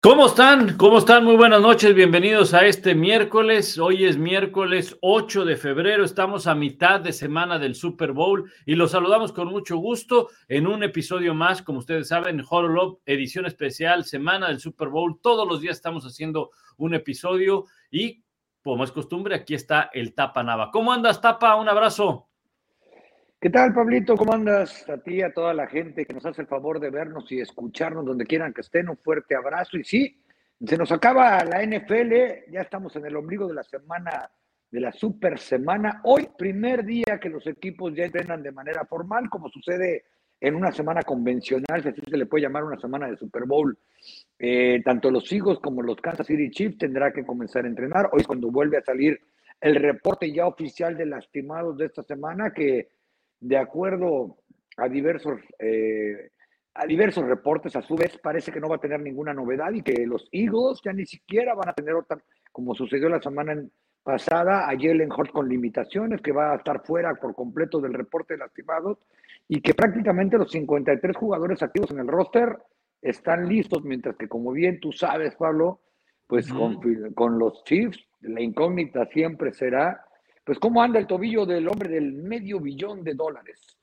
¿Cómo 0.00 0.26
están? 0.26 0.76
¿Cómo 0.76 0.98
están? 0.98 1.24
Muy 1.24 1.34
buenas 1.34 1.60
noches, 1.60 1.92
bienvenidos 1.92 2.54
a 2.54 2.64
este 2.64 2.94
miércoles. 2.94 3.78
Hoy 3.78 4.04
es 4.04 4.16
miércoles 4.16 4.96
8 5.02 5.44
de 5.44 5.56
febrero, 5.56 6.04
estamos 6.04 6.46
a 6.46 6.54
mitad 6.54 7.00
de 7.00 7.12
semana 7.12 7.58
del 7.58 7.74
Super 7.74 8.12
Bowl 8.12 8.48
y 8.64 8.76
los 8.76 8.92
saludamos 8.92 9.32
con 9.32 9.48
mucho 9.48 9.76
gusto 9.78 10.28
en 10.46 10.68
un 10.68 10.84
episodio 10.84 11.34
más, 11.34 11.62
como 11.62 11.80
ustedes 11.80 12.06
saben, 12.06 12.44
Horror 12.48 13.00
edición 13.06 13.44
especial, 13.44 14.04
semana 14.04 14.46
del 14.46 14.60
Super 14.60 14.86
Bowl. 14.86 15.18
Todos 15.20 15.48
los 15.48 15.60
días 15.60 15.74
estamos 15.74 16.04
haciendo 16.04 16.50
un 16.76 16.94
episodio 16.94 17.64
y, 17.90 18.22
como 18.62 18.84
es 18.84 18.92
costumbre, 18.92 19.34
aquí 19.34 19.54
está 19.54 19.90
el 19.92 20.14
Tapa 20.14 20.44
Nava. 20.44 20.70
¿Cómo 20.70 20.92
andas, 20.92 21.20
Tapa? 21.20 21.56
Un 21.56 21.68
abrazo. 21.68 22.27
¿Qué 23.40 23.50
tal, 23.50 23.72
Pablito? 23.72 24.16
¿Cómo 24.16 24.32
andas? 24.32 24.88
A 24.90 24.98
ti, 24.98 25.22
a 25.22 25.32
toda 25.32 25.54
la 25.54 25.68
gente 25.68 26.04
que 26.04 26.12
nos 26.12 26.26
hace 26.26 26.42
el 26.42 26.48
favor 26.48 26.80
de 26.80 26.90
vernos 26.90 27.30
y 27.30 27.40
escucharnos 27.40 28.04
donde 28.04 28.26
quieran 28.26 28.52
que 28.52 28.62
estén. 28.62 28.88
Un 28.88 28.96
fuerte 28.96 29.36
abrazo. 29.36 29.76
Y 29.76 29.84
sí, 29.84 30.20
se 30.66 30.76
nos 30.76 30.90
acaba 30.90 31.44
la 31.44 31.64
NFL. 31.64 32.50
Ya 32.50 32.62
estamos 32.62 32.96
en 32.96 33.06
el 33.06 33.14
ombligo 33.14 33.46
de 33.46 33.54
la 33.54 33.62
semana, 33.62 34.28
de 34.72 34.80
la 34.80 34.90
super 34.90 35.38
semana. 35.38 36.00
Hoy, 36.02 36.28
primer 36.36 36.84
día 36.84 37.20
que 37.22 37.28
los 37.28 37.46
equipos 37.46 37.94
ya 37.94 38.06
entrenan 38.06 38.42
de 38.42 38.50
manera 38.50 38.84
formal, 38.86 39.30
como 39.30 39.48
sucede 39.50 40.06
en 40.40 40.56
una 40.56 40.72
semana 40.72 41.02
convencional, 41.02 41.80
si 41.80 41.90
así 41.90 42.00
se 42.10 42.16
le 42.16 42.26
puede 42.26 42.42
llamar 42.42 42.64
una 42.64 42.80
semana 42.80 43.08
de 43.08 43.16
Super 43.18 43.44
Bowl. 43.44 43.78
Eh, 44.36 44.82
tanto 44.84 45.12
los 45.12 45.30
Eagles 45.30 45.60
como 45.60 45.82
los 45.82 46.00
Kansas 46.00 46.26
City 46.26 46.50
Chiefs 46.50 46.78
tendrá 46.78 47.12
que 47.12 47.24
comenzar 47.24 47.66
a 47.66 47.68
entrenar. 47.68 48.10
Hoy 48.12 48.24
cuando 48.24 48.50
vuelve 48.50 48.78
a 48.78 48.82
salir 48.82 49.20
el 49.60 49.76
reporte 49.76 50.32
ya 50.32 50.48
oficial 50.48 50.96
de 50.96 51.06
lastimados 51.06 51.78
de 51.78 51.86
esta 51.86 52.02
semana 52.02 52.52
que 52.52 52.97
de 53.40 53.56
acuerdo 53.56 54.38
a 54.76 54.88
diversos, 54.88 55.40
eh, 55.58 56.30
a 56.74 56.86
diversos 56.86 57.24
reportes, 57.24 57.74
a 57.76 57.82
su 57.82 57.96
vez 57.96 58.18
parece 58.18 58.52
que 58.52 58.60
no 58.60 58.68
va 58.68 58.76
a 58.76 58.80
tener 58.80 59.00
ninguna 59.00 59.34
novedad 59.34 59.72
y 59.72 59.82
que 59.82 60.06
los 60.06 60.28
Eagles 60.32 60.80
ya 60.84 60.92
ni 60.92 61.06
siquiera 61.06 61.54
van 61.54 61.68
a 61.68 61.74
tener 61.74 61.94
otra, 61.94 62.18
como 62.52 62.74
sucedió 62.74 63.08
la 63.08 63.20
semana 63.20 63.60
pasada, 64.02 64.68
a 64.68 64.70
Jalen 64.70 65.12
Hurt 65.12 65.32
con 65.32 65.48
limitaciones, 65.48 66.22
que 66.22 66.32
va 66.32 66.52
a 66.52 66.56
estar 66.56 66.84
fuera 66.84 67.14
por 67.14 67.34
completo 67.34 67.80
del 67.80 67.94
reporte 67.94 68.34
de 68.34 68.38
lastimados 68.38 68.98
y 69.48 69.60
que 69.60 69.74
prácticamente 69.74 70.38
los 70.38 70.50
53 70.50 71.16
jugadores 71.16 71.62
activos 71.62 71.90
en 71.90 71.98
el 71.98 72.08
roster 72.08 72.56
están 73.02 73.48
listos, 73.48 73.84
mientras 73.84 74.16
que 74.16 74.28
como 74.28 74.52
bien 74.52 74.80
tú 74.80 74.92
sabes, 74.92 75.34
Pablo, 75.36 75.80
pues 76.26 76.50
con, 76.52 76.80
con 77.14 77.38
los 77.38 77.64
Chiefs, 77.64 77.98
la 78.20 78.40
incógnita 78.40 79.06
siempre 79.06 79.52
será 79.52 80.04
pues 80.48 80.58
cómo 80.58 80.82
anda 80.82 80.98
el 80.98 81.06
tobillo 81.06 81.44
del 81.44 81.68
hombre 81.68 81.90
del 81.90 82.10
medio 82.10 82.58
billón 82.58 83.04
de 83.04 83.12
dólares. 83.12 83.76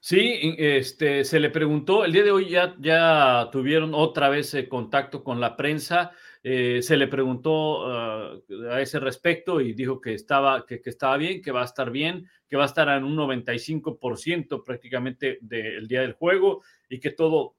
Sí, 0.00 0.56
este, 0.58 1.22
se 1.22 1.38
le 1.38 1.50
preguntó, 1.50 2.04
el 2.04 2.10
día 2.10 2.24
de 2.24 2.32
hoy 2.32 2.48
ya, 2.48 2.74
ya 2.80 3.48
tuvieron 3.52 3.94
otra 3.94 4.28
vez 4.28 4.52
eh, 4.54 4.68
contacto 4.68 5.22
con 5.22 5.38
la 5.38 5.54
prensa, 5.54 6.10
eh, 6.42 6.80
se 6.82 6.96
le 6.96 7.06
preguntó 7.06 7.86
uh, 7.86 8.42
a 8.72 8.80
ese 8.80 8.98
respecto 8.98 9.60
y 9.60 9.72
dijo 9.72 10.00
que 10.00 10.14
estaba, 10.14 10.66
que, 10.66 10.82
que, 10.82 10.90
estaba 10.90 11.16
bien, 11.16 11.40
que 11.40 11.52
va 11.52 11.62
a 11.62 11.66
estar 11.66 11.92
bien, 11.92 12.28
que 12.48 12.56
va 12.56 12.64
a 12.64 12.66
estar 12.66 12.88
en 12.88 13.04
un 13.04 13.16
95% 13.16 14.64
prácticamente 14.64 15.38
del 15.40 15.86
día 15.86 16.00
del 16.00 16.14
juego 16.14 16.64
y 16.88 16.98
que 16.98 17.12
todo 17.12 17.54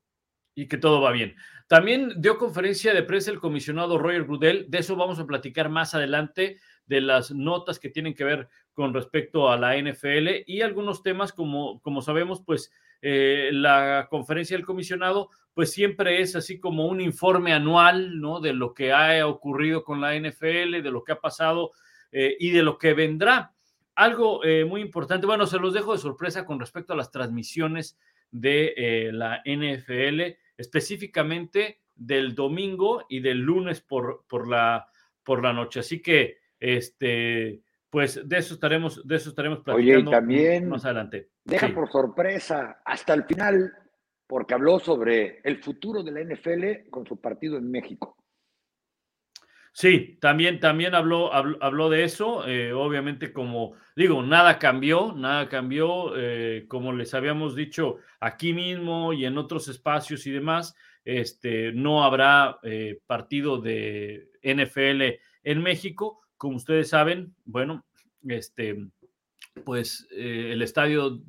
y 0.55 0.67
que 0.67 0.77
todo 0.77 0.99
va 0.99 1.13
bien. 1.13 1.37
También 1.69 2.15
dio 2.17 2.37
conferencia 2.37 2.93
de 2.93 3.03
prensa 3.03 3.31
el 3.31 3.39
comisionado 3.39 3.97
Roger 3.97 4.25
Grudel, 4.25 4.65
de 4.67 4.79
eso 4.79 4.97
vamos 4.97 5.19
a 5.19 5.25
platicar 5.25 5.69
más 5.69 5.95
adelante 5.95 6.57
de 6.89 7.01
las 7.01 7.31
notas 7.31 7.79
que 7.79 7.89
tienen 7.89 8.15
que 8.15 8.23
ver 8.23 8.49
con 8.73 8.93
respecto 8.93 9.49
a 9.49 9.57
la 9.57 9.77
NFL 9.77 10.43
y 10.47 10.61
algunos 10.61 11.03
temas, 11.03 11.31
como, 11.31 11.79
como 11.81 12.01
sabemos, 12.01 12.41
pues 12.41 12.71
eh, 13.01 13.51
la 13.53 14.07
conferencia 14.09 14.57
del 14.57 14.65
comisionado, 14.65 15.29
pues 15.53 15.71
siempre 15.71 16.19
es 16.19 16.35
así 16.35 16.59
como 16.59 16.87
un 16.87 16.99
informe 16.99 17.53
anual, 17.53 18.19
¿no? 18.19 18.39
De 18.39 18.53
lo 18.53 18.73
que 18.73 18.91
ha 18.91 19.25
ocurrido 19.27 19.83
con 19.83 20.01
la 20.01 20.15
NFL, 20.15 20.81
de 20.81 20.91
lo 20.91 21.03
que 21.03 21.11
ha 21.11 21.21
pasado 21.21 21.71
eh, 22.11 22.35
y 22.39 22.49
de 22.49 22.63
lo 22.63 22.79
que 22.79 22.93
vendrá. 22.93 23.53
Algo 23.93 24.43
eh, 24.43 24.65
muy 24.65 24.81
importante, 24.81 25.27
bueno, 25.27 25.45
se 25.45 25.59
los 25.59 25.73
dejo 25.73 25.91
de 25.93 25.99
sorpresa 25.99 26.43
con 26.43 26.59
respecto 26.59 26.93
a 26.93 26.95
las 26.95 27.11
transmisiones 27.11 27.99
de 28.31 28.73
eh, 28.75 29.11
la 29.11 29.43
NFL, 29.45 30.37
específicamente 30.57 31.81
del 31.95 32.33
domingo 32.33 33.05
y 33.09 33.19
del 33.19 33.39
lunes 33.39 33.81
por, 33.81 34.25
por, 34.27 34.47
la, 34.47 34.87
por 35.23 35.43
la 35.43 35.53
noche. 35.53 35.81
Así 35.81 36.01
que 36.01 36.38
este, 36.59 37.61
pues 37.89 38.27
de 38.27 38.37
eso 38.37 38.53
estaremos, 38.53 39.05
de 39.07 39.15
eso 39.15 39.29
estaremos 39.29 39.59
platicando 39.59 40.11
Oye, 40.11 40.17
también 40.19 40.69
más 40.69 40.85
adelante. 40.85 41.29
Deja 41.43 41.67
Sí. 41.67 41.73
por 41.73 41.89
sorpresa 41.91 42.81
hasta 42.85 43.13
el 43.13 43.23
final, 43.25 43.73
porque 44.27 44.53
habló 44.53 44.79
sobre 44.79 45.39
el 45.43 45.63
futuro 45.63 46.03
de 46.03 46.11
la 46.11 46.21
NFL 46.21 46.89
con 46.89 47.05
su 47.07 47.19
partido 47.19 47.57
en 47.57 47.69
México. 47.71 48.15
Sí, 49.71 50.17
también, 50.19 50.59
también 50.59 50.93
habló, 50.95 51.31
habló, 51.33 51.57
habló 51.61 51.89
de 51.89 52.03
eso. 52.03 52.45
eh, 52.47 52.73
obviamente, 52.73 53.31
como 53.31 53.75
digo, 53.95 54.21
nada 54.23 54.59
cambió, 54.59 55.13
nada 55.15 55.47
cambió. 55.47 56.13
eh, 56.17 56.65
como 56.67 56.91
les 56.91 57.13
habíamos 57.13 57.55
dicho 57.55 57.97
aquí 58.19 58.51
mismo 58.53 59.13
y 59.13 59.25
en 59.25 59.37
otros 59.37 59.67
espacios 59.67 60.25
y 60.27 60.31
demás, 60.31 60.75
este, 61.05 61.71
no 61.71 62.03
habrá 62.03 62.59
eh, 62.63 62.99
partido 63.07 63.59
de 63.59 64.29
NFL 64.43 65.19
en 65.43 65.61
México. 65.61 66.21
Como 66.39 66.55
ustedes 66.55 66.87
saben, 66.89 67.35
bueno, 67.43 67.85
este, 68.27 68.87
pues 69.65 70.07
eh, 70.11 70.51
el 70.53 70.61
estadio 70.61 71.21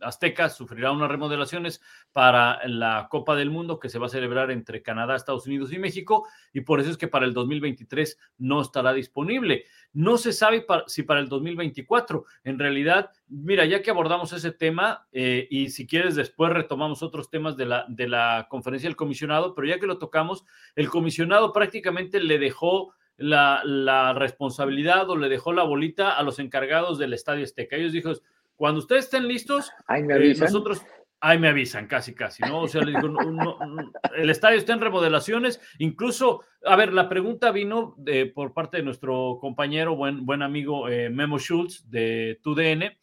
Azteca 0.00 0.48
sufrirá 0.48 0.92
unas 0.92 1.10
remodelaciones 1.10 1.82
para 2.12 2.64
la 2.68 3.08
Copa 3.10 3.34
del 3.34 3.50
Mundo 3.50 3.80
que 3.80 3.88
se 3.88 3.98
va 3.98 4.06
a 4.06 4.10
celebrar 4.10 4.52
entre 4.52 4.80
Canadá, 4.80 5.16
Estados 5.16 5.46
Unidos 5.48 5.72
y 5.72 5.78
México 5.80 6.28
y 6.52 6.60
por 6.60 6.78
eso 6.78 6.88
es 6.90 6.96
que 6.96 7.08
para 7.08 7.26
el 7.26 7.34
2023 7.34 8.16
no 8.38 8.60
estará 8.60 8.92
disponible. 8.92 9.64
No 9.92 10.18
se 10.18 10.32
sabe 10.32 10.60
pa- 10.60 10.84
si 10.86 11.02
para 11.02 11.18
el 11.18 11.28
2024. 11.28 12.24
En 12.44 12.60
realidad, 12.60 13.10
mira, 13.26 13.64
ya 13.64 13.82
que 13.82 13.90
abordamos 13.90 14.32
ese 14.32 14.52
tema 14.52 15.08
eh, 15.10 15.48
y 15.50 15.70
si 15.70 15.84
quieres 15.88 16.14
después 16.14 16.52
retomamos 16.52 17.02
otros 17.02 17.28
temas 17.28 17.56
de 17.56 17.66
la, 17.66 17.86
de 17.88 18.06
la 18.06 18.46
conferencia 18.48 18.88
del 18.88 18.94
comisionado, 18.96 19.52
pero 19.56 19.66
ya 19.66 19.80
que 19.80 19.88
lo 19.88 19.98
tocamos, 19.98 20.44
el 20.76 20.88
comisionado 20.88 21.52
prácticamente 21.52 22.20
le 22.20 22.38
dejó 22.38 22.94
la, 23.18 23.62
la 23.64 24.14
responsabilidad 24.14 25.10
o 25.10 25.16
le 25.16 25.28
dejó 25.28 25.52
la 25.52 25.64
bolita 25.64 26.16
a 26.16 26.22
los 26.22 26.38
encargados 26.38 26.98
del 26.98 27.12
Estadio 27.12 27.44
Azteca. 27.44 27.76
Ellos 27.76 27.92
dijo, 27.92 28.12
cuando 28.56 28.78
ustedes 28.78 29.04
estén 29.04 29.28
listos, 29.28 29.70
Ahí 29.86 30.02
me 30.02 30.14
eh, 30.14 30.16
avisan. 30.16 30.46
nosotros, 30.46 30.82
ahí 31.20 31.38
me 31.38 31.48
avisan, 31.48 31.86
casi, 31.86 32.14
casi, 32.14 32.42
¿no? 32.44 32.62
O 32.62 32.68
sea, 32.68 32.82
le 32.82 32.92
digo, 32.92 33.08
no, 33.08 33.30
no, 33.30 33.58
no, 33.66 33.92
el 34.16 34.30
estadio 34.30 34.56
está 34.56 34.72
en 34.72 34.80
remodelaciones, 34.80 35.60
incluso, 35.78 36.42
a 36.64 36.76
ver, 36.76 36.92
la 36.92 37.08
pregunta 37.08 37.50
vino 37.50 37.94
de, 37.98 38.26
por 38.26 38.54
parte 38.54 38.78
de 38.78 38.84
nuestro 38.84 39.38
compañero, 39.40 39.96
buen, 39.96 40.24
buen 40.24 40.42
amigo 40.42 40.88
eh, 40.88 41.10
Memo 41.10 41.38
Schultz 41.38 41.90
de 41.90 42.40
TUDN, 42.42 42.96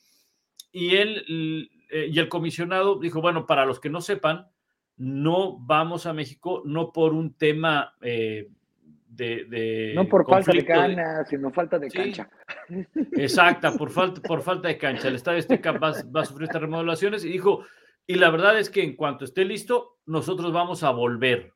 y 0.71 0.95
él, 0.95 1.69
eh, 1.89 2.09
y 2.11 2.19
el 2.19 2.29
comisionado 2.29 2.99
dijo, 2.99 3.21
bueno, 3.21 3.45
para 3.45 3.65
los 3.65 3.79
que 3.79 3.89
no 3.89 4.01
sepan, 4.01 4.47
no 4.97 5.57
vamos 5.59 6.05
a 6.05 6.13
México, 6.13 6.61
no 6.65 6.91
por 6.93 7.13
un 7.13 7.33
tema 7.33 7.95
eh, 8.01 8.49
de, 9.15 9.45
de 9.45 9.93
no 9.95 10.07
por 10.07 10.25
falta 10.27 10.51
de 10.51 10.65
conflicto 10.65 10.81
de- 11.01 11.25
sino 11.29 11.51
falta 11.51 11.79
de 11.79 11.89
Sí. 11.89 11.97
cancha. 11.97 12.29
Exacta, 13.13 13.73
por 13.73 13.89
falta, 13.91 14.21
por 14.21 14.41
falta 14.41 14.67
de 14.67 14.77
cancha. 14.77 15.07
El 15.07 15.15
Estadio 15.15 15.39
Azteca 15.39 15.71
va, 15.73 15.93
va 16.15 16.21
a 16.21 16.25
sufrir 16.25 16.45
estas 16.47 16.61
remodelaciones 16.61 17.23
y 17.25 17.29
dijo, 17.29 17.65
y 18.07 18.15
la 18.15 18.29
verdad 18.29 18.59
es 18.59 18.69
que 18.69 18.83
en 18.83 18.95
cuanto 18.95 19.25
esté 19.25 19.45
listo, 19.45 19.97
nosotros 20.05 20.51
vamos 20.53 20.83
a 20.83 20.91
volver, 20.91 21.53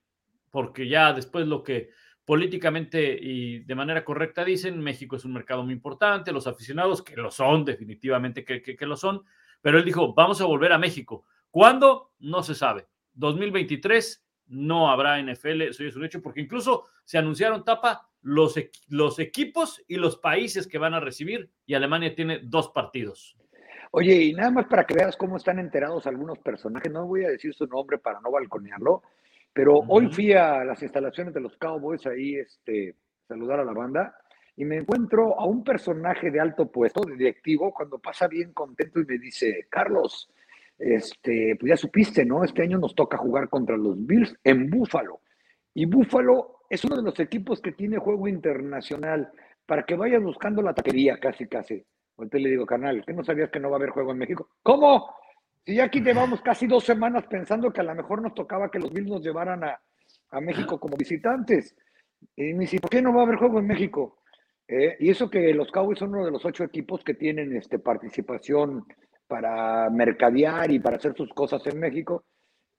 porque 0.52 0.88
ya 0.88 1.14
después 1.14 1.48
lo 1.48 1.64
que 1.64 1.90
políticamente 2.26 3.18
y 3.20 3.60
de 3.60 3.76
manera 3.76 4.06
correcta 4.06 4.46
dicen, 4.46 4.80
México 4.80 5.16
es 5.16 5.26
un 5.26 5.34
mercado 5.34 5.64
muy 5.64 5.74
importante, 5.74 6.32
los 6.32 6.46
aficionados, 6.48 7.02
que 7.02 7.16
lo 7.16 7.32
son, 7.32 7.66
definitivamente 7.66 8.46
que, 8.46 8.62
que, 8.62 8.76
que 8.76 8.86
lo 8.86 8.96
son, 8.96 9.24
pero 9.62 9.80
él 9.80 9.86
dijo, 9.86 10.14
vamos 10.14 10.40
a 10.42 10.46
volver 10.46 10.72
a 10.72 10.78
México. 10.78 11.26
¿Cuándo? 11.52 12.12
No 12.20 12.44
se 12.44 12.54
sabe. 12.54 12.86
2023 13.14 14.24
no 14.50 14.90
habrá 14.90 15.22
NFL, 15.22 15.62
eso 15.62 15.84
es 15.84 15.96
un 15.96 16.06
hecho, 16.06 16.22
porque 16.22 16.42
incluso 16.42 16.86
se 17.04 17.18
anunciaron 17.18 17.64
tapa 17.64 18.10
los, 18.22 18.56
los 18.90 19.20
equipos 19.20 19.82
y 19.88 19.96
los 19.96 20.18
países 20.18 20.68
que 20.68 20.78
van 20.78 20.94
a 20.94 21.00
recibir, 21.00 21.50
y 21.66 21.74
Alemania 21.74 22.14
tiene 22.14 22.40
dos 22.44 22.70
partidos. 22.70 23.36
Oye, 23.92 24.16
y 24.16 24.34
nada 24.34 24.52
más 24.52 24.66
para 24.68 24.86
que 24.86 24.94
veas 24.94 25.18
cómo 25.18 25.38
están 25.38 25.58
enterados 25.58 26.06
algunos 26.06 26.38
personajes, 26.40 26.92
no 26.92 27.08
voy 27.08 27.24
a 27.24 27.30
decir 27.30 27.54
su 27.54 27.66
nombre 27.66 27.98
para 27.98 28.20
no 28.22 28.32
balconearlo, 28.32 29.02
pero 29.54 29.80
hoy 29.88 30.08
fui 30.12 30.34
a 30.34 30.64
las 30.64 30.82
instalaciones 30.84 31.34
de 31.34 31.42
los 31.42 31.58
Cowboys 31.58 32.06
ahí, 32.06 32.36
este, 32.36 32.96
saludar 33.28 33.60
a 33.60 33.66
la 33.66 33.74
banda, 33.74 34.16
y 34.56 34.66
me 34.66 34.78
encuentro 34.78 35.40
a 35.40 35.46
un 35.46 35.64
personaje 35.64 36.30
de 36.30 36.40
alto 36.40 36.70
puesto, 36.70 37.02
de 37.02 37.16
directivo, 37.16 37.74
cuando 37.74 37.98
pasa 37.98 38.28
bien 38.28 38.54
contento 38.54 39.00
y 39.00 39.06
me 39.06 39.18
dice, 39.18 39.68
Carlos, 39.70 40.30
este, 40.80 41.58
pues 41.60 41.70
ya 41.70 41.78
supiste, 41.78 42.26
¿no? 42.26 42.44
Este 42.44 42.64
año 42.64 42.78
nos 42.78 42.96
toca 42.96 43.18
jugar 43.18 43.50
contra 43.50 43.78
los 43.78 44.06
Bills 44.06 44.34
en 44.44 44.70
Búfalo. 44.70 45.22
Y 45.74 45.86
Búfalo 45.86 46.62
es 46.70 46.84
uno 46.86 46.96
de 46.96 47.04
los 47.04 47.20
equipos 47.20 47.62
que 47.62 47.74
tiene 47.74 47.98
juego 47.98 48.28
internacional 48.28 49.30
para 49.66 49.84
que 49.84 49.96
vayas 49.96 50.24
buscando 50.24 50.62
la 50.62 50.74
taquería 50.74 51.20
casi, 51.20 51.48
casi. 51.48 51.86
Ahorita 52.18 52.38
le 52.38 52.50
digo, 52.50 52.66
canal, 52.66 53.04
¿qué 53.06 53.14
no 53.14 53.24
sabías 53.24 53.50
que 53.50 53.60
no 53.60 53.70
va 53.70 53.76
a 53.76 53.80
haber 53.80 53.92
juego 53.92 54.12
en 54.12 54.18
México? 54.18 54.50
¿Cómo? 54.64 55.14
Si 55.66 55.76
ya 55.76 55.86
aquí 55.86 56.02
llevamos 56.02 56.42
casi 56.42 56.66
dos 56.66 56.84
semanas 56.84 57.26
pensando 57.28 57.72
que 57.72 57.82
a 57.82 57.84
lo 57.84 57.96
mejor 57.96 58.22
nos 58.22 58.34
tocaba 58.34 58.72
que 58.72 58.80
los 58.80 58.92
Bills 58.92 59.10
nos 59.10 59.22
llevaran 59.22 59.64
a, 59.64 59.80
México 60.42 60.80
como 60.80 60.96
visitantes. 60.96 61.76
Y 62.36 62.54
me 62.54 62.62
dice, 62.62 62.80
¿por 62.80 62.90
qué 62.90 63.02
no 63.02 63.14
va 63.14 63.22
a 63.22 63.26
haber 63.26 63.38
juego 63.38 63.60
en 63.60 63.68
México? 63.68 64.20
Eh, 64.68 64.98
y 65.00 65.10
eso 65.10 65.30
que 65.30 65.54
los 65.54 65.72
Cowboys 65.72 66.00
son 66.00 66.14
uno 66.14 66.26
de 66.26 66.32
los 66.32 66.46
ocho 66.46 66.64
equipos 66.64 67.04
que 67.04 67.16
tienen 67.16 67.56
este, 67.56 67.80
participación 67.80 68.86
para 69.30 69.90
mercadear 69.92 70.72
y 70.72 70.80
para 70.80 70.98
hacer 70.98 71.14
sus 71.16 71.30
cosas 71.30 71.66
en 71.68 71.80
México. 71.80 72.26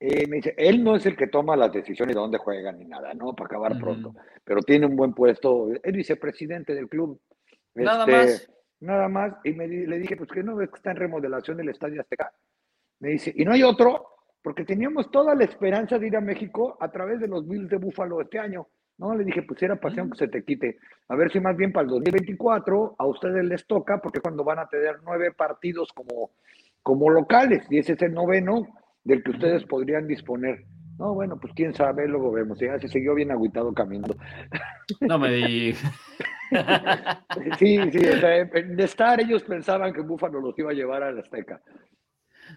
Eh, 0.00 0.26
me 0.26 0.36
dice, 0.36 0.54
él 0.58 0.82
no 0.82 0.96
es 0.96 1.06
el 1.06 1.16
que 1.16 1.28
toma 1.28 1.56
las 1.56 1.72
decisiones 1.72 2.14
de 2.14 2.20
dónde 2.20 2.38
juegan 2.38 2.78
ni 2.78 2.86
nada, 2.86 3.14
¿no? 3.14 3.34
Para 3.34 3.46
acabar 3.46 3.78
pronto, 3.78 4.14
pero 4.42 4.60
tiene 4.62 4.86
un 4.86 4.96
buen 4.96 5.14
puesto, 5.14 5.68
es 5.82 5.92
vicepresidente 5.92 6.74
del 6.74 6.88
club. 6.88 7.20
Nada 7.74 8.04
este, 8.04 8.12
más. 8.12 8.50
Nada 8.80 9.08
más, 9.08 9.34
y 9.44 9.52
me, 9.52 9.68
le 9.68 9.98
dije, 9.98 10.16
pues 10.16 10.30
que 10.30 10.42
no 10.42 10.56
ves 10.56 10.70
que 10.70 10.76
está 10.76 10.90
en 10.90 10.96
remodelación 10.96 11.58
del 11.58 11.68
Estadio 11.68 12.00
Azteca. 12.00 12.32
Me 13.00 13.10
dice, 13.10 13.32
y 13.36 13.44
no 13.44 13.52
hay 13.52 13.62
otro, 13.62 14.06
porque 14.42 14.64
teníamos 14.64 15.10
toda 15.10 15.34
la 15.34 15.44
esperanza 15.44 15.98
de 15.98 16.06
ir 16.06 16.16
a 16.16 16.20
México 16.22 16.78
a 16.80 16.90
través 16.90 17.20
de 17.20 17.28
los 17.28 17.46
Bills 17.46 17.68
de 17.68 17.76
Búfalo 17.76 18.22
este 18.22 18.38
año. 18.38 18.68
No, 19.00 19.16
le 19.16 19.24
dije, 19.24 19.40
pues 19.42 19.62
era 19.62 19.76
pasión 19.76 20.08
mm. 20.08 20.10
que 20.10 20.18
se 20.18 20.28
te 20.28 20.44
quite. 20.44 20.76
A 21.08 21.16
ver 21.16 21.32
si 21.32 21.40
más 21.40 21.56
bien 21.56 21.72
para 21.72 21.84
el 21.84 21.90
2024 21.90 22.96
a 22.98 23.06
ustedes 23.06 23.42
les 23.46 23.66
toca, 23.66 23.98
porque 24.02 24.20
cuando 24.20 24.44
van 24.44 24.58
a 24.58 24.68
tener 24.68 24.98
nueve 25.04 25.32
partidos 25.32 25.90
como, 25.94 26.32
como 26.82 27.08
locales, 27.08 27.66
y 27.70 27.78
ese 27.78 27.94
es 27.94 28.02
el 28.02 28.12
noveno 28.12 28.68
del 29.02 29.22
que 29.22 29.30
ustedes 29.30 29.64
podrían 29.64 30.06
disponer. 30.06 30.66
No, 30.98 31.14
bueno, 31.14 31.40
pues 31.40 31.54
quién 31.54 31.72
sabe, 31.72 32.06
luego 32.06 32.30
vemos. 32.30 32.60
Ya 32.60 32.78
se 32.78 32.88
siguió 32.88 33.14
bien 33.14 33.30
agüitado 33.30 33.72
caminando. 33.72 34.16
No 35.00 35.18
me 35.18 35.30
di. 35.30 35.72
sí, 37.58 37.78
sí, 37.90 38.00
de 38.00 38.84
estar 38.84 39.18
ellos 39.18 39.42
pensaban 39.44 39.94
que 39.94 40.02
Búfalo 40.02 40.40
los 40.40 40.58
iba 40.58 40.72
a 40.72 40.74
llevar 40.74 41.04
a 41.04 41.10
la 41.10 41.22
Azteca. 41.22 41.62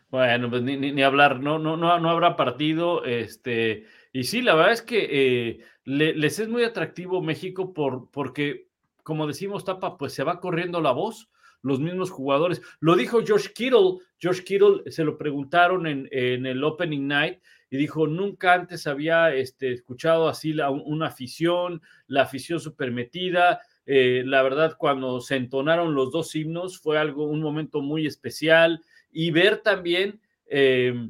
Bueno, 0.09 0.49
pues 0.49 0.61
ni, 0.63 0.75
ni, 0.75 1.03
hablar, 1.03 1.39
no, 1.39 1.57
no, 1.57 1.77
no, 1.77 1.97
no 1.99 2.09
habrá 2.09 2.35
partido. 2.35 3.05
Este, 3.05 3.85
y 4.13 4.25
sí, 4.25 4.43
la 4.43 4.53
verdad 4.53 4.73
es 4.73 4.83
que 4.83 5.07
eh, 5.11 5.59
les 5.85 6.37
es 6.37 6.47
muy 6.47 6.63
atractivo 6.63 7.19
México 7.23 7.73
por, 7.73 8.11
porque, 8.11 8.67
como 9.01 9.25
decimos, 9.25 9.65
Tapa, 9.65 9.97
pues 9.97 10.13
se 10.13 10.23
va 10.23 10.39
corriendo 10.39 10.81
la 10.81 10.91
voz, 10.91 11.31
los 11.63 11.79
mismos 11.79 12.11
jugadores. 12.11 12.61
Lo 12.79 12.95
dijo 12.95 13.25
George 13.25 13.49
Kittle, 13.55 13.97
George 14.19 14.43
Kittle 14.43 14.91
se 14.91 15.03
lo 15.03 15.17
preguntaron 15.17 15.87
en, 15.87 16.07
el 16.45 16.63
Opening 16.63 17.07
Night 17.07 17.39
y 17.71 17.77
dijo, 17.77 18.05
nunca 18.05 18.53
antes 18.53 18.85
había 18.85 19.33
este, 19.33 19.71
escuchado 19.73 20.29
así 20.29 20.53
la, 20.53 20.69
una 20.69 21.07
afición, 21.07 21.81
la 22.05 22.21
afición 22.21 22.59
super 22.59 22.91
metida. 22.91 23.61
Eh, 23.87 24.21
la 24.27 24.43
verdad, 24.43 24.75
cuando 24.77 25.21
se 25.21 25.37
entonaron 25.37 25.95
los 25.95 26.11
dos 26.11 26.35
himnos 26.35 26.79
fue 26.79 26.99
algo, 26.99 27.25
un 27.25 27.41
momento 27.41 27.81
muy 27.81 28.05
especial 28.05 28.83
y 29.11 29.31
ver 29.31 29.57
también... 29.57 30.21
Eh, 30.45 31.09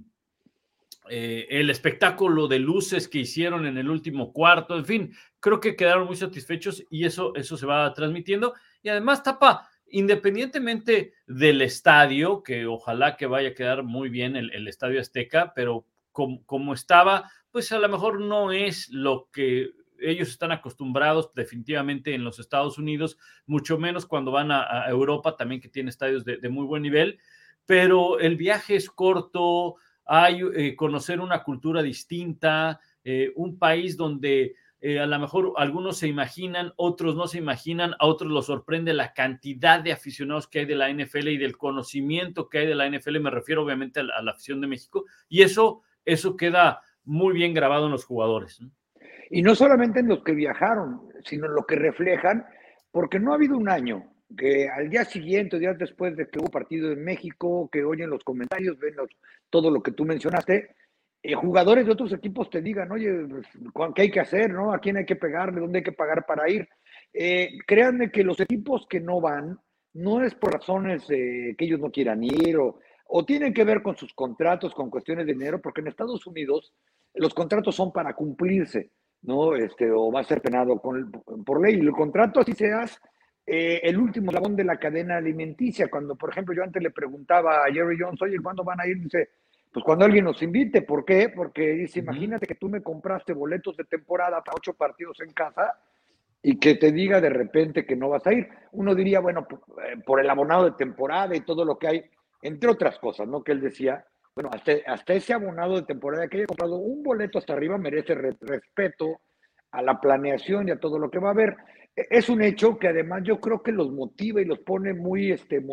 eh, 1.10 1.48
el 1.50 1.70
espectáculo 1.70 2.48
de 2.48 2.60
luces 2.60 3.08
que 3.08 3.20
hicieron 3.20 3.66
en 3.66 3.78
el 3.78 3.90
último 3.90 4.32
cuarto, 4.32 4.78
en 4.78 4.86
fin, 4.86 5.16
creo 5.40 5.60
que 5.60 5.76
quedaron 5.76 6.08
muy 6.08 6.16
satisfechos 6.16 6.84
y 6.90 7.06
eso, 7.06 7.36
eso 7.36 7.58
se 7.58 7.66
va 7.66 7.94
transmitiendo. 7.94 8.54
Y 8.82 8.90
además, 8.90 9.24
Tapa, 9.24 9.70
independientemente 9.94 11.14
del 11.28 11.62
estadio, 11.62 12.42
que 12.42 12.66
ojalá 12.66 13.16
que 13.16 13.28
vaya 13.28 13.50
a 13.50 13.54
quedar 13.54 13.84
muy 13.84 14.10
bien 14.10 14.36
el, 14.36 14.68
estadio 14.68 15.00
Azteca, 15.00 15.54
pero 15.56 15.86
como, 16.12 16.74
estaba, 16.74 17.30
pues 17.52 17.72
a 17.72 17.78
lo 17.78 17.88
mejor 17.90 18.20
no 18.20 18.52
es 18.52 18.90
lo 18.90 19.30
que 19.32 19.70
ellos 20.00 20.30
están 20.30 20.52
acostumbrados 20.52 21.32
definitivamente 21.36 22.16
en 22.16 22.24
los 22.24 22.40
Estados 22.40 22.80
Unidos, 22.80 23.18
mucho 23.46 23.78
menos 23.78 24.08
cuando 24.08 24.32
van 24.32 24.52
a, 24.52 24.90
Europa, 24.90 25.38
también 25.38 25.62
que 25.62 25.70
tiene 25.70 25.92
estadios 25.92 26.26
de, 26.26 26.50
muy 26.50 26.66
buen 26.66 26.82
nivel, 26.82 27.20
pero 27.68 28.20
el 28.20 28.36
viaje 28.36 28.76
es 28.76 28.90
corto, 28.90 29.76
hay 30.06 30.42
eh, 30.56 30.76
conocer 30.76 31.20
una 31.20 31.44
cultura 31.44 31.82
distinta, 31.82 32.80
eh, 33.04 33.32
un 33.36 33.58
país 33.58 33.98
donde 33.98 34.56
eh, 34.86 35.00
a 35.00 35.06
lo 35.06 35.18
mejor 35.18 35.54
algunos 35.56 35.98
se 35.98 36.08
imaginan, 36.08 36.74
otros 36.76 37.16
no 37.16 37.28
se 37.28 37.38
imaginan, 37.38 37.94
a 38.00 38.06
otros 38.06 38.30
los 38.30 38.48
sorprende 38.48 38.94
la 38.94 39.14
cantidad 39.14 39.80
de 39.80 39.94
aficionados 39.94 40.48
que 40.48 40.60
hay 40.60 40.66
de 40.66 40.76
la 40.76 40.92
NFL 40.92 41.30
y 41.30 41.38
del 41.38 41.58
conocimiento 41.58 42.50
que 42.50 42.60
hay 42.60 42.68
de 42.68 42.76
la 42.76 42.90
NFL, 42.90 43.20
me 43.22 43.30
refiero 43.30 43.64
obviamente 43.64 44.02
a 44.02 44.04
la, 44.04 44.32
afición 44.32 44.60
de 44.60 44.68
México, 44.68 45.06
y 45.30 45.42
eso, 45.42 45.84
eso 46.04 46.36
queda 46.36 46.82
muy 47.06 47.34
bien 47.34 47.54
grabado 47.54 47.86
en 47.86 47.94
los 47.94 48.04
jugadores. 48.04 48.60
Y 49.30 49.42
no 49.42 49.56
solamente 49.56 50.02
en 50.02 50.10
los 50.10 50.22
que 50.22 50.34
viajaron, 50.34 51.02
sino 51.24 51.46
en 51.46 51.56
lo 51.56 51.66
que 51.66 51.76
reflejan, 51.76 52.46
porque 52.92 53.20
no 53.20 53.32
ha 53.32 53.36
habido 53.36 53.58
un 53.58 53.70
año 53.70 54.13
que 54.36 54.70
al 54.70 54.90
día 54.90 55.06
siguiente, 55.06 55.60
días 55.60 55.78
después 55.78 56.16
de 56.16 56.28
que 56.28 56.40
hubo 56.40 56.50
partido 56.50 56.92
en 56.92 57.04
México, 57.04 57.70
que 57.72 57.84
oyen 57.84 58.10
los 58.10 58.24
comentarios, 58.24 58.78
ven 58.80 58.96
todo 59.50 59.70
lo 59.70 59.82
que 59.82 59.92
tú 59.92 60.06
mencionaste, 60.06 60.76
eh, 61.22 61.34
jugadores 61.36 61.86
de 61.86 61.92
otros 61.92 62.12
equipos 62.12 62.50
te 62.50 62.62
digan, 62.62 62.92
oye, 62.92 63.10
pues, 63.30 63.48
¿qué 63.96 64.02
hay 64.04 64.12
que 64.12 64.20
hacer? 64.20 64.52
¿no? 64.52 64.74
¿A 64.74 64.80
quién 64.80 64.98
hay 64.98 65.06
que 65.06 65.16
pegarle? 65.16 65.62
¿Dónde 65.62 65.80
hay 65.80 65.84
que 65.84 65.92
pagar 65.92 66.26
para 66.26 66.50
ir? 66.50 66.68
Eh, 67.14 67.58
créanme 67.66 68.12
que 68.12 68.24
los 68.24 68.40
equipos 68.40 68.86
que 68.90 69.00
no 69.00 69.22
van, 69.22 69.58
no 69.94 70.24
es 70.24 70.36
por 70.36 70.54
razones 70.54 71.06
que 71.08 71.56
ellos 71.60 71.80
no 71.80 71.92
quieran 71.92 72.24
ir 72.24 72.58
o, 72.58 72.80
o 73.08 73.26
tienen 73.26 73.54
que 73.54 73.64
ver 73.64 73.82
con 73.84 73.96
sus 73.96 74.14
contratos, 74.14 74.74
con 74.74 74.90
cuestiones 74.90 75.28
de 75.28 75.34
dinero, 75.34 75.62
porque 75.62 75.82
en 75.82 75.88
Estados 75.88 76.26
Unidos 76.26 76.74
los 77.14 77.34
contratos 77.34 77.76
son 77.76 77.92
para 77.92 78.14
cumplirse, 78.14 78.92
¿no? 79.22 79.56
Este, 79.56 79.92
o 79.92 80.12
va 80.12 80.22
a 80.22 80.26
ser 80.26 80.42
penado 80.42 80.80
con, 80.80 81.12
por 81.46 81.62
ley. 81.62 81.76
El 81.76 81.92
contrato 81.92 82.40
así 82.40 82.54
se 82.54 82.72
hace 82.74 82.98
eh, 83.46 83.82
el 83.84 83.98
último 83.98 84.32
eslabón 84.32 84.56
de 84.56 84.64
la 84.64 84.78
cadena 84.78 85.18
alimenticia. 85.18 85.90
Cuando, 85.90 86.16
por 86.16 86.30
ejemplo, 86.30 86.56
yo 86.56 86.64
antes 86.64 86.82
le 86.82 86.92
preguntaba 86.92 87.66
a 87.66 87.72
Jerry 87.72 87.98
Jones, 88.00 88.22
oye, 88.22 88.40
¿cuándo 88.42 88.64
van 88.64 88.80
a 88.80 88.88
ir? 88.88 89.00
Dice, 89.00 89.30
pues 89.74 89.84
cuando 89.84 90.06
alguien 90.06 90.26
nos 90.26 90.42
invite. 90.42 90.84
¿Por 90.84 91.04
qué? 91.04 91.30
Porque 91.30 91.72
dice, 91.72 92.00
imagínate 92.00 92.46
que 92.46 92.56
tú 92.56 92.70
me 92.70 92.84
compraste 92.84 93.34
boletos 93.34 93.76
de 93.76 93.86
temporada 93.86 94.42
para 94.44 94.56
ocho 94.56 94.74
partidos 94.74 95.20
en 95.22 95.34
casa 95.34 95.80
y 96.42 96.60
que 96.60 96.76
te 96.76 96.92
diga 96.92 97.20
de 97.20 97.30
repente 97.30 97.86
que 97.86 97.96
no 97.96 98.10
vas 98.10 98.26
a 98.28 98.34
ir. 98.34 98.48
Uno 98.74 98.94
diría, 98.94 99.20
bueno, 99.20 99.48
eh, 99.86 99.98
por 100.06 100.20
el 100.20 100.30
abonado 100.30 100.66
de 100.66 100.78
temporada 100.78 101.36
y 101.36 101.42
todo 101.42 101.66
lo 101.66 101.80
que 101.80 101.88
hay, 101.88 102.04
entre 102.42 102.70
otras 102.70 103.00
cosas, 103.00 103.28
¿no? 103.28 103.44
Que 103.44 103.54
él 103.54 103.62
decía, 103.62 104.06
bueno, 104.36 104.50
hasta, 104.54 104.74
hasta 104.88 105.14
ese 105.14 105.34
abonado 105.34 105.76
de 105.76 105.84
temporada 105.84 106.28
que 106.28 106.38
haya 106.38 106.46
comprado 106.46 106.76
un 106.76 107.02
boleto 107.02 107.40
hasta 107.40 107.54
arriba 107.54 107.78
merece 107.78 108.14
respeto 108.14 109.22
a 109.72 109.82
la 109.82 110.00
planeación 110.00 110.68
y 110.68 110.72
a 110.72 110.80
todo 110.80 111.00
lo 111.00 111.10
que 111.10 111.20
va 111.20 111.30
a 111.30 111.32
haber. 111.32 111.56
Es 111.96 112.30
un 112.30 112.42
hecho 112.42 112.78
que 112.78 112.88
además 112.88 113.22
yo 113.24 113.40
creo 113.40 113.62
que 113.62 113.72
los 113.72 113.92
motiva 113.92 114.42
y 114.42 114.46
los 114.46 114.60
pone 114.60 114.94
muy 114.94 115.32
este, 115.32 115.64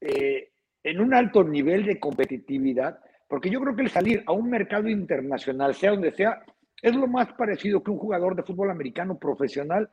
eh, 0.00 0.50
en 0.82 1.00
un 1.00 1.12
alto 1.12 1.44
nivel 1.44 1.84
de 1.84 2.00
competitividad, 2.00 2.98
porque 3.28 3.50
yo 3.50 3.60
creo 3.60 3.76
que 3.76 3.82
el 3.82 3.90
salir 3.90 4.22
a 4.26 4.32
un 4.32 4.48
mercado 4.48 4.88
internacional, 4.88 5.74
sea 5.74 5.90
donde 5.90 6.12
sea, 6.12 6.42
es 6.80 6.96
lo 6.96 7.06
más 7.06 7.32
parecido 7.34 7.82
que 7.82 7.90
un 7.90 7.98
jugador 7.98 8.34
de 8.34 8.42
fútbol 8.42 8.70
americano 8.70 9.18
profesional 9.18 9.90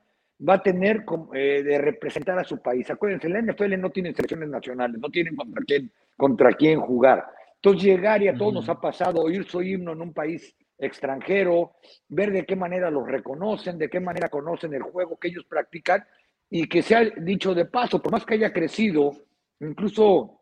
va 0.48 0.56
a 0.56 0.64
tener 0.64 1.04
eh, 1.34 1.64
de 1.64 1.78
representar 1.80 2.40
a 2.40 2.44
su 2.44 2.62
país. 2.62 2.90
Acuérdense, 2.90 3.28
la 3.28 3.42
NFL 3.42 3.80
no 3.80 3.90
tiene 3.90 4.14
selecciones 4.14 4.50
nacionales, 4.50 5.00
no 5.00 5.10
tienen 5.10 5.36
contra 5.36 5.64
quién, 5.66 5.92
contra 6.16 6.54
quién 6.54 6.80
jugar. 6.80 7.26
Entonces 7.56 7.84
llegar 7.84 8.22
y 8.22 8.28
a 8.28 8.36
todos 8.36 8.54
nos 8.54 8.70
ha 8.70 8.80
pasado 8.80 9.22
oír 9.22 9.44
su 9.46 9.62
himno 9.62 9.94
en 9.94 10.02
un 10.02 10.14
país 10.14 10.56
extranjero, 10.78 11.76
ver 12.10 12.32
de 12.32 12.46
qué 12.46 12.56
manera 12.56 12.92
los 12.92 13.08
reconocen, 13.08 13.78
de 13.78 13.90
qué 13.90 14.00
manera 14.00 14.30
conocen 14.30 14.74
el 14.74 14.84
juego 14.84 15.18
que 15.18 15.30
ellos 15.30 15.46
practican 15.46 16.04
y 16.50 16.68
que 16.68 16.82
sea 16.82 17.02
dicho 17.04 17.54
de 17.54 17.66
paso, 17.66 18.02
por 18.02 18.12
más 18.12 18.26
que 18.26 18.36
haya 18.36 18.54
crecido, 18.54 19.12
incluso 19.60 20.42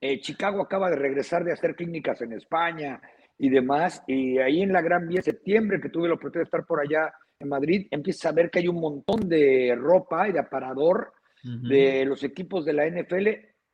eh, 0.00 0.20
Chicago 0.20 0.62
acaba 0.62 0.90
de 0.90 0.96
regresar 0.96 1.44
de 1.44 1.52
hacer 1.52 1.74
clínicas 1.74 2.20
en 2.22 2.32
España 2.32 3.00
y 3.38 3.48
demás, 3.48 4.02
y 4.06 4.38
ahí 4.38 4.62
en 4.62 4.72
la 4.72 4.82
Gran 4.82 5.08
Vía, 5.08 5.22
septiembre, 5.22 5.80
que 5.80 5.88
tuve 5.88 6.08
la 6.08 6.14
oportunidad 6.14 6.42
de 6.42 6.44
estar 6.44 6.66
por 6.66 6.80
allá 6.80 7.12
en 7.38 7.48
Madrid, 7.48 7.86
empieza 7.90 8.28
a 8.28 8.32
ver 8.32 8.50
que 8.50 8.58
hay 8.58 8.68
un 8.68 8.80
montón 8.80 9.28
de 9.28 9.74
ropa 9.78 10.28
y 10.28 10.32
de 10.32 10.40
aparador 10.40 11.14
de 11.42 12.04
los 12.04 12.22
equipos 12.22 12.66
de 12.66 12.74
la 12.74 12.86
NFL. 12.86 13.28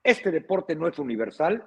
Este 0.05 0.31
deporte 0.31 0.77
no 0.77 0.87
es 0.87 1.01
universal 1.01 1.65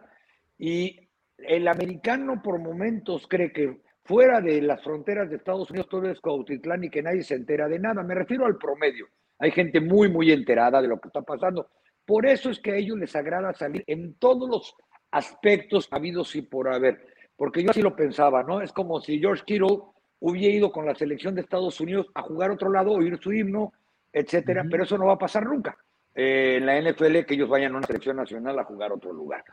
y 0.58 1.10
el 1.38 1.67
americano 1.67 2.41
por 2.41 2.58
momentos 2.58 3.27
cree 3.27 3.51
que 3.51 3.81
fuera 4.10 4.42
de 4.42 4.60
las 4.63 4.84
fronteras 4.84 5.30
de 5.30 5.36
Estados 5.36 5.70
Unidos 5.70 5.88
todo 5.88 6.10
es 6.10 6.20
Cuautitlán 6.20 6.84
y 6.84 6.89
que 6.89 7.04
nadie 7.04 7.22
se 7.22 7.36
entera 7.36 7.68
de 7.68 7.78
nada. 7.78 8.01
Me 8.01 8.16
refiero 8.16 8.44
al 8.48 8.58
promedio. 8.58 9.08
Hay 9.38 9.51
gente 9.51 9.80
muy, 9.80 10.10
muy 10.10 10.32
enterada 10.32 10.82
de 10.82 10.88
lo 10.88 11.00
que 11.00 11.10
está 11.10 11.22
pasando. 11.22 11.70
Por 12.08 12.25
eso 12.25 12.50
es 12.50 12.60
que 12.60 12.72
a 12.72 12.75
ellos 12.75 12.98
les 12.98 13.16
agrada 13.16 13.54
salir 13.54 13.84
en 13.86 14.16
todos 14.16 14.50
los 14.50 14.75
aspectos 15.12 15.88
habidos 15.92 16.36
y 16.36 16.42
por 16.42 16.74
haber. 16.74 17.06
Porque 17.38 17.62
yo 17.62 17.70
así 17.70 17.84
lo 17.84 17.96
pensaba, 17.96 18.42
¿no? 18.42 18.62
Es 18.62 18.74
como 18.74 19.00
si 19.00 19.20
George 19.20 19.44
Kittle 19.46 19.78
hubiera 20.22 20.56
ido 20.56 20.72
con 20.72 20.88
la 20.88 20.96
selección 20.96 21.36
de 21.36 21.42
Estados 21.42 21.80
Unidos 21.80 22.08
a 22.16 22.24
jugar 22.24 22.50
a 22.50 22.54
otro 22.54 22.72
lado, 22.72 22.94
oír 22.94 23.20
su 23.22 23.32
himno, 23.32 23.74
etcétera, 24.12 24.66
pero 24.72 24.86
eso 24.86 24.98
no 24.98 25.06
va 25.06 25.13
a 25.13 25.20
pasar 25.20 25.46
nunca. 25.46 25.78
Eh, 26.16 26.56
en 26.58 26.66
la 26.66 26.82
NFL 26.82 27.25
que 27.28 27.36
ellos 27.36 27.48
vayan 27.48 27.75
a 27.75 27.78
una 27.78 27.86
selección 27.86 28.18
nacional 28.18 28.58
a 28.58 28.63
jugar 28.63 28.89
a 28.89 28.96
otro 28.96 29.13
lugar. 29.13 29.44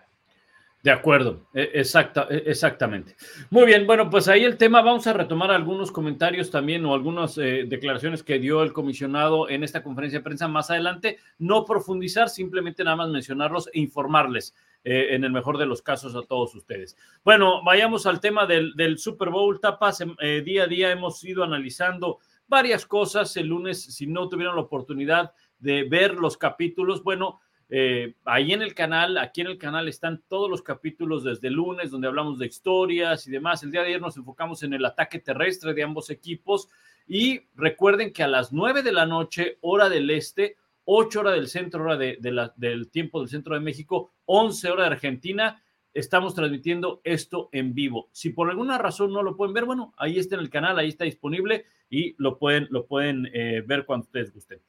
De 0.86 0.92
acuerdo, 0.92 1.48
e, 1.52 1.68
exacta, 1.74 2.28
e, 2.30 2.44
exactamente. 2.46 3.16
Muy 3.50 3.66
bien, 3.66 3.88
bueno, 3.88 4.08
pues 4.08 4.28
ahí 4.28 4.44
el 4.44 4.56
tema, 4.56 4.82
vamos 4.82 5.04
a 5.08 5.12
retomar 5.12 5.50
algunos 5.50 5.90
comentarios 5.90 6.48
también 6.52 6.86
o 6.86 6.94
algunas 6.94 7.36
eh, 7.38 7.64
declaraciones 7.66 8.22
que 8.22 8.38
dio 8.38 8.62
el 8.62 8.72
comisionado 8.72 9.50
en 9.50 9.64
esta 9.64 9.82
conferencia 9.82 10.20
de 10.20 10.22
prensa 10.22 10.46
más 10.46 10.70
adelante. 10.70 11.18
No 11.38 11.64
profundizar, 11.64 12.28
simplemente 12.28 12.84
nada 12.84 12.94
más 12.94 13.08
mencionarlos 13.08 13.68
e 13.72 13.80
informarles 13.80 14.54
eh, 14.84 15.08
en 15.10 15.24
el 15.24 15.32
mejor 15.32 15.58
de 15.58 15.66
los 15.66 15.82
casos 15.82 16.14
a 16.14 16.22
todos 16.22 16.54
ustedes. 16.54 16.96
Bueno, 17.24 17.64
vayamos 17.64 18.06
al 18.06 18.20
tema 18.20 18.46
del, 18.46 18.96
Super 18.96 19.30
Bowl, 19.30 19.58
tapas. 19.58 20.04
Eh, 20.20 20.42
día 20.44 20.62
a 20.62 20.66
día 20.68 20.92
hemos 20.92 21.24
ido 21.24 21.42
analizando 21.42 22.20
varias 22.46 22.86
cosas. 22.86 23.36
El 23.36 23.48
lunes, 23.48 23.82
si 23.82 24.06
no 24.06 24.28
tuvieron 24.28 24.54
la 24.54 24.62
oportunidad 24.62 25.32
de 25.58 25.82
ver 25.82 26.14
los 26.14 26.36
capítulos, 26.36 27.02
bueno, 27.02 27.40
eh, 27.68 28.14
ahí 28.24 28.52
en 28.52 28.62
el 28.62 28.74
canal, 28.74 29.18
aquí 29.18 29.40
en 29.40 29.48
el 29.48 29.58
canal 29.58 29.88
están 29.88 30.22
todos 30.28 30.48
los 30.48 30.62
capítulos 30.62 31.24
desde 31.24 31.48
el 31.48 31.54
lunes, 31.54 31.90
donde 31.90 32.06
hablamos 32.06 32.38
de 32.38 32.46
historias 32.46 33.26
y 33.26 33.30
demás. 33.30 33.62
El 33.62 33.72
día 33.72 33.82
de 33.82 33.88
ayer 33.88 34.00
nos 34.00 34.16
enfocamos 34.16 34.62
en 34.62 34.74
el 34.74 34.84
ataque 34.84 35.18
terrestre 35.18 35.74
de 35.74 35.82
ambos 35.82 36.10
equipos. 36.10 36.68
Y 37.08 37.42
recuerden 37.54 38.12
que 38.12 38.22
a 38.22 38.28
las 38.28 38.52
9 38.52 38.82
de 38.82 38.92
la 38.92 39.06
noche, 39.06 39.58
hora 39.60 39.88
del 39.88 40.10
este, 40.10 40.56
8 40.84 41.20
horas 41.20 41.34
del 41.34 41.48
centro, 41.48 41.82
hora 41.82 41.96
del 41.96 42.90
tiempo 42.90 43.20
del 43.20 43.28
centro 43.28 43.54
de 43.54 43.60
México, 43.60 44.12
11 44.26 44.70
horas 44.70 44.88
de 44.88 44.94
Argentina, 44.94 45.62
estamos 45.92 46.34
transmitiendo 46.34 47.00
esto 47.04 47.48
en 47.52 47.74
vivo. 47.74 48.08
Si 48.12 48.30
por 48.30 48.50
alguna 48.50 48.76
razón 48.78 49.12
no 49.12 49.22
lo 49.22 49.36
pueden 49.36 49.54
ver, 49.54 49.64
bueno, 49.64 49.94
ahí 49.96 50.18
está 50.18 50.34
en 50.34 50.42
el 50.42 50.50
canal, 50.50 50.78
ahí 50.78 50.88
está 50.88 51.04
disponible 51.04 51.64
y 51.88 52.14
lo 52.18 52.38
pueden, 52.38 52.68
lo 52.70 52.86
pueden 52.86 53.28
eh, 53.32 53.62
ver 53.66 53.86
cuando 53.86 54.04
ustedes 54.04 54.32
gusten. 54.32 54.60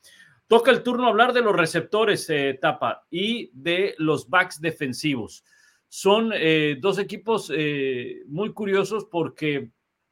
Toca 0.48 0.72
el 0.72 0.82
turno 0.82 1.08
hablar 1.08 1.34
de 1.34 1.42
los 1.42 1.56
receptores, 1.56 2.30
eh, 2.30 2.58
Tapa, 2.60 3.06
y 3.10 3.52
de 3.54 3.96
los 3.98 4.30
backs 4.30 4.62
defensivos. 4.62 5.44
Son 5.90 6.32
eh, 6.34 6.78
dos 6.80 7.00
equipos 7.00 7.52
eh, 7.56 8.24
muy 8.28 8.54
curiosos 8.54 9.06
porque... 9.12 9.72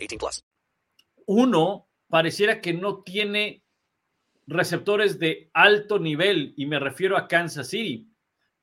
18 0.00 0.18
plus. 0.18 0.44
Uno 1.26 1.88
pareciera 2.08 2.60
que 2.60 2.72
no 2.72 3.02
tiene 3.02 3.62
receptores 4.46 5.18
de 5.18 5.50
alto 5.54 5.98
nivel, 5.98 6.54
y 6.56 6.66
me 6.66 6.80
refiero 6.80 7.16
a 7.16 7.28
Kansas 7.28 7.68
City, 7.68 8.08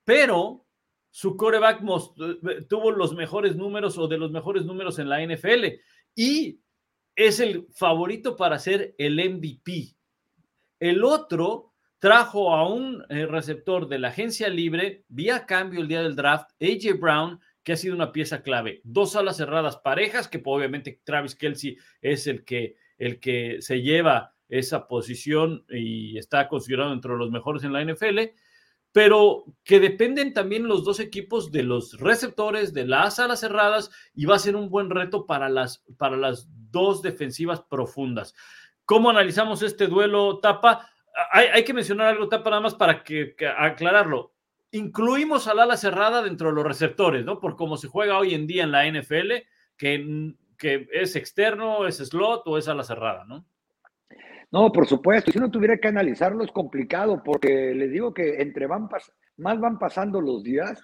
pero 0.04 0.66
su 1.10 1.36
coreback 1.36 1.82
eh, 1.82 2.66
tuvo 2.70 2.92
los 2.92 3.16
mejores 3.16 3.56
números 3.56 3.98
o 3.98 4.08
de 4.08 4.18
los 4.18 4.32
mejores 4.32 4.66
números 4.66 5.00
en 5.00 5.10
la 5.10 5.26
NFL 5.26 5.66
y 6.14 6.60
es 7.16 7.40
el 7.40 7.68
favorito 7.74 8.36
para 8.36 8.60
ser 8.60 8.94
el 8.98 9.16
MVP. 9.16 9.96
El 10.80 11.04
otro 11.04 11.74
trajo 12.00 12.54
a 12.54 12.72
un 12.72 13.04
eh, 13.10 13.26
receptor 13.26 13.88
de 13.88 13.98
la 13.98 14.10
agencia 14.10 14.50
libre 14.50 15.06
vía 15.08 15.46
cambio 15.46 15.82
el 15.82 15.88
día 15.88 16.04
del 16.04 16.16
draft, 16.16 16.52
AJ 16.62 17.00
Brown, 17.00 17.40
que 17.68 17.74
ha 17.74 17.76
sido 17.76 17.96
una 17.96 18.14
pieza 18.14 18.44
clave. 18.44 18.80
Dos 18.86 19.18
alas 19.18 19.36
cerradas 19.36 19.76
parejas, 19.76 20.30
que 20.30 20.42
obviamente 20.46 21.02
Travis 21.04 21.36
Kelsey 21.36 21.78
es 22.02 22.26
el 22.26 22.46
que, 22.46 22.78
el 22.98 23.20
que 23.20 23.58
se 23.60 23.82
lleva 23.82 24.36
esa 24.48 24.88
posición 24.88 25.66
y 25.68 26.18
está 26.18 26.48
considerado 26.48 26.94
entre 26.94 27.18
los 27.18 27.30
mejores 27.30 27.66
en 27.66 27.74
la 27.74 27.84
NFL, 27.84 28.20
pero 28.94 29.44
que 29.66 29.82
dependen 29.82 30.34
también 30.34 30.66
los 30.66 30.86
dos 30.86 31.02
equipos 31.02 31.52
de 31.52 31.64
los 31.64 32.00
receptores, 32.00 32.74
de 32.74 32.88
las 32.88 33.20
alas 33.20 33.42
cerradas, 33.42 33.92
y 34.14 34.24
va 34.24 34.38
a 34.38 34.40
ser 34.40 34.56
un 34.56 34.70
buen 34.70 34.90
reto 34.90 35.26
para 35.26 35.50
las, 35.50 35.84
para 35.98 36.16
las 36.16 36.48
dos 36.72 37.02
defensivas 37.02 37.64
profundas. 37.64 38.34
¿Cómo 38.86 39.10
analizamos 39.10 39.62
este 39.62 39.88
duelo, 39.88 40.40
Tapa? 40.40 40.90
Hay, 41.34 41.66
que 41.66 41.74
mencionar 41.74 42.08
algo, 42.08 42.30
Tapa, 42.30 42.50
nada 42.50 42.62
más 42.62 42.76
para 42.76 43.04
que, 43.04 43.36
aclararlo. 43.58 44.37
Incluimos 44.72 45.48
al 45.48 45.60
ala 45.60 45.78
cerrada 45.78 46.22
dentro 46.22 46.50
de 46.50 46.56
los 46.56 46.66
receptores, 46.66 47.24
¿no? 47.26 47.40
Por 47.40 47.56
cómo 47.56 47.78
se 47.78 47.88
juega 47.88 48.18
hoy 48.18 48.34
en 48.34 48.48
día 48.48 48.64
en 48.64 48.72
la 48.72 48.86
NFL, 48.86 49.32
que, 49.78 50.34
que 50.58 50.88
es 50.92 51.16
externo, 51.16 51.88
es 51.88 51.98
slot 51.98 52.44
o 52.46 52.58
es 52.58 52.68
ala 52.68 52.84
cerrada, 52.84 53.24
¿no? 53.26 53.46
No, 54.52 54.72
por 54.72 54.88
supuesto. 54.88 55.32
Si 55.32 55.38
uno 55.38 55.52
tuviera 55.52 55.78
que 55.78 55.88
analizarlo 55.88 56.44
es 56.44 56.52
complicado 56.52 57.22
porque 57.24 57.74
les 57.76 57.92
digo 57.92 58.14
que 58.14 58.42
entre 58.42 58.66
van 58.66 58.90
más 59.38 59.60
van 59.60 59.78
pasando 59.78 60.22
los 60.22 60.44
días, 60.44 60.82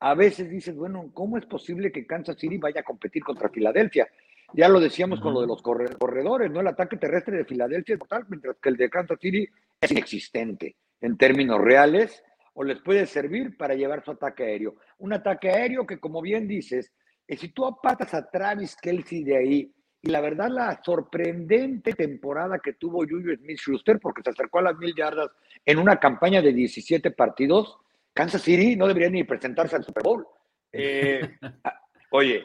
a 0.00 0.14
veces 0.14 0.48
dices, 0.48 0.74
bueno, 0.74 1.10
¿cómo 1.12 1.36
es 1.36 1.44
posible 1.46 1.92
que 1.92 2.06
Kansas 2.06 2.38
City 2.38 2.56
vaya 2.56 2.80
a 2.80 2.84
competir 2.84 3.22
contra 3.22 3.50
Filadelfia? 3.50 4.08
Ya 4.54 4.68
lo 4.68 4.80
decíamos 4.80 5.20
con 5.20 5.34
lo 5.34 5.42
de 5.42 5.46
los 5.46 5.62
corredores, 5.62 6.50
¿no? 6.50 6.60
El 6.60 6.66
ataque 6.66 6.96
terrestre 6.96 7.36
de 7.36 7.44
Filadelfia 7.44 7.94
es 7.94 8.00
total, 8.00 8.24
mientras 8.28 8.56
que 8.56 8.68
el 8.70 8.76
de 8.76 8.90
Kansas 8.90 9.18
City 9.20 9.46
es 9.80 9.90
inexistente 9.90 10.76
en 11.00 11.16
términos 11.16 11.60
reales 11.60 12.24
o 12.54 12.64
les 12.64 12.80
puede 12.80 13.06
servir 13.06 13.56
para 13.56 13.74
llevar 13.74 14.04
su 14.04 14.10
ataque 14.10 14.44
aéreo. 14.44 14.76
Un 14.98 15.12
ataque 15.12 15.50
aéreo 15.50 15.86
que, 15.86 15.98
como 15.98 16.20
bien 16.20 16.48
dices, 16.48 16.92
eh, 17.26 17.36
si 17.36 17.48
tú 17.48 17.64
apatas 17.64 18.12
a 18.14 18.28
Travis 18.28 18.76
Kelsey 18.76 19.24
de 19.24 19.36
ahí, 19.36 19.74
y 20.02 20.10
la 20.10 20.20
verdad, 20.20 20.48
la 20.48 20.80
sorprendente 20.82 21.92
temporada 21.92 22.58
que 22.58 22.72
tuvo 22.72 23.04
Julio 23.06 23.36
Smith 23.36 23.58
Schuster, 23.58 23.98
porque 24.00 24.22
se 24.22 24.30
acercó 24.30 24.58
a 24.58 24.62
las 24.62 24.76
mil 24.78 24.94
yardas 24.94 25.30
en 25.64 25.78
una 25.78 26.00
campaña 26.00 26.40
de 26.40 26.52
17 26.52 27.10
partidos, 27.10 27.78
Kansas 28.14 28.42
City 28.42 28.76
no 28.76 28.88
debería 28.88 29.10
ni 29.10 29.24
presentarse 29.24 29.76
al 29.76 29.84
Super 29.84 30.02
Bowl. 30.02 30.26
Eh, 30.72 31.20
oye, 32.10 32.44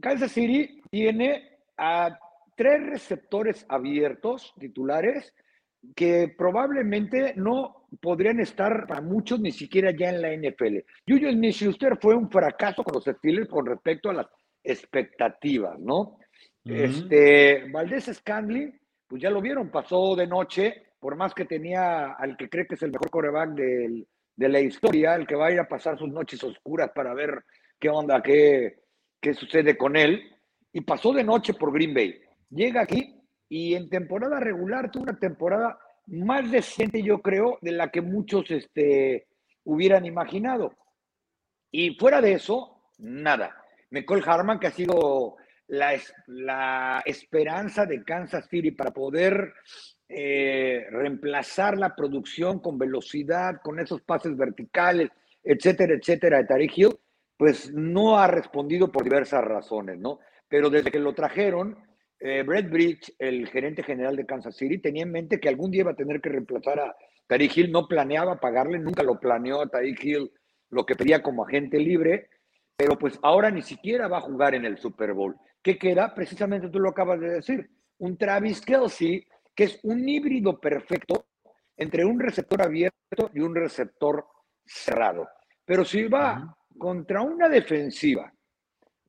Kansas 0.00 0.32
City 0.32 0.82
tiene 0.90 1.58
a 1.76 2.18
tres 2.56 2.84
receptores 2.86 3.66
abiertos, 3.68 4.54
titulares, 4.58 5.34
que 5.94 6.34
probablemente 6.36 7.34
no 7.36 7.86
podrían 8.00 8.40
estar 8.40 8.86
para 8.86 9.00
muchos 9.00 9.40
ni 9.40 9.52
siquiera 9.52 9.92
ya 9.96 10.10
en 10.10 10.22
la 10.22 10.32
NFL. 10.32 10.78
Julio 11.06 11.30
Smith 11.30 11.54
Schuster 11.54 11.96
fue 12.00 12.14
un 12.14 12.30
fracaso 12.30 12.82
con 12.82 12.94
los 12.94 13.04
Steelers 13.04 13.48
con 13.48 13.66
respecto 13.66 14.10
a 14.10 14.14
las 14.14 14.26
expectativas, 14.62 15.78
¿no? 15.78 16.18
Este, 16.64 17.70
Valdés 17.70 18.06
Scandling, 18.12 18.76
pues 19.06 19.22
ya 19.22 19.30
lo 19.30 19.40
vieron, 19.40 19.70
pasó 19.70 20.16
de 20.16 20.26
noche, 20.26 20.94
por 20.98 21.14
más 21.14 21.32
que 21.32 21.44
tenía 21.44 22.12
al 22.12 22.36
que 22.36 22.48
cree 22.48 22.66
que 22.66 22.74
es 22.74 22.82
el 22.82 22.90
mejor 22.90 23.10
coreback 23.10 23.50
de 23.50 24.48
la 24.48 24.60
historia, 24.60 25.14
el 25.14 25.26
que 25.26 25.36
va 25.36 25.46
a 25.46 25.52
ir 25.52 25.60
a 25.60 25.68
pasar 25.68 25.96
sus 25.96 26.08
noches 26.08 26.42
oscuras 26.42 26.90
para 26.92 27.14
ver 27.14 27.44
qué 27.78 27.88
onda, 27.88 28.20
qué, 28.20 28.80
qué 29.20 29.32
sucede 29.34 29.76
con 29.76 29.96
él, 29.96 30.22
y 30.72 30.80
pasó 30.80 31.12
de 31.12 31.22
noche 31.22 31.54
por 31.54 31.72
Green 31.72 31.94
Bay. 31.94 32.20
Llega 32.50 32.82
aquí 32.82 33.15
y 33.48 33.74
en 33.74 33.88
temporada 33.88 34.40
regular 34.40 34.90
tuvo 34.90 35.04
una 35.04 35.18
temporada 35.18 35.78
más 36.06 36.50
decente, 36.50 37.02
yo 37.02 37.20
creo, 37.20 37.58
de 37.60 37.72
la 37.72 37.90
que 37.90 38.00
muchos 38.00 38.50
este, 38.50 39.26
hubieran 39.64 40.06
imaginado. 40.06 40.72
Y 41.70 41.94
fuera 41.96 42.20
de 42.20 42.32
eso, 42.32 42.82
nada. 42.98 43.56
Nicole 43.90 44.22
Harman, 44.24 44.58
que 44.58 44.68
ha 44.68 44.72
sido 44.72 45.36
la, 45.68 47.02
esperanza 47.04 47.86
de 47.86 48.04
Kansas 48.04 48.48
City 48.48 48.70
para 48.70 48.92
poder 48.92 49.52
eh, 50.08 50.86
reemplazar 50.90 51.76
la 51.76 51.94
producción 51.94 52.60
con 52.60 52.78
velocidad, 52.78 53.60
con 53.62 53.80
esos 53.80 54.02
pases 54.02 54.36
verticales, 54.36 55.10
etcétera, 55.42 55.94
etcétera, 55.94 56.38
de 56.38 56.44
Tariq 56.44 56.78
Hill, 56.78 56.98
pues 57.36 57.72
no 57.72 58.18
ha 58.18 58.26
respondido 58.26 58.90
por 58.90 59.04
diversas 59.04 59.44
razones, 59.44 59.98
¿no? 59.98 60.20
Pero 60.48 60.70
desde 60.70 60.90
que 60.90 60.98
lo 60.98 61.14
trajeron, 61.14 61.76
eh, 62.18 62.42
Brett 62.42 62.70
Bridge, 62.70 63.14
el 63.18 63.48
gerente 63.48 63.82
general 63.82 64.16
de 64.16 64.26
Kansas 64.26 64.56
City, 64.56 64.78
tenía 64.78 65.02
en 65.02 65.12
mente 65.12 65.38
que 65.38 65.48
algún 65.48 65.70
día 65.70 65.82
iba 65.82 65.92
a 65.92 65.96
tener 65.96 66.20
que 66.20 66.30
reemplazar 66.30 66.80
a 66.80 66.96
Tariq 67.26 67.56
Hill, 67.56 67.72
no 67.72 67.86
planeaba 67.86 68.40
pagarle, 68.40 68.78
nunca 68.78 69.02
lo 69.02 69.18
planeó 69.20 69.60
a 69.60 69.68
Tariq 69.68 70.04
Hill 70.04 70.32
lo 70.70 70.86
que 70.86 70.96
pedía 70.96 71.22
como 71.22 71.44
agente 71.44 71.78
libre, 71.78 72.28
pero 72.76 72.98
pues 72.98 73.18
ahora 73.22 73.50
ni 73.50 73.62
siquiera 73.62 74.08
va 74.08 74.18
a 74.18 74.22
jugar 74.22 74.54
en 74.54 74.64
el 74.64 74.78
Super 74.78 75.12
Bowl. 75.12 75.36
¿Qué 75.62 75.78
queda? 75.78 76.14
Precisamente 76.14 76.68
tú 76.68 76.78
lo 76.78 76.90
acabas 76.90 77.20
de 77.20 77.30
decir, 77.30 77.70
un 77.98 78.16
Travis 78.16 78.60
Kelsey, 78.60 79.26
que 79.54 79.64
es 79.64 79.80
un 79.82 80.08
híbrido 80.08 80.60
perfecto 80.60 81.26
entre 81.76 82.04
un 82.04 82.20
receptor 82.20 82.62
abierto 82.62 83.30
y 83.34 83.40
un 83.40 83.54
receptor 83.54 84.26
cerrado. 84.64 85.28
Pero 85.64 85.84
si 85.84 86.04
va 86.04 86.56
contra 86.78 87.22
una 87.22 87.48
defensiva 87.48 88.32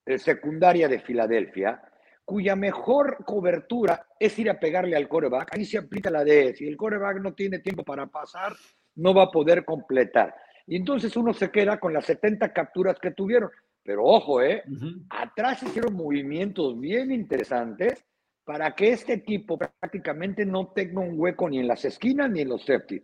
eh, 0.05 0.17
secundaria 0.17 0.87
de 0.87 0.99
Filadelfia, 0.99 1.81
cuya 2.27 2.57
mejor 2.57 3.24
cobertura 3.24 4.05
es 4.19 4.38
ir 4.38 4.50
a 4.50 4.60
pegarle 4.60 4.98
al 4.98 5.07
coreback, 5.07 5.55
ahí 5.55 5.63
se 5.63 5.77
aplica 5.77 6.10
la 6.10 6.25
D. 6.25 6.53
Si 6.57 6.67
el 6.67 6.75
coreback 6.75 7.22
no 7.22 7.34
tiene 7.34 7.60
tiempo 7.60 7.86
para 7.86 8.05
pasar, 8.07 8.51
no 8.96 9.13
va 9.13 9.24
a 9.24 9.31
poder 9.31 9.63
completar. 9.63 10.36
Y 10.65 10.75
entonces 10.75 11.15
uno 11.15 11.34
se 11.34 11.50
queda 11.50 11.79
con 11.79 11.93
las 11.93 12.03
70 12.03 12.51
capturas 12.51 13.00
que 13.00 13.12
tuvieron. 13.12 13.50
Pero 13.81 14.03
ojo, 14.03 14.41
¿eh? 14.41 14.62
Atrás 15.10 15.63
hicieron 15.63 15.93
movimientos 15.93 16.77
bien 16.77 17.13
interesantes 17.13 18.03
para 18.43 18.75
que 18.75 18.91
este 18.91 19.13
equipo 19.13 19.57
prácticamente 19.57 20.46
no 20.46 20.67
tenga 20.75 21.00
un 21.00 21.17
hueco 21.17 21.50
ni 21.50 21.60
en 21.60 21.67
las 21.69 21.86
esquinas 21.86 22.29
ni 22.29 22.41
en 22.41 22.50
los 22.50 22.65
safety. 22.65 23.01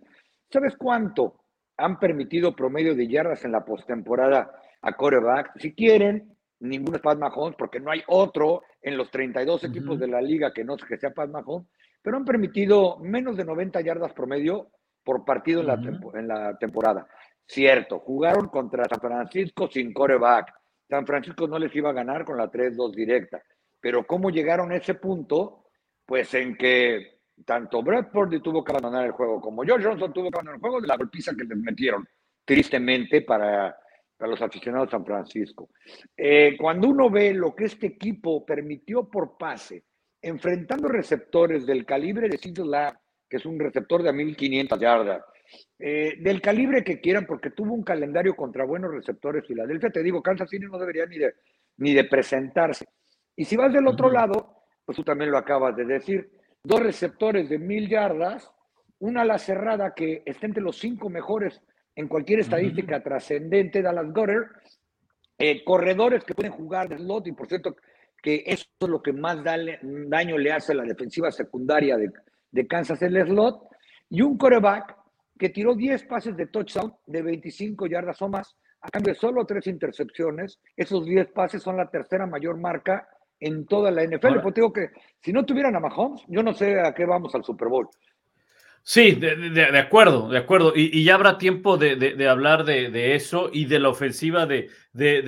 ¿Sabes 0.52 0.76
cuánto 0.76 1.46
han 1.78 1.98
permitido 1.98 2.54
promedio 2.54 2.94
de 2.94 3.08
yardas 3.08 3.46
en 3.46 3.54
la 3.54 3.64
postemporada 3.64 4.52
a 4.82 4.92
coreback? 4.98 5.58
Si 5.60 5.74
quieren, 5.74 6.36
ninguno 6.64 6.98
es 6.98 7.02
Pat 7.02 7.18
Mahomes, 7.18 7.56
porque 7.58 7.80
no 7.80 7.92
hay 7.92 8.02
otro 8.08 8.64
en 8.82 8.98
los 8.98 9.12
32 9.12 9.64
equipos 9.66 10.00
de 10.00 10.08
la 10.08 10.22
liga 10.22 10.54
que 10.54 10.64
no 10.64 10.78
que 10.78 10.98
sea 10.98 11.14
Pat 11.14 11.30
Mahomes, 11.30 11.68
pero 12.02 12.18
han 12.18 12.26
permitido 12.26 12.98
menos 13.00 13.38
de 13.38 13.46
90 13.46 13.82
yardas 13.82 14.14
promedio 14.14 14.70
por 15.04 15.26
partido 15.26 15.62
en, 15.62 15.68
la, 15.68 15.74
en 16.14 16.28
la 16.28 16.58
temporada. 16.58 17.08
Cierto, 17.46 18.00
jugaron 18.00 18.48
contra 18.48 18.86
San 18.86 19.00
Francisco 19.00 19.70
sin 19.70 19.94
coreback. 19.94 20.54
San 20.90 21.06
Francisco 21.06 21.48
no 21.48 21.60
les 21.60 21.76
iba 21.76 21.90
a 21.90 21.94
ganar 21.94 22.24
con 22.24 22.38
la 22.38 22.50
3-2 22.50 22.94
directa. 22.94 23.42
Pero 23.82 24.06
¿cómo 24.08 24.30
llegaron 24.30 24.72
a 24.72 24.78
ese 24.78 24.96
punto? 24.96 25.66
Pues 26.06 26.34
en 26.34 26.56
que 26.56 27.20
tanto 27.46 27.82
Brad 27.82 28.10
Purdy 28.12 28.40
tuvo 28.42 28.64
que 28.64 28.72
abandonar 28.72 29.06
el 29.06 29.12
juego 29.12 29.42
como 29.42 29.64
George 29.64 29.88
Johnson 29.88 30.14
tuvo 30.14 30.30
que 30.30 30.38
abandonar 30.38 30.56
el 30.56 30.62
juego 30.62 30.82
de 30.82 30.88
la 30.88 30.98
golpiza 30.98 31.34
que 31.36 31.44
les 31.44 31.58
metieron, 31.58 32.08
tristemente, 32.46 33.22
para, 33.22 33.76
para 34.24 34.32
los 34.32 34.42
aficionados 34.42 34.88
de 34.88 34.92
San 34.92 35.06
Francisco. 35.06 35.70
Eh, 36.16 36.56
cuando 36.58 36.88
uno 36.88 37.10
ve 37.10 37.34
lo 37.34 37.54
que 37.54 37.66
este 37.66 37.88
equipo 37.88 38.46
permitió 38.46 39.10
por 39.10 39.38
pase, 39.38 39.84
enfrentando 40.22 40.88
receptores 40.88 41.66
del 41.66 41.86
calibre 41.86 42.30
de 42.30 42.38
Sid 42.38 42.58
que 43.28 43.36
es 43.36 43.46
un 43.46 43.60
receptor 43.60 44.02
de 44.02 44.14
1500 44.14 44.80
yardas, 44.80 45.26
eh, 45.78 46.16
del 46.22 46.40
calibre 46.40 46.86
que 46.86 47.02
quieran, 47.02 47.26
porque 47.26 47.50
tuvo 47.50 47.74
un 47.74 47.84
calendario 47.84 48.34
contra 48.34 48.64
buenos 48.64 48.94
receptores. 48.94 49.46
Filadelfia, 49.46 49.90
te 49.90 50.02
digo, 50.02 50.24
Kansas 50.24 50.50
City 50.50 50.68
no 50.68 50.80
debería 50.80 51.06
ni 51.06 51.18
de, 51.18 51.34
ni 51.80 51.94
de 51.94 52.06
presentarse. 52.06 52.88
Y 53.36 53.44
si 53.44 53.58
vas 53.58 53.74
del 53.74 53.88
otro 53.88 54.10
lado, 54.10 54.56
pues 54.86 54.96
tú 54.96 55.04
también 55.04 55.32
lo 55.32 55.38
acabas 55.38 55.76
de 55.76 55.84
decir, 55.84 56.32
dos 56.64 56.82
receptores 56.82 57.50
de 57.50 57.60
mil 57.60 57.90
yardas, 57.90 58.50
una 59.00 59.24
ala 59.24 59.38
cerrada 59.38 59.94
que 59.94 60.24
está 60.26 60.46
entre 60.46 60.64
los 60.64 60.78
cinco 60.78 61.10
mejores 61.10 61.62
en 61.96 62.08
cualquier 62.08 62.40
estadística 62.40 63.02
trascendente, 63.02 63.82
Dallas 63.82 64.12
Gutter, 64.14 64.48
eh, 65.38 65.64
corredores 65.64 66.24
que 66.24 66.34
pueden 66.34 66.52
jugar 66.52 66.90
de 66.90 66.98
slot, 66.98 67.28
y 67.28 67.32
por 67.34 67.48
cierto, 67.48 67.76
que 68.22 68.44
eso 68.46 68.66
es 68.80 68.90
lo 68.90 69.02
que 69.02 69.14
más 69.14 69.44
daño 69.44 70.38
le 70.38 70.52
hace 70.52 70.72
a 70.72 70.76
la 70.76 70.84
defensiva 70.84 71.32
secundaria 71.32 71.98
de, 71.98 72.12
de 72.52 72.68
Kansas 72.68 73.02
el 73.02 73.22
slot, 73.28 73.68
y 74.10 74.22
un 74.22 74.38
coreback 74.38 74.96
que 75.38 75.50
tiró 75.50 75.76
10 75.76 76.06
pases 76.06 76.38
de 76.38 76.48
touchdown 76.48 76.94
de 77.06 77.22
25 77.22 77.88
yardas 77.88 78.22
o 78.22 78.30
más, 78.30 78.56
a 78.84 78.90
cambio 78.90 79.14
de 79.14 79.20
solo 79.20 79.46
tres 79.46 79.68
intercepciones. 79.68 80.60
Esos 80.76 81.06
10 81.06 81.32
pases 81.32 81.64
son 81.64 81.78
la 81.78 81.90
tercera 81.90 82.28
mayor 82.28 82.58
marca 82.58 83.08
en 83.40 83.66
toda 83.66 83.92
la 83.92 84.04
NFL. 84.04 84.42
Pues 84.42 84.56
digo 84.56 84.72
que 84.72 84.90
si 85.22 85.34
no 85.34 85.46
tuvieran 85.46 85.76
a 85.76 85.80
Mahomes, 85.80 86.22
yo 86.28 86.44
no 86.44 86.54
sé 86.54 86.80
a 86.80 86.94
qué 86.94 87.06
vamos 87.06 87.34
al 87.34 87.44
Super 87.44 87.70
Bowl. 87.70 87.90
Sí, 88.86 89.14
de, 89.14 89.80
acuerdo, 89.80 90.28
de 90.28 90.38
acuerdo. 90.38 90.74
Y, 90.76 91.06
ya 91.06 91.16
habrá 91.16 91.38
tiempo 91.38 91.78
de, 91.78 92.28
hablar 92.28 92.66
de, 92.66 93.16
eso 93.16 93.50
y 93.52 93.64
de 93.64 93.80
la 93.80 93.88
ofensiva 93.88 94.46
de, 94.46 94.68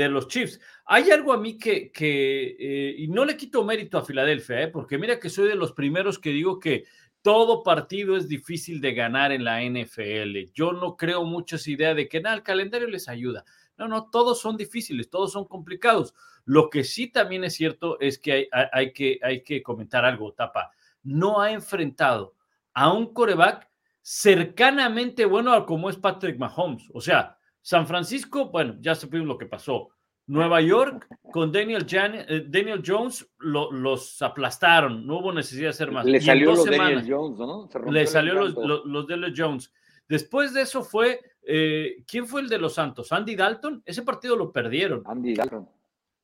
los 0.10 0.28
Chiefs. 0.28 0.60
Hay 0.86 1.10
algo 1.10 1.32
a 1.32 1.38
mí 1.38 1.58
que, 1.58 1.90
que 1.90 2.58
eh, 2.60 2.96
y 2.98 3.08
no 3.08 3.24
le 3.24 3.38
quito 3.38 3.64
mérito 3.64 3.98
a 3.98 4.04
Filadelfia, 4.06 4.64
eh, 4.64 4.68
porque 4.68 4.98
mira 4.98 5.20
que 5.20 5.30
soy 5.30 5.48
de 5.48 5.56
los 5.56 5.72
primeros 5.72 6.20
que 6.20 6.32
digo 6.32 6.60
que 6.60 6.84
todo 7.22 7.64
partido 7.64 8.18
es 8.18 8.28
difícil 8.28 8.82
de 8.82 8.94
ganar 8.94 9.32
en 9.32 9.46
la 9.46 9.64
NFL. 9.64 10.52
Yo 10.54 10.74
no 10.74 10.98
creo 10.98 11.24
mucho 11.24 11.56
esa 11.56 11.72
idea 11.72 11.96
de 11.96 12.10
que 12.10 12.22
nada, 12.22 12.36
el 12.36 12.44
calendario 12.44 12.90
les 12.90 13.08
ayuda. 13.08 13.46
No, 13.78 13.88
no, 13.88 14.10
todos 14.10 14.42
son 14.42 14.58
difíciles, 14.58 15.10
todos 15.10 15.32
son 15.32 15.46
complicados. 15.46 16.14
Lo 16.44 16.70
que 16.70 16.84
sí 16.84 17.08
también 17.08 17.46
es 17.46 17.56
cierto 17.56 18.00
es 18.02 18.20
que 18.20 18.50
hay, 18.52 18.92
que, 18.92 19.18
hay 19.24 19.44
que 19.44 19.64
comentar 19.64 20.06
algo, 20.06 20.34
Tapa. 20.34 20.72
No 21.04 21.42
ha 21.42 21.52
enfrentado 21.52 22.35
a 22.76 22.94
un 22.94 23.14
coreback 23.14 23.68
cercanamente 24.02 25.26
bueno 25.26 25.66
como 25.66 25.90
es 25.90 25.96
Patrick 25.98 26.38
Mahomes. 26.38 26.88
O 26.94 27.02
sea, 27.02 27.38
San 27.62 27.88
Francisco, 27.88 28.52
bueno, 28.52 28.76
ya 28.80 28.94
supimos 28.94 29.26
lo 29.28 29.38
que 29.38 29.48
pasó. 29.48 29.90
Nueva 30.28 30.62
York 30.62 31.08
con 31.32 31.52
Daniel, 31.52 31.86
eh, 31.92 32.46
Daniel 32.48 32.84
Jones 32.86 33.28
los 33.40 34.22
aplastaron, 34.22 35.06
no 35.06 35.20
hubo 35.20 35.32
necesidad 35.32 35.66
de 35.66 35.70
hacer 35.70 35.92
más. 35.92 36.06
Le 36.06 36.20
salió 36.20 36.52
los 36.52 36.66
Daniel 36.66 37.06
Jones, 37.08 37.40
¿no? 37.40 37.70
Le 37.92 38.08
salió 38.08 38.34
los, 38.34 38.56
los, 38.86 39.08
Daniel 39.08 39.34
Jones. 39.36 39.72
Después 40.08 40.54
de 40.54 40.62
eso 40.62 40.84
fue, 40.84 41.22
eh, 41.44 42.04
¿quién 42.08 42.28
fue 42.28 42.42
el 42.42 42.50
de 42.50 42.58
los 42.58 42.74
Santos? 42.74 43.12
Andy 43.12 43.36
Dalton. 43.36 43.84
Ese 43.86 44.02
partido 44.02 44.36
lo 44.36 44.52
perdieron. 44.52 45.04
Andy 45.06 45.36
Dalton. 45.36 45.70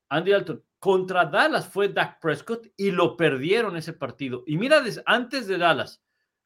Andy 0.10 0.32
Dalton. 0.32 0.64
Contra 0.80 1.26
Dallas 1.26 1.68
fue 1.68 1.90
Dak 1.90 2.20
Prescott 2.20 2.68
y 2.76 2.90
lo 2.90 3.16
perdieron 3.16 3.78
ese 3.78 3.94
partido. 3.94 4.44
Y 4.48 4.58
mira, 4.58 4.84
antes 5.06 5.48
de 5.48 5.58
Dallas, 5.60 6.02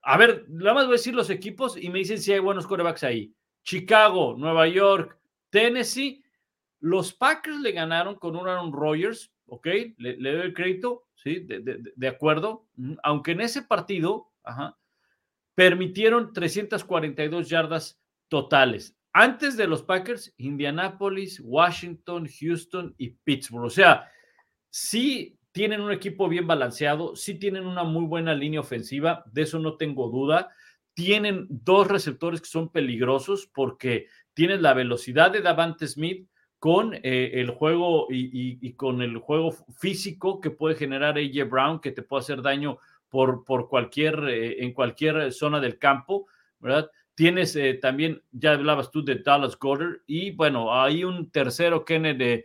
a 0.05 0.17
ver, 0.17 0.45
nada 0.49 0.73
más 0.75 0.85
voy 0.85 0.93
a 0.93 0.97
decir 0.97 1.15
los 1.15 1.29
equipos 1.29 1.75
y 1.75 1.89
me 1.89 1.99
dicen 1.99 2.19
si 2.19 2.31
hay 2.31 2.39
buenos 2.39 2.67
corebacks 2.67 3.03
ahí. 3.03 3.33
Chicago, 3.63 4.35
Nueva 4.37 4.67
York, 4.67 5.17
Tennessee 5.49 6.23
los 6.85 7.13
Packers 7.13 7.61
le 7.61 7.71
ganaron 7.71 8.13
con 8.13 8.35
un 8.35 8.47
Aaron 8.47 8.71
Rodgers, 8.71 9.31
¿ok? 9.47 9.67
Le, 9.97 10.17
doy 10.17 10.41
el 10.41 10.53
crédito, 10.53 11.07
¿sí? 11.15 11.39
De, 11.39 12.07
acuerdo. 12.07 12.67
Aunque 13.01 13.31
en 13.31 13.41
ese 13.41 13.63
partido, 13.63 14.31
permitieron 15.55 16.31
342 16.31 17.49
yardas 17.49 17.99
totales. 18.27 18.95
Antes 19.13 19.57
de 19.57 19.65
los 19.65 19.81
Packers, 19.81 20.31
Indianapolis, 20.37 21.41
Washington, 21.43 22.27
Houston 22.39 22.93
y 22.99 23.09
Pittsburgh. 23.09 23.65
O 23.65 23.69
sea, 23.71 24.07
sí 24.69 25.39
tienen 25.55 25.79
un 25.79 25.93
equipo 25.93 26.27
bien 26.27 26.47
balanceado, 26.47 27.15
sí 27.15 27.35
tienen 27.35 27.65
una 27.65 27.85
muy 27.85 28.03
buena 28.03 28.35
línea 28.35 28.59
ofensiva, 28.59 29.23
de 29.31 29.43
eso 29.43 29.57
no 29.57 29.77
tengo 29.77 30.09
duda. 30.09 30.49
Tienen 30.93 31.47
dos 31.49 31.87
receptores 31.87 32.41
que 32.41 32.49
son 32.49 32.73
peligrosos 32.73 33.49
porque 33.53 34.07
tienen 34.33 34.61
la 34.61 34.73
velocidad 34.73 35.31
de 35.31 35.39
Davante 35.39 35.87
Smith, 35.87 36.27
con 36.59 36.93
eh, 36.93 37.31
el 37.35 37.51
juego 37.51 38.07
y, 38.09 38.73
con 38.73 39.01
el 39.01 39.17
juego 39.17 39.53
físico 39.77 40.41
que 40.41 40.51
puede 40.51 40.75
generar 40.75 41.17
AJ 41.17 41.49
Brown, 41.49 41.79
que 41.79 41.93
te 41.93 42.01
puede 42.01 42.19
hacer 42.19 42.41
daño 42.41 42.77
por, 43.07 43.45
por 43.45 43.69
cualquier, 43.69 44.27
eh, 44.27 44.61
en 44.61 44.73
cualquier 44.73 45.31
zona 45.31 45.61
del 45.61 45.79
campo, 45.79 46.27
¿verdad? 46.59 46.91
Tienes 47.13 47.55
eh, 47.55 47.75
también, 47.75 48.21
ya 48.33 48.51
hablabas 48.51 48.91
tú 48.91 49.05
de 49.05 49.19
Dallas 49.23 49.57
Goddard, 49.57 50.01
y 50.05 50.31
bueno, 50.31 50.73
hay 50.73 51.05
un 51.05 51.31
tercero, 51.31 51.85
Kennedy, 51.85 52.43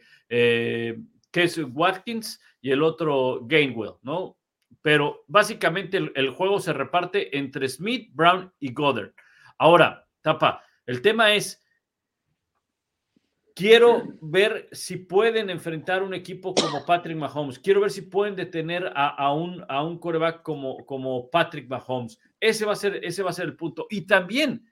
que 1.31 1.45
es 1.45 1.59
Watkins, 1.59 2.41
y 2.61 2.71
el 2.71 2.83
otro 2.83 3.41
Gainwell, 3.43 3.95
¿no? 4.03 4.37
Pero 4.83 5.25
básicamente 5.27 5.97
el, 5.97 6.31
juego 6.31 6.61
se 6.61 6.73
reparte 6.73 7.37
entre 7.37 7.69
Smith, 7.69 8.11
Brown 8.15 8.53
y 8.61 8.73
Goddard. 8.73 9.13
Ahora, 9.59 10.07
Tapa, 10.23 10.63
el 10.87 11.03
tema 11.03 11.35
es, 11.35 11.63
Quiero 13.61 14.05
ver 14.23 14.71
si 14.73 14.97
pueden 14.97 15.51
enfrentar 15.51 16.03
un 16.03 16.15
equipo 16.15 16.55
como 16.55 16.87
Patrick 16.87 17.19
Mahomes. 17.19 17.59
Quiero 17.59 17.83
ver 17.83 17.91
si 17.91 18.01
pueden 18.01 18.35
detener 18.35 18.91
a, 18.95 19.35
un, 19.35 19.63
a 19.69 19.85
un 19.85 19.99
coreback 19.99 20.43
como, 20.43 20.87
como 20.87 21.29
Patrick 21.29 21.69
Mahomes. 21.69 22.19
Ese 22.41 22.65
va, 22.65 22.73
a 22.73 22.77
ser, 22.77 23.05
ese 23.05 23.23
va 23.23 23.29
a 23.29 23.35
ser 23.35 23.45
el 23.45 23.57
punto. 23.57 23.87
Y 23.91 24.07
también, 24.07 24.67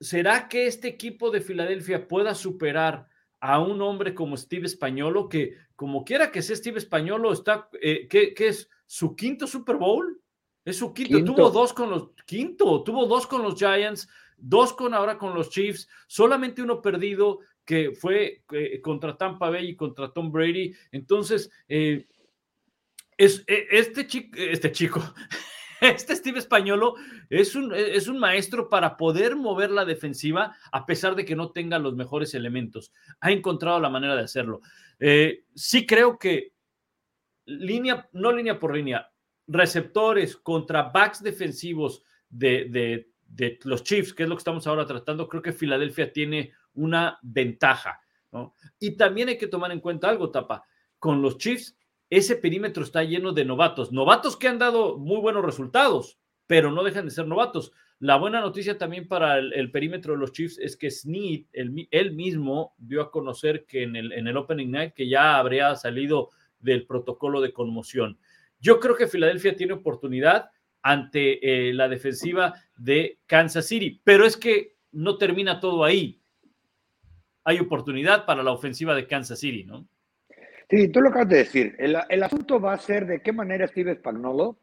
¿será 0.00 0.48
que 0.48 0.66
este 0.66 0.88
equipo 0.88 1.30
de 1.30 1.42
Filadelfia 1.42 2.08
pueda 2.08 2.34
superar 2.34 3.06
a 3.40 3.60
un 3.60 3.80
hombre 3.82 4.14
como 4.14 4.36
Steve 4.36 4.66
Españolo, 4.66 5.28
que 5.28 5.54
como 5.76 6.04
quiera 6.04 6.30
que 6.30 6.42
sea 6.42 6.56
Steve 6.56 6.78
Españolo, 6.78 7.32
está, 7.32 7.68
eh, 7.80 8.06
¿qué, 8.08 8.34
es 8.38 8.68
su 8.86 9.14
quinto 9.14 9.46
Super 9.46 9.76
Bowl? 9.76 10.20
Es 10.64 10.78
su 10.78 10.92
quinto. 10.92 11.24
Tuvo 11.24 11.50
dos 11.50 11.72
con 11.72 11.90
los, 11.90 12.10
quinto, 12.26 12.82
tuvo 12.82 13.06
dos 13.06 13.26
con 13.26 13.42
los 13.42 13.56
Giants 13.56 14.08
dos 14.38 14.72
con 14.72 14.94
ahora 14.94 15.18
con 15.18 15.34
los 15.34 15.50
Chiefs, 15.50 15.88
solamente 16.06 16.62
uno 16.62 16.80
perdido 16.80 17.40
que 17.64 17.92
fue 17.92 18.44
eh, 18.52 18.80
contra 18.80 19.16
Tampa 19.16 19.50
Bay 19.50 19.70
y 19.70 19.76
contra 19.76 20.10
Tom 20.12 20.32
Brady. 20.32 20.74
Entonces, 20.90 21.50
eh, 21.68 22.06
es, 23.16 23.44
e, 23.46 23.66
este, 23.72 24.06
chico, 24.06 24.38
este 24.38 24.72
chico, 24.72 25.02
este 25.80 26.16
Steve 26.16 26.38
Españolo 26.38 26.94
es 27.30 27.54
un, 27.54 27.74
es 27.74 28.08
un 28.08 28.18
maestro 28.18 28.68
para 28.68 28.96
poder 28.96 29.36
mover 29.36 29.70
la 29.70 29.84
defensiva 29.84 30.56
a 30.72 30.86
pesar 30.86 31.14
de 31.14 31.24
que 31.24 31.36
no 31.36 31.50
tenga 31.52 31.78
los 31.78 31.94
mejores 31.94 32.34
elementos. 32.34 32.92
Ha 33.20 33.30
encontrado 33.30 33.80
la 33.80 33.90
manera 33.90 34.16
de 34.16 34.22
hacerlo. 34.22 34.60
Eh, 34.98 35.44
sí 35.54 35.86
creo 35.86 36.18
que 36.18 36.52
línea, 37.44 38.08
no 38.12 38.32
línea 38.32 38.58
por 38.58 38.74
línea, 38.74 39.10
receptores 39.46 40.36
contra 40.36 40.84
backs 40.84 41.22
defensivos 41.22 42.02
de, 42.28 42.66
de, 42.70 43.58
los 43.64 43.82
Chiefs, 43.82 44.12
que 44.12 44.24
es 44.24 44.28
lo 44.28 44.36
que 44.36 44.40
estamos 44.40 44.66
ahora 44.66 44.86
tratando, 44.86 45.28
creo 45.28 45.42
que 45.42 45.52
Filadelfia 45.52 46.12
tiene 46.12 46.52
una 46.74 47.18
ventaja. 47.22 48.00
Y 48.78 48.96
también 48.96 49.28
hay 49.28 49.38
que 49.38 49.46
tomar 49.46 49.72
en 49.72 49.80
cuenta 49.80 50.08
algo, 50.08 50.30
Tapa. 50.30 50.64
Con 50.98 51.22
los 51.22 51.38
Chiefs, 51.38 51.76
ese 52.10 52.36
perímetro 52.36 52.82
está 52.82 53.02
lleno 53.04 53.32
de 53.32 53.44
novatos. 53.44 53.92
Novatos 53.92 54.36
que 54.36 54.48
han 54.48 54.58
dado 54.58 54.98
muy 54.98 55.20
buenos 55.20 55.44
resultados, 55.44 56.18
pero 56.46 56.72
no 56.72 56.82
dejan 56.82 57.04
de 57.04 57.10
ser 57.10 57.26
novatos. 57.26 57.72
La 58.00 58.16
buena 58.16 58.40
noticia 58.40 58.78
también 58.78 59.08
para 59.08 59.38
el, 59.38 59.70
perímetro 59.70 60.12
de 60.12 60.20
los 60.20 60.32
Chiefs 60.32 60.58
es 60.58 60.76
que 60.76 60.90
Snead, 60.90 61.46
él, 61.52 62.12
mismo, 62.12 62.74
dio 62.78 63.02
a 63.02 63.10
conocer 63.10 63.66
que 63.66 63.82
en 63.82 63.96
el, 63.96 64.12
en 64.12 64.28
el 64.28 64.36
Opening 64.36 64.70
Night 64.70 64.94
que 64.94 65.08
ya 65.08 65.36
habría 65.36 65.74
salido 65.74 66.30
del 66.60 66.86
protocolo 66.86 67.40
de 67.40 67.52
conmoción. 67.52 68.18
Yo 68.60 68.80
creo 68.80 68.96
que 68.96 69.08
Filadelfia 69.08 69.56
tiene 69.56 69.72
oportunidad 69.72 70.50
ante 70.82 71.68
eh, 71.68 71.74
la 71.74 71.88
defensiva 71.88 72.54
de 72.76 73.18
Kansas 73.26 73.66
City, 73.66 74.00
pero 74.04 74.24
es 74.24 74.36
que 74.36 74.76
no 74.92 75.18
termina 75.18 75.60
todo 75.60 75.84
ahí. 75.84 76.20
Hay 77.44 77.58
oportunidad 77.58 78.26
para 78.26 78.42
la 78.42 78.52
ofensiva 78.52 78.94
de 78.94 79.06
Kansas 79.06 79.40
City, 79.40 79.64
¿no? 79.64 79.86
Sí, 80.70 80.88
tú 80.88 81.00
lo 81.00 81.08
acabas 81.08 81.28
de 81.28 81.36
decir. 81.38 81.76
El, 81.78 82.22
asunto 82.22 82.60
va 82.60 82.74
a 82.74 82.78
ser 82.78 83.06
de 83.06 83.22
qué 83.22 83.32
manera 83.32 83.66
Steve 83.66 83.94
Spagnolo 83.94 84.58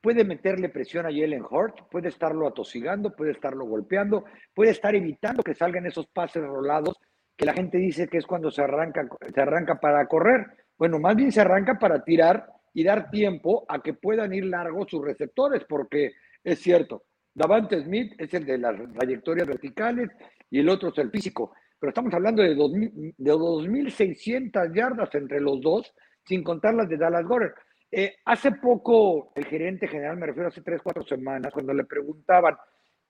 puede 0.00 0.24
meterle 0.24 0.68
presión 0.68 1.06
a 1.06 1.10
Jalen 1.10 1.44
Hurt, 1.48 1.88
puede 1.90 2.08
estarlo 2.08 2.46
atosigando, 2.48 3.14
puede 3.14 3.30
estarlo 3.30 3.64
golpeando, 3.64 4.24
puede 4.52 4.72
estar 4.72 4.94
evitando 4.94 5.42
que 5.42 5.54
salgan 5.54 5.86
esos 5.86 6.06
pases 6.08 6.42
rolados 6.42 7.00
que 7.36 7.46
la 7.46 7.54
gente 7.54 7.78
dice 7.78 8.08
que 8.08 8.18
es 8.18 8.26
cuando 8.26 8.50
se 8.50 8.62
arranca, 8.62 9.08
se 9.32 9.40
arranca 9.40 9.80
para 9.80 10.06
correr. 10.06 10.46
Bueno, 10.76 10.98
más 10.98 11.16
bien 11.16 11.30
se 11.32 11.40
arranca 11.40 11.78
para 11.78 12.02
tirar 12.04 12.46
y 12.72 12.82
dar 12.82 13.10
tiempo 13.10 13.64
a 13.68 13.80
que 13.80 13.94
puedan 13.94 14.34
ir 14.34 14.46
largos 14.46 14.90
sus 14.90 15.04
receptores, 15.04 15.64
porque 15.68 16.12
es 16.42 16.58
cierto, 16.60 17.04
Davante 17.32 17.80
Smith 17.82 18.12
es 18.18 18.34
el 18.34 18.44
de 18.44 18.58
las 18.58 18.74
trayectorias 18.92 19.46
verticales 19.46 20.10
y 20.50 20.58
el 20.58 20.68
otro 20.68 20.90
es 20.90 20.98
el 20.98 21.10
físico, 21.10 21.52
pero 21.84 21.90
estamos 21.90 22.14
hablando 22.14 22.42
de, 22.42 22.54
de 22.54 23.32
2.600 23.34 24.74
yardas 24.74 25.14
entre 25.14 25.38
los 25.38 25.60
dos, 25.60 25.92
sin 26.24 26.42
contar 26.42 26.72
las 26.72 26.88
de 26.88 26.96
Dallas 26.96 27.26
Gore. 27.26 27.52
Eh, 27.92 28.16
hace 28.24 28.52
poco, 28.52 29.32
el 29.34 29.44
gerente 29.44 29.86
general, 29.86 30.16
me 30.16 30.24
refiero 30.24 30.48
hace 30.48 30.62
tres, 30.62 30.80
cuatro 30.82 31.04
semanas, 31.04 31.52
cuando 31.52 31.74
le 31.74 31.84
preguntaban, 31.84 32.56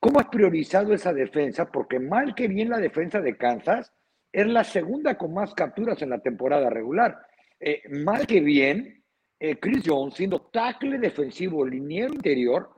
¿cómo 0.00 0.18
has 0.18 0.26
priorizado 0.26 0.92
esa 0.92 1.12
defensa? 1.12 1.70
Porque 1.70 2.00
mal 2.00 2.34
que 2.34 2.48
bien 2.48 2.68
la 2.68 2.78
defensa 2.78 3.20
de 3.20 3.36
Kansas 3.36 3.92
es 4.32 4.46
la 4.48 4.64
segunda 4.64 5.16
con 5.16 5.32
más 5.32 5.54
capturas 5.54 6.02
en 6.02 6.10
la 6.10 6.18
temporada 6.18 6.68
regular. 6.68 7.16
Eh, 7.60 7.80
mal 7.90 8.26
que 8.26 8.40
bien, 8.40 9.04
eh, 9.38 9.54
Chris 9.60 9.84
Jones, 9.86 10.14
siendo 10.14 10.50
tackle 10.52 10.98
defensivo, 10.98 11.64
liniero 11.64 12.12
interior, 12.12 12.70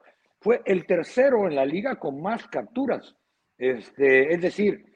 fue 0.42 0.60
el 0.66 0.84
tercero 0.84 1.48
en 1.48 1.56
la 1.56 1.64
liga 1.64 1.98
con 1.98 2.20
más 2.20 2.46
capturas. 2.48 3.16
Este, 3.56 4.34
es 4.34 4.42
decir, 4.42 4.95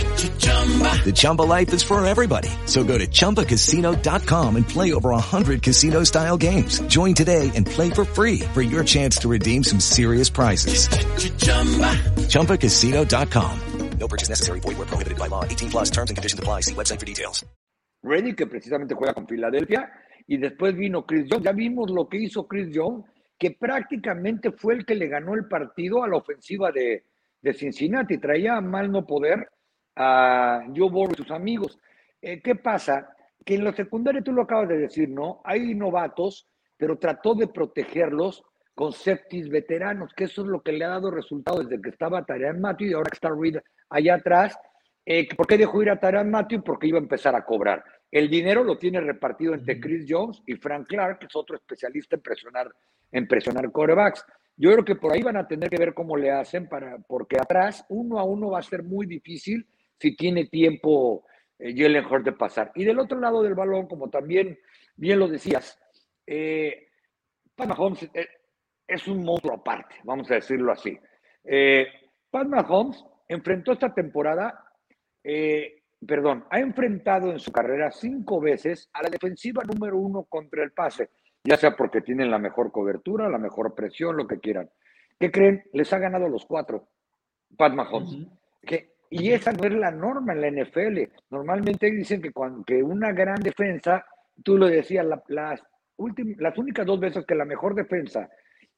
The 0.21 1.11
Chumba 1.15 1.41
life 1.41 1.73
is 1.73 1.81
for 1.81 2.05
everybody. 2.05 2.49
So 2.65 2.83
go 2.83 2.97
to 2.99 3.07
ChumbaCasino.com 3.07 4.55
and 4.55 4.67
play 4.67 4.93
over 4.93 5.09
100 5.09 5.63
casino-style 5.63 6.37
games. 6.37 6.79
Join 6.81 7.15
today 7.15 7.49
and 7.55 7.65
play 7.65 7.89
for 7.89 8.05
free 8.05 8.41
for 8.53 8.61
your 8.61 8.83
chance 8.83 9.17
to 9.17 9.27
redeem 9.27 9.63
some 9.63 9.79
serious 9.79 10.29
prizes. 10.29 10.87
ChumbaCasino.com. 12.29 13.59
No 13.99 14.07
purchase 14.07 14.29
necessary. 14.29 14.59
Void 14.59 14.77
where 14.77 14.85
prohibited 14.85 15.17
by 15.17 15.25
law. 15.27 15.43
18 15.43 15.71
plus 15.71 15.89
terms 15.89 16.11
and 16.11 16.17
conditions 16.17 16.39
apply. 16.39 16.61
See 16.61 16.73
website 16.73 16.99
for 16.99 17.05
details. 17.05 17.43
Ready, 18.03 18.35
que 18.35 18.45
precisamente 18.45 18.95
juega 18.95 19.13
con 19.13 19.27
Filadelfia, 19.27 19.91
y 20.27 20.37
después 20.37 20.75
vino 20.75 21.05
Chris 21.05 21.27
Jones. 21.29 21.45
Ya 21.45 21.51
vimos 21.51 21.89
lo 21.89 22.07
que 22.07 22.17
hizo 22.17 22.47
Chris 22.47 22.69
Jones, 22.73 23.05
que 23.39 23.51
prácticamente 23.51 24.51
fue 24.51 24.75
el 24.75 24.85
que 24.85 24.95
le 24.95 25.07
ganó 25.07 25.33
el 25.33 25.47
partido 25.47 26.03
a 26.03 26.07
la 26.07 26.17
ofensiva 26.17 26.71
de, 26.71 27.05
de 27.41 27.53
Cincinnati. 27.53 28.17
Traía 28.17 28.59
mal 28.59 28.91
no 28.91 29.05
poder 29.05 29.47
a 29.95 30.63
Joe 30.75 30.89
Burrow 30.89 31.13
y 31.13 31.17
sus 31.17 31.31
amigos. 31.31 31.79
Eh, 32.21 32.41
¿Qué 32.41 32.55
pasa? 32.55 33.15
Que 33.45 33.55
en 33.55 33.63
los 33.63 33.75
secundarios, 33.75 34.23
tú 34.23 34.31
lo 34.31 34.43
acabas 34.43 34.69
de 34.69 34.77
decir, 34.77 35.09
¿no? 35.09 35.41
Hay 35.43 35.73
novatos, 35.75 36.47
pero 36.77 36.97
trató 36.97 37.33
de 37.35 37.47
protegerlos 37.47 38.43
con 38.75 38.93
septis 38.93 39.49
veteranos, 39.49 40.13
que 40.13 40.25
eso 40.25 40.41
es 40.41 40.47
lo 40.47 40.61
que 40.61 40.71
le 40.71 40.85
ha 40.85 40.89
dado 40.89 41.11
resultado 41.11 41.63
desde 41.63 41.81
que 41.81 41.89
estaba 41.89 42.25
Tarian 42.25 42.61
Matthew 42.61 42.87
y 42.87 42.93
ahora 42.93 43.09
que 43.09 43.15
está 43.15 43.29
Reed 43.29 43.57
allá 43.89 44.15
atrás. 44.15 44.57
Eh, 45.05 45.27
¿Por 45.35 45.47
qué 45.47 45.57
dejó 45.57 45.81
ir 45.81 45.89
a 45.89 45.99
Tarian 45.99 46.29
Matthew? 46.29 46.63
Porque 46.63 46.87
iba 46.87 46.97
a 46.97 47.01
empezar 47.01 47.35
a 47.35 47.43
cobrar. 47.43 47.83
El 48.11 48.29
dinero 48.29 48.63
lo 48.63 48.77
tiene 48.77 48.99
repartido 49.01 49.53
entre 49.53 49.79
Chris 49.79 50.05
Jones 50.07 50.41
y 50.45 50.55
Frank 50.55 50.87
Clark, 50.87 51.19
que 51.19 51.25
es 51.25 51.35
otro 51.35 51.55
especialista 51.55 52.15
en 52.15 52.21
presionar, 52.21 52.71
en 53.11 53.27
presionar 53.27 53.71
corebacks. 53.71 54.25
Yo 54.57 54.71
creo 54.71 54.85
que 54.85 54.95
por 54.95 55.13
ahí 55.13 55.23
van 55.23 55.37
a 55.37 55.47
tener 55.47 55.69
que 55.69 55.77
ver 55.77 55.93
cómo 55.93 56.17
le 56.17 56.29
hacen, 56.29 56.67
para, 56.67 56.97
porque 57.07 57.37
atrás 57.37 57.85
uno 57.89 58.19
a 58.19 58.23
uno 58.23 58.51
va 58.51 58.59
a 58.59 58.63
ser 58.63 58.83
muy 58.83 59.05
difícil 59.05 59.65
si 60.01 60.15
tiene 60.15 60.45
tiempo 60.45 61.25
eh, 61.59 61.75
Jalen 61.77 62.05
Hurts 62.05 62.25
de 62.25 62.31
pasar. 62.31 62.71
Y 62.73 62.83
del 62.83 62.97
otro 62.97 63.19
lado 63.19 63.43
del 63.43 63.53
balón, 63.53 63.87
como 63.87 64.09
también 64.09 64.57
bien 64.95 65.19
lo 65.19 65.27
decías, 65.27 65.79
eh, 66.25 66.87
Pat 67.55 67.69
Mahomes 67.69 68.09
eh, 68.15 68.27
es 68.87 69.07
un 69.07 69.23
monstruo 69.23 69.55
aparte, 69.55 69.97
vamos 70.03 70.29
a 70.31 70.35
decirlo 70.35 70.71
así. 70.71 70.97
Eh, 71.43 71.85
Pat 72.31 72.47
Mahomes 72.47 73.05
enfrentó 73.27 73.73
esta 73.73 73.93
temporada, 73.93 74.65
eh, 75.23 75.83
perdón, 76.05 76.45
ha 76.49 76.59
enfrentado 76.59 77.31
en 77.31 77.39
su 77.39 77.51
carrera 77.51 77.91
cinco 77.91 78.41
veces 78.41 78.89
a 78.93 79.03
la 79.03 79.09
defensiva 79.09 79.63
número 79.63 79.97
uno 79.97 80.23
contra 80.23 80.63
el 80.63 80.71
pase, 80.71 81.11
ya 81.43 81.57
sea 81.57 81.75
porque 81.75 82.01
tienen 82.01 82.31
la 82.31 82.39
mejor 82.39 82.71
cobertura, 82.71 83.29
la 83.29 83.37
mejor 83.37 83.75
presión, 83.75 84.17
lo 84.17 84.27
que 84.27 84.39
quieran. 84.39 84.69
¿Qué 85.19 85.29
creen? 85.29 85.63
Les 85.73 85.93
ha 85.93 85.99
ganado 85.99 86.27
los 86.27 86.47
cuatro, 86.47 86.89
Pat 87.55 87.73
Mahomes. 87.73 88.27
que 88.63 88.90
y 89.11 89.33
esa 89.33 89.51
no 89.51 89.65
es 89.65 89.73
la 89.73 89.91
norma 89.91 90.33
en 90.33 90.41
la 90.41 90.63
NFL. 90.63 90.99
Normalmente 91.29 91.91
dicen 91.91 92.21
que, 92.21 92.31
cuando, 92.31 92.63
una 92.83 93.11
gran 93.11 93.41
defensa, 93.41 94.05
tú 94.41 94.57
lo 94.57 94.67
decías, 94.67 95.05
las, 95.05 95.21
las 95.27 96.57
únicas 96.57 96.85
dos 96.85 96.99
veces 96.99 97.25
que 97.25 97.35
la 97.35 97.43
mejor 97.43 97.75
defensa 97.75 98.29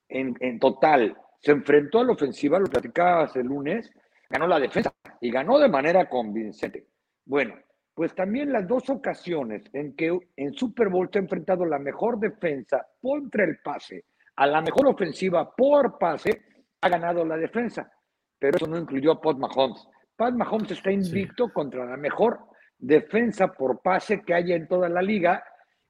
en, 0.10 0.60
total 0.60 1.16
se 1.40 1.52
enfrentó 1.52 2.00
a 2.00 2.06
la 2.06 2.14
ofensiva, 2.14 2.58
lo 2.58 2.66
platicabas 2.66 3.36
el 3.36 3.46
lunes, 3.46 3.92
ganó 4.28 4.48
la 4.48 4.60
defensa 4.60 4.92
y 5.22 5.30
ganó 5.30 5.60
de 5.60 5.70
manera 5.70 6.10
convincente. 6.10 6.88
Bueno, 7.26 7.54
pues 7.94 8.16
también 8.16 8.52
las 8.52 8.68
dos 8.68 8.90
ocasiones 8.90 9.64
en 9.72 9.96
que 9.96 10.18
en 10.36 10.54
Super 10.54 10.90
Bowl 10.90 11.10
se 11.14 11.20
ha 11.20 11.22
enfrentado 11.22 11.64
la 11.64 11.78
mejor 11.78 12.20
defensa 12.20 12.88
contra 13.00 13.44
el 13.44 13.60
pase 13.64 14.06
a 14.36 14.48
la 14.48 14.62
mejor 14.62 14.88
ofensiva 14.88 15.54
por 15.56 16.00
pase, 16.00 16.42
ha 16.82 16.90
ganado 16.90 17.24
la 17.24 17.38
defensa. 17.38 17.92
Pero 18.40 18.58
eso 18.58 18.68
no 18.68 18.80
incluyó 18.80 19.12
a 19.12 19.22
Pat 19.22 19.38
Mahomes. 19.38 19.88
Pat 20.24 20.36
Mahomes 20.36 20.72
está 20.72 20.90
invicto 20.90 21.52
contra 21.52 21.86
la 21.86 21.98
mejor 21.98 22.40
defensa 22.78 23.52
por 23.52 23.82
pase 23.82 24.22
que 24.22 24.34
haya 24.34 24.56
en 24.56 24.70
toda 24.70 24.88
la 24.88 25.02
liga 25.02 25.44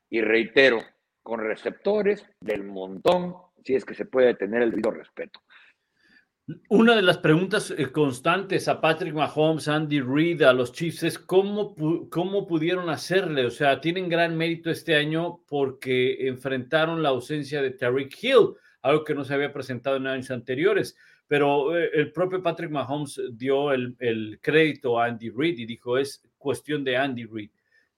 y 0.09 0.21
reitero, 0.21 0.79
con 1.21 1.39
receptores 1.39 2.25
del 2.41 2.63
montón, 2.63 3.35
si 3.63 3.75
es 3.75 3.85
que 3.85 3.93
se 3.93 4.05
puede 4.05 4.33
tener 4.33 4.63
el 4.63 4.71
debido 4.71 4.89
respeto. 4.89 5.39
Una 6.67 6.95
de 6.95 7.03
las 7.03 7.19
preguntas 7.19 7.69
eh, 7.77 7.91
constantes 7.91 8.67
a 8.67 8.81
Patrick 8.81 9.13
Mahomes, 9.13 9.67
Andy 9.67 10.01
Reid, 10.01 10.41
a 10.41 10.51
los 10.51 10.73
Chiefs 10.73 11.03
es 11.03 11.19
cómo, 11.19 11.75
cómo 12.09 12.47
pudieron 12.47 12.89
hacerle. 12.89 13.45
O 13.45 13.51
sea, 13.51 13.79
tienen 13.81 14.09
gran 14.09 14.35
mérito 14.35 14.71
este 14.71 14.95
año 14.95 15.43
porque 15.47 16.27
enfrentaron 16.27 17.03
la 17.03 17.09
ausencia 17.09 17.61
de 17.61 17.69
Tariq 17.69 18.11
Hill. 18.19 18.55
algo 18.81 19.03
que 19.03 19.13
no 19.13 19.25
se 19.25 19.35
había 19.35 19.53
presentado 19.53 19.97
en 19.97 20.07
años 20.07 20.31
anteriores. 20.31 20.97
Pero 21.33 21.75
eh, 21.75 21.89
el 21.95 22.11
propio 22.11 22.43
Patrick 22.43 22.69
Mahomes 22.69 23.19
dio 23.31 23.71
el, 23.71 23.95
el 23.97 24.37
crédito 24.39 24.99
a 24.99 25.05
Andy 25.05 25.31
Reid 25.31 25.57
y 25.57 25.65
dijo, 25.65 25.97
es 25.97 26.21
cuestión 26.37 26.83
de 26.83 26.95
Andy 26.95 27.25
Reid. 27.25 27.49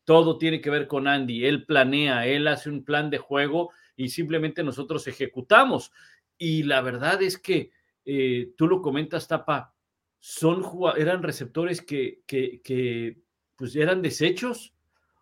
Todo 0.05 0.37
tiene 0.37 0.61
que 0.61 0.69
ver 0.69 0.87
con 0.87 1.05
Andy. 1.05 1.45
Él 1.45 1.65
planea, 1.65 2.25
él 2.27 2.47
hace 2.47 2.69
un 2.69 2.85
plan 2.85 3.09
de 3.09 3.17
juego 3.17 3.71
y 3.97 4.07
simplemente 4.07 4.63
nosotros 4.63 5.05
ejecutamos. 5.07 5.91
Y 6.37 6.63
la 6.63 6.79
verdad 6.79 7.21
es 7.21 7.37
que 7.37 7.71
eh, 8.05 8.53
tú 8.55 8.69
lo 8.69 8.81
comentas, 8.81 9.27
Tapa, 9.27 9.75
son, 10.17 10.63
eran 10.95 11.21
receptores 11.21 11.81
que, 11.81 12.21
que, 12.25 12.61
que 12.63 13.17
pues 13.57 13.75
eran 13.75 14.01
desechos, 14.01 14.73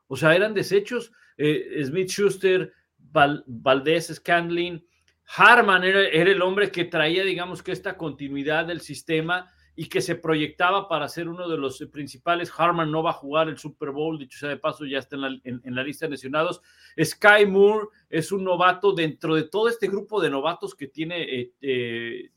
o 0.06 0.15
sea, 0.15 0.36
eran 0.36 0.54
desechos. 0.54 1.12
Eh, 1.36 1.82
Smith 1.84 2.10
Schuster, 2.12 2.71
Valdés 2.99 4.13
Scandling, 4.13 4.86
Harman 5.26 5.84
era, 5.84 6.02
el 6.02 6.42
hombre 6.42 6.72
que 6.72 6.86
traía, 6.86 7.24
digamos 7.24 7.64
que 7.64 7.72
esta 7.72 7.98
continuidad 7.98 8.66
del 8.66 8.82
sistema 8.82 9.52
y 9.76 9.88
que 9.88 10.02
se 10.02 10.16
proyectaba 10.16 10.88
para 10.88 11.08
ser 11.08 11.28
uno 11.28 11.48
de 11.48 11.58
los 11.58 11.80
principales. 11.92 12.52
Harman 12.56 12.92
no 12.92 13.02
va 13.02 13.12
a 13.12 13.14
jugar 13.14 13.50
el 13.50 13.58
Super 13.58 13.90
Bowl, 13.90 14.20
dicho 14.20 14.38
sea 14.38 14.50
de 14.50 14.58
paso, 14.58 14.86
ya 14.86 15.00
está 15.00 15.16
en 15.16 15.76
la, 15.76 15.84
lista 15.84 16.06
de 16.06 16.12
lesionados. 16.12 16.62
Sky 17.02 17.46
Moore 17.48 17.88
es 18.10 18.32
un 18.32 18.44
novato 18.44 18.94
dentro 18.94 19.34
de 19.34 19.44
todo 19.44 19.70
este 19.70 19.88
grupo 19.88 20.22
de 20.22 20.30
novatos 20.30 20.76
que 20.76 20.88
tiene 20.88 21.24
eh, 21.24 21.54
eh, 21.62 22.30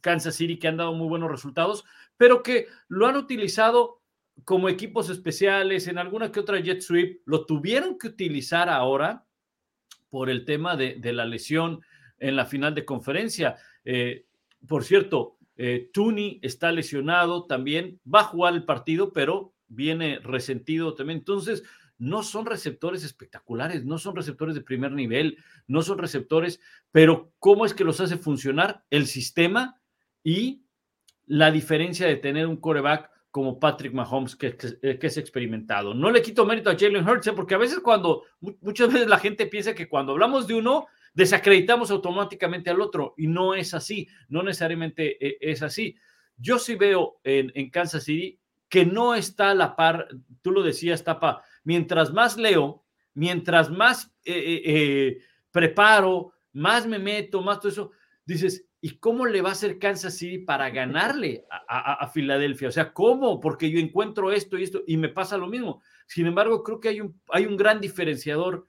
Kansas 0.00 0.36
City, 0.36 0.58
que 0.58 0.68
han 0.68 0.76
dado 0.76 0.92
muy 0.92 1.08
buenos 1.08 1.30
resultados, 1.30 1.84
pero 2.16 2.42
que 2.42 2.68
lo 2.86 3.06
han 3.06 3.16
utilizado 3.16 4.00
como 4.44 4.68
equipos 4.68 5.10
especiales 5.10 5.88
en 5.88 5.98
alguna 5.98 6.30
que 6.30 6.40
otra 6.40 6.60
jet 6.60 6.80
sweep. 6.80 7.22
Lo 7.24 7.44
tuvieron 7.44 7.98
que 7.98 8.08
utilizar 8.08 8.68
ahora 8.68 9.24
por 10.10 10.30
el 10.30 10.44
tema 10.44 10.76
de 10.76 11.12
la 11.12 11.24
lesión 11.24 11.82
en 12.22 12.36
la 12.36 12.46
final 12.46 12.74
de 12.74 12.84
conferencia. 12.84 13.56
Eh, 13.84 14.26
por 14.66 14.84
cierto, 14.84 15.36
eh, 15.56 15.90
Tooney 15.92 16.38
está 16.42 16.72
lesionado 16.72 17.46
también, 17.46 18.00
va 18.12 18.20
a 18.20 18.24
jugar 18.24 18.54
el 18.54 18.64
partido, 18.64 19.12
pero 19.12 19.52
viene 19.66 20.20
resentido 20.20 20.94
también. 20.94 21.18
Entonces, 21.18 21.64
no 21.98 22.22
son 22.22 22.46
receptores 22.46 23.04
espectaculares, 23.04 23.84
no 23.84 23.98
son 23.98 24.16
receptores 24.16 24.54
de 24.54 24.62
primer 24.62 24.92
nivel, 24.92 25.38
no 25.66 25.82
son 25.82 25.98
receptores, 25.98 26.60
pero 26.90 27.32
¿cómo 27.38 27.66
es 27.66 27.74
que 27.74 27.84
los 27.84 28.00
hace 28.00 28.16
funcionar 28.16 28.84
el 28.90 29.06
sistema 29.06 29.80
y 30.24 30.64
la 31.26 31.50
diferencia 31.50 32.06
de 32.06 32.16
tener 32.16 32.46
un 32.46 32.56
coreback 32.56 33.10
como 33.30 33.58
Patrick 33.58 33.94
Mahomes, 33.94 34.36
que, 34.36 34.56
que, 34.56 34.98
que, 34.98 35.06
es 35.06 35.16
experimentado? 35.16 35.94
No 35.94 36.10
le 36.10 36.22
quito 36.22 36.44
mérito 36.44 36.70
a 36.70 36.76
Jalen 36.78 37.08
Hurts, 37.08 37.28
¿eh? 37.28 37.32
porque 37.32 37.54
a 37.54 37.58
veces 37.58 37.80
cuando, 37.80 38.24
muchas 38.40 38.92
veces 38.92 39.08
la 39.08 39.18
gente 39.18 39.46
piensa 39.46 39.74
que 39.74 39.88
cuando 39.88 40.12
hablamos 40.12 40.46
de 40.46 40.54
uno, 40.54 40.86
desacreditamos 41.14 41.90
automáticamente 41.90 42.70
al 42.70 42.80
otro 42.80 43.14
y 43.16 43.26
no 43.26 43.54
es 43.54 43.74
así, 43.74 44.08
no 44.28 44.42
necesariamente 44.42 45.24
eh, 45.24 45.38
es 45.40 45.62
así. 45.62 45.96
Yo 46.36 46.58
sí 46.58 46.74
veo 46.74 47.20
en, 47.24 47.70
Kansas 47.70 48.04
City 48.04 48.38
que 48.68 48.86
no 48.86 49.14
está 49.14 49.50
a 49.50 49.54
la 49.54 49.76
par, 49.76 50.08
tú 50.40 50.50
lo 50.50 50.62
decías, 50.62 51.04
Tapa, 51.04 51.42
mientras 51.62 52.12
más 52.12 52.36
leo, 52.38 52.84
mientras 53.14 53.70
más 53.70 54.10
eh, 54.24 54.62
eh, 54.64 55.18
preparo, 55.50 56.32
más 56.52 56.86
me 56.86 56.98
meto, 56.98 57.42
más 57.42 57.60
todo 57.60 57.70
eso, 57.70 57.90
dices, 58.24 58.66
¿y 58.80 58.96
cómo 58.96 59.26
le 59.26 59.42
va 59.42 59.50
a 59.50 59.52
hacer 59.52 59.78
Kansas 59.78 60.16
City 60.16 60.38
para 60.38 60.70
ganarle 60.70 61.44
a, 61.50 61.92
a, 61.92 61.94
a, 61.94 62.08
Filadelfia? 62.08 62.68
O 62.68 62.72
sea, 62.72 62.94
¿cómo? 62.94 63.38
Porque 63.38 63.70
yo 63.70 63.78
encuentro 63.78 64.32
esto 64.32 64.58
y 64.58 64.64
esto 64.64 64.82
y 64.86 64.96
me 64.96 65.10
pasa 65.10 65.36
lo 65.36 65.48
mismo. 65.48 65.82
Sin 66.06 66.26
embargo, 66.26 66.62
creo 66.62 66.80
que 66.80 66.88
hay 66.88 67.00
un, 67.02 67.20
hay 67.28 67.44
un 67.44 67.58
gran 67.58 67.80
diferenciador 67.80 68.66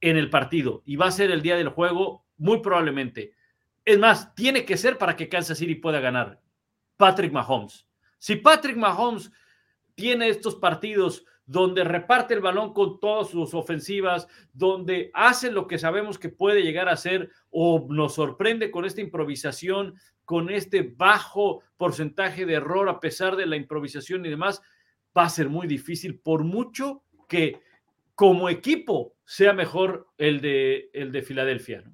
en 0.00 0.16
el 0.16 0.30
partido 0.30 0.82
y 0.84 0.96
va 0.96 1.06
a 1.06 1.12
ser 1.12 1.30
el 1.30 1.42
día 1.42 1.56
del 1.56 1.68
juego 1.68 2.24
muy 2.36 2.60
probablemente. 2.60 3.32
Es 3.84 3.98
más, 3.98 4.34
tiene 4.34 4.64
que 4.64 4.76
ser 4.76 4.98
para 4.98 5.16
que 5.16 5.28
Kansas 5.28 5.58
City 5.58 5.74
pueda 5.74 6.00
ganar. 6.00 6.40
Patrick 6.96 7.32
Mahomes. 7.32 7.86
Si 8.18 8.36
Patrick 8.36 8.76
Mahomes 8.76 9.30
tiene 9.94 10.28
estos 10.28 10.56
partidos 10.56 11.24
donde 11.46 11.82
reparte 11.82 12.34
el 12.34 12.40
balón 12.40 12.74
con 12.74 13.00
todas 13.00 13.30
sus 13.30 13.54
ofensivas, 13.54 14.28
donde 14.52 15.10
hace 15.14 15.50
lo 15.50 15.66
que 15.66 15.78
sabemos 15.78 16.18
que 16.18 16.28
puede 16.28 16.62
llegar 16.62 16.88
a 16.88 16.92
hacer 16.92 17.30
o 17.50 17.86
nos 17.88 18.14
sorprende 18.14 18.70
con 18.70 18.84
esta 18.84 19.00
improvisación, 19.00 19.94
con 20.26 20.50
este 20.50 20.82
bajo 20.82 21.62
porcentaje 21.78 22.44
de 22.44 22.54
error 22.54 22.90
a 22.90 23.00
pesar 23.00 23.34
de 23.34 23.46
la 23.46 23.56
improvisación 23.56 24.26
y 24.26 24.28
demás, 24.28 24.60
va 25.16 25.22
a 25.22 25.30
ser 25.30 25.48
muy 25.48 25.66
difícil 25.66 26.20
por 26.20 26.44
mucho 26.44 27.02
que 27.28 27.62
como 28.14 28.50
equipo 28.50 29.14
sea 29.28 29.52
mejor 29.52 30.06
el 30.16 30.40
de, 30.40 30.88
el 30.94 31.12
de 31.12 31.20
Filadelfia. 31.20 31.82
¿no? 31.82 31.92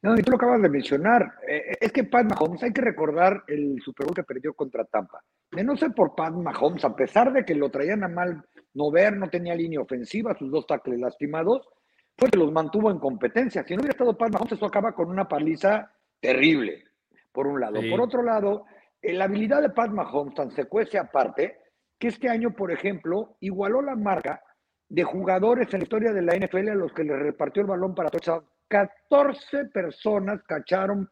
No, 0.00 0.18
y 0.18 0.22
tú 0.22 0.30
lo 0.30 0.36
acabas 0.36 0.62
de 0.62 0.70
mencionar. 0.70 1.34
Eh, 1.46 1.76
es 1.78 1.92
que 1.92 2.04
Pat 2.04 2.24
Mahomes, 2.24 2.62
hay 2.62 2.72
que 2.72 2.80
recordar 2.80 3.44
el 3.46 3.78
Super 3.82 4.06
Bowl 4.06 4.16
que 4.16 4.22
perdió 4.22 4.54
contra 4.54 4.86
Tampa. 4.86 5.22
De 5.50 5.62
no 5.62 5.76
ser 5.76 5.92
por 5.92 6.14
Pat 6.14 6.32
Mahomes, 6.32 6.82
a 6.86 6.96
pesar 6.96 7.30
de 7.30 7.44
que 7.44 7.54
lo 7.54 7.70
traían 7.70 8.02
a 8.04 8.08
mal 8.08 8.42
no 8.72 8.90
ver, 8.90 9.18
no 9.18 9.28
tenía 9.28 9.54
línea 9.54 9.82
ofensiva, 9.82 10.34
sus 10.38 10.50
dos 10.50 10.66
tackles 10.66 10.98
lastimados, 10.98 11.68
fue 12.16 12.30
que 12.30 12.38
los 12.38 12.50
mantuvo 12.50 12.90
en 12.90 12.98
competencia. 12.98 13.62
Si 13.64 13.74
no 13.74 13.80
hubiera 13.80 13.92
estado 13.92 14.16
Pat 14.16 14.32
Mahomes, 14.32 14.52
eso 14.52 14.64
acaba 14.64 14.94
con 14.94 15.10
una 15.10 15.28
paliza 15.28 15.92
terrible, 16.20 16.84
por 17.32 17.46
un 17.46 17.60
lado. 17.60 17.82
Sí. 17.82 17.90
Por 17.90 18.00
otro 18.00 18.22
lado, 18.22 18.64
eh, 19.02 19.12
la 19.12 19.24
habilidad 19.24 19.60
de 19.60 19.68
Pat 19.68 19.90
Mahomes 19.90 20.34
tan 20.34 20.50
se 20.52 20.64
cuece 20.64 20.96
aparte 20.96 21.58
que 21.98 22.08
este 22.08 22.30
año, 22.30 22.56
por 22.56 22.72
ejemplo, 22.72 23.36
igualó 23.40 23.82
la 23.82 23.94
marca 23.94 24.42
de 24.92 25.04
jugadores 25.04 25.72
en 25.72 25.80
la 25.80 25.84
historia 25.84 26.12
de 26.12 26.20
la 26.20 26.36
NFL 26.36 26.68
a 26.68 26.74
los 26.74 26.92
que 26.92 27.02
le 27.02 27.16
repartió 27.16 27.62
el 27.62 27.66
balón 27.66 27.94
para 27.94 28.10
touchdown. 28.10 28.44
14 28.68 29.64
personas 29.72 30.42
cacharon 30.42 31.08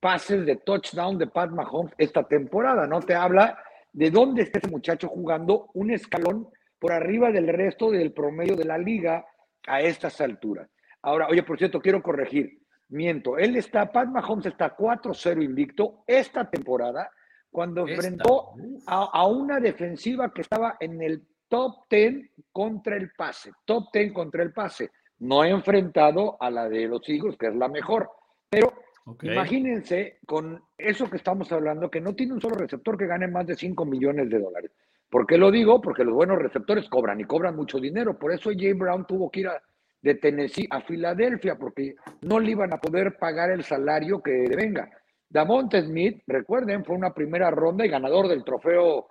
pases 0.00 0.46
de 0.46 0.56
touchdown 0.56 1.18
de 1.18 1.26
Pat 1.26 1.50
Mahomes 1.50 1.92
esta 1.98 2.26
temporada. 2.26 2.86
No 2.86 3.00
te 3.00 3.14
habla 3.14 3.62
de 3.92 4.10
dónde 4.10 4.44
está 4.44 4.60
ese 4.60 4.70
muchacho 4.70 5.08
jugando 5.08 5.68
un 5.74 5.90
escalón 5.90 6.48
por 6.78 6.90
arriba 6.90 7.30
del 7.30 7.48
resto 7.48 7.90
del 7.90 8.14
promedio 8.14 8.56
de 8.56 8.64
la 8.64 8.78
liga 8.78 9.26
a 9.66 9.82
estas 9.82 10.22
alturas. 10.22 10.66
Ahora, 11.02 11.28
oye, 11.28 11.42
por 11.42 11.58
cierto, 11.58 11.82
quiero 11.82 12.02
corregir. 12.02 12.62
Miento, 12.88 13.36
él 13.36 13.56
está, 13.56 13.92
Pat 13.92 14.08
Mahomes 14.08 14.46
está 14.46 14.74
4-0 14.74 15.44
invicto 15.44 16.02
esta 16.06 16.48
temporada 16.48 17.10
cuando 17.50 17.86
enfrentó 17.86 18.54
a, 18.86 19.10
a, 19.12 19.26
una 19.26 19.60
defensiva 19.60 20.32
que 20.32 20.40
estaba 20.40 20.78
en 20.80 21.02
el 21.02 21.22
top 21.48 21.86
10 21.90 22.30
contra 22.52 22.96
el 22.96 23.10
pase, 23.16 23.52
top 23.64 23.88
10 23.92 24.12
contra 24.12 24.42
el 24.42 24.52
pase. 24.52 24.90
No 25.20 25.44
he 25.44 25.50
enfrentado 25.50 26.36
a 26.40 26.50
la 26.50 26.68
de 26.68 26.86
los 26.86 27.08
Eagles, 27.08 27.36
que 27.36 27.48
es 27.48 27.56
la 27.56 27.68
mejor. 27.68 28.10
Pero 28.48 28.72
okay. 29.04 29.32
imagínense 29.32 30.18
con 30.26 30.62
eso 30.76 31.10
que 31.10 31.16
estamos 31.16 31.50
hablando, 31.50 31.90
que 31.90 32.00
no 32.00 32.14
tiene 32.14 32.34
un 32.34 32.40
solo 32.40 32.54
receptor 32.54 32.96
que 32.96 33.06
gane 33.06 33.26
más 33.26 33.46
de 33.46 33.56
5 33.56 33.84
millones 33.84 34.30
de 34.30 34.38
dólares. 34.38 34.70
¿Por 35.10 35.26
qué 35.26 35.38
lo 35.38 35.50
digo? 35.50 35.80
Porque 35.80 36.04
los 36.04 36.14
buenos 36.14 36.38
receptores 36.38 36.88
cobran 36.88 37.20
y 37.20 37.24
cobran 37.24 37.56
mucho 37.56 37.78
dinero. 37.78 38.18
Por 38.18 38.32
eso 38.32 38.50
Jay 38.50 38.74
Brown 38.74 39.06
tuvo 39.06 39.30
que 39.30 39.40
ir 39.40 39.48
a, 39.48 39.62
de 40.02 40.14
Tennessee 40.16 40.68
a 40.70 40.82
Filadelfia, 40.82 41.56
porque 41.56 41.96
no 42.22 42.38
le 42.38 42.50
iban 42.52 42.72
a 42.72 42.78
poder 42.78 43.16
pagar 43.18 43.50
el 43.50 43.64
salario 43.64 44.22
que 44.22 44.46
le 44.48 44.54
venga. 44.54 44.90
Damonte 45.30 45.82
Smith, 45.82 46.22
recuerden, 46.26 46.84
fue 46.84 46.96
una 46.96 47.12
primera 47.12 47.50
ronda 47.50 47.84
y 47.84 47.88
ganador 47.88 48.28
del 48.28 48.44
trofeo 48.44 49.08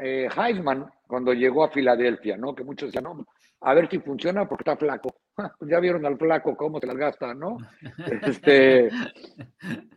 eh, 0.00 0.28
Heisman 0.36 0.86
cuando 1.06 1.32
llegó 1.32 1.64
a 1.64 1.70
Filadelfia, 1.70 2.36
¿no? 2.36 2.54
Que 2.54 2.64
muchos 2.64 2.88
decían, 2.88 3.04
no, 3.04 3.26
a 3.60 3.74
ver 3.74 3.88
si 3.88 3.98
funciona 3.98 4.48
porque 4.48 4.62
está 4.62 4.76
flaco. 4.76 5.14
ya 5.62 5.80
vieron 5.80 6.04
al 6.06 6.18
flaco 6.18 6.56
cómo 6.56 6.80
se 6.80 6.86
las 6.86 6.96
gasta, 6.96 7.34
¿no? 7.34 7.58
Este, 8.22 8.90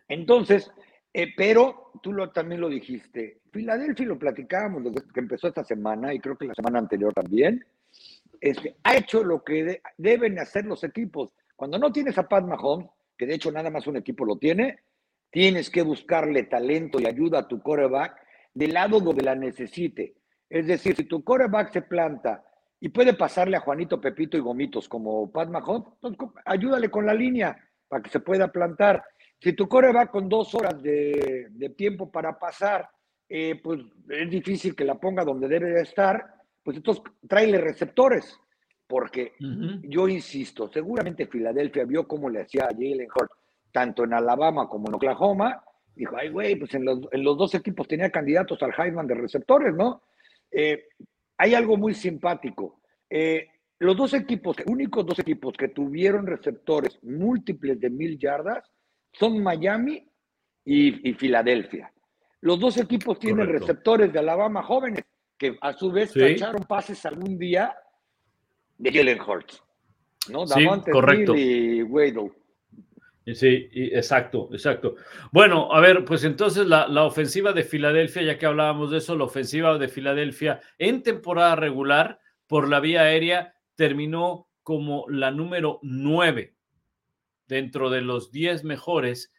entonces, 0.08 0.70
eh, 1.12 1.32
pero 1.36 1.92
tú 2.02 2.12
lo, 2.12 2.30
también 2.30 2.60
lo 2.60 2.68
dijiste, 2.68 3.40
Filadelfia 3.52 4.06
lo 4.06 4.18
platicábamos 4.18 4.84
desde 4.84 5.08
que 5.12 5.20
empezó 5.20 5.48
esta 5.48 5.64
semana 5.64 6.14
y 6.14 6.20
creo 6.20 6.36
que 6.36 6.46
la 6.46 6.54
semana 6.54 6.78
anterior 6.78 7.12
también, 7.12 7.64
este, 8.40 8.76
ha 8.84 8.96
hecho 8.96 9.24
lo 9.24 9.42
que 9.42 9.64
de, 9.64 9.82
deben 9.98 10.38
hacer 10.38 10.64
los 10.64 10.84
equipos. 10.84 11.32
Cuando 11.56 11.78
no 11.78 11.92
tienes 11.92 12.16
a 12.16 12.28
Pat 12.28 12.44
Mahomes, 12.44 12.88
que 13.18 13.26
de 13.26 13.34
hecho 13.34 13.52
nada 13.52 13.70
más 13.70 13.86
un 13.86 13.96
equipo 13.96 14.24
lo 14.24 14.36
tiene, 14.36 14.78
tienes 15.30 15.68
que 15.68 15.82
buscarle 15.82 16.44
talento 16.44 17.00
y 17.00 17.06
ayuda 17.06 17.40
a 17.40 17.48
tu 17.48 17.60
coreback 17.60 18.16
del 18.60 18.74
lado 18.74 19.00
donde 19.00 19.22
la 19.22 19.34
necesite. 19.34 20.16
Es 20.48 20.66
decir, 20.66 20.94
si 20.94 21.04
tu 21.04 21.24
coreback 21.24 21.72
se 21.72 21.80
planta 21.80 22.44
y 22.78 22.90
puede 22.90 23.14
pasarle 23.14 23.56
a 23.56 23.60
Juanito, 23.60 23.98
Pepito 23.98 24.36
y 24.36 24.40
Gomitos 24.40 24.86
como 24.86 25.32
Pat 25.32 25.48
Mahomes, 25.48 25.88
pues, 25.98 26.14
ayúdale 26.44 26.90
con 26.90 27.06
la 27.06 27.14
línea 27.14 27.56
para 27.88 28.02
que 28.02 28.10
se 28.10 28.20
pueda 28.20 28.52
plantar. 28.52 29.02
Si 29.40 29.54
tu 29.54 29.66
coreback 29.66 30.10
con 30.10 30.28
dos 30.28 30.54
horas 30.54 30.82
de, 30.82 31.46
de 31.50 31.70
tiempo 31.70 32.12
para 32.12 32.38
pasar, 32.38 32.86
eh, 33.26 33.58
pues 33.62 33.80
es 34.10 34.28
difícil 34.28 34.76
que 34.76 34.84
la 34.84 34.96
ponga 34.96 35.24
donde 35.24 35.48
debe 35.48 35.70
de 35.70 35.80
estar, 35.80 36.34
pues 36.62 36.76
entonces 36.76 37.02
tráele 37.26 37.58
receptores. 37.58 38.38
Porque 38.86 39.32
uh 39.40 39.44
-huh. 39.44 39.80
yo 39.84 40.06
insisto, 40.08 40.68
seguramente 40.68 41.26
Filadelfia 41.26 41.84
vio 41.84 42.06
cómo 42.06 42.28
le 42.28 42.42
hacía 42.42 42.64
a 42.64 42.74
Jalen 42.74 43.08
Hurts, 43.14 43.36
tanto 43.72 44.04
en 44.04 44.12
Alabama 44.12 44.68
como 44.68 44.88
en 44.88 44.96
Oklahoma, 44.96 45.62
dijo, 45.94 46.16
ay, 46.16 46.28
güey, 46.30 46.56
pues 46.56 46.74
en 46.74 46.84
los, 46.84 47.00
en 47.12 47.22
los, 47.24 47.36
dos 47.36 47.54
equipos 47.54 47.86
tenía 47.88 48.10
candidatos 48.10 48.62
al 48.62 48.72
Heisman 48.76 49.06
de 49.06 49.14
receptores, 49.14 49.74
¿no? 49.74 50.02
Eh, 50.50 50.88
hay 51.36 51.54
algo 51.54 51.76
muy 51.76 51.94
simpático. 51.94 52.80
Eh, 53.08 53.48
los 53.78 53.96
dos 53.96 54.12
equipos, 54.14 54.56
únicos 54.66 55.06
dos 55.06 55.18
equipos 55.18 55.54
que 55.56 55.68
tuvieron 55.68 56.26
receptores 56.26 56.98
múltiples 57.02 57.80
de 57.80 57.90
mil 57.90 58.18
yardas, 58.18 58.70
son 59.12 59.42
Miami 59.42 60.06
y, 60.64 61.08
y 61.08 61.14
Filadelfia. 61.14 61.92
Los 62.42 62.60
dos 62.60 62.76
equipos 62.78 63.18
tienen 63.18 63.46
Correcto. 63.46 63.66
receptores 63.66 64.12
de 64.12 64.18
Alabama 64.18 64.62
jóvenes 64.62 65.04
que 65.36 65.56
a 65.60 65.72
su 65.72 65.90
vez 65.90 66.10
Sí. 66.12 66.20
cacharon 66.20 66.64
pases 66.64 67.04
algún 67.06 67.38
día 67.38 67.74
de 68.78 68.92
Jalen 68.92 69.20
Hurts. 69.20 69.62
¿no? 70.30 70.46
Sí, 70.46 70.64
Davante 70.64 70.90
correcto. 70.90 71.34
Y. 71.34 71.82
Sí, 73.26 73.68
exacto, 73.72 74.48
exacto. 74.52 74.96
Bueno, 75.30 75.72
a 75.72 75.80
ver, 75.80 76.04
pues 76.04 76.24
entonces 76.24 76.66
la, 76.66 76.88
la 76.88 77.04
ofensiva 77.04 77.52
de 77.52 77.62
Filadelfia, 77.62 78.22
ya 78.22 78.38
que 78.38 78.46
hablábamos 78.46 78.90
de 78.90 78.98
eso, 78.98 79.14
la 79.16 79.24
ofensiva 79.24 79.78
de 79.78 79.88
Filadelfia 79.88 80.60
en 80.78 81.02
temporada 81.02 81.54
regular 81.54 82.18
por 82.46 82.68
la 82.68 82.80
vía 82.80 83.02
aérea 83.02 83.54
terminó 83.76 84.48
como 84.62 85.04
la 85.08 85.30
número 85.30 85.78
9 85.82 86.54
dentro 87.46 87.90
de 87.90 88.00
los 88.00 88.32
10 88.32 88.64
mejores 88.64 89.32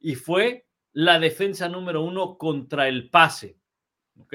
y 0.00 0.14
fue 0.14 0.66
la 0.92 1.18
defensa 1.18 1.68
número 1.68 2.02
uno 2.02 2.36
contra 2.36 2.86
el 2.86 3.08
pase. 3.10 3.56
¿Ok? 4.18 4.34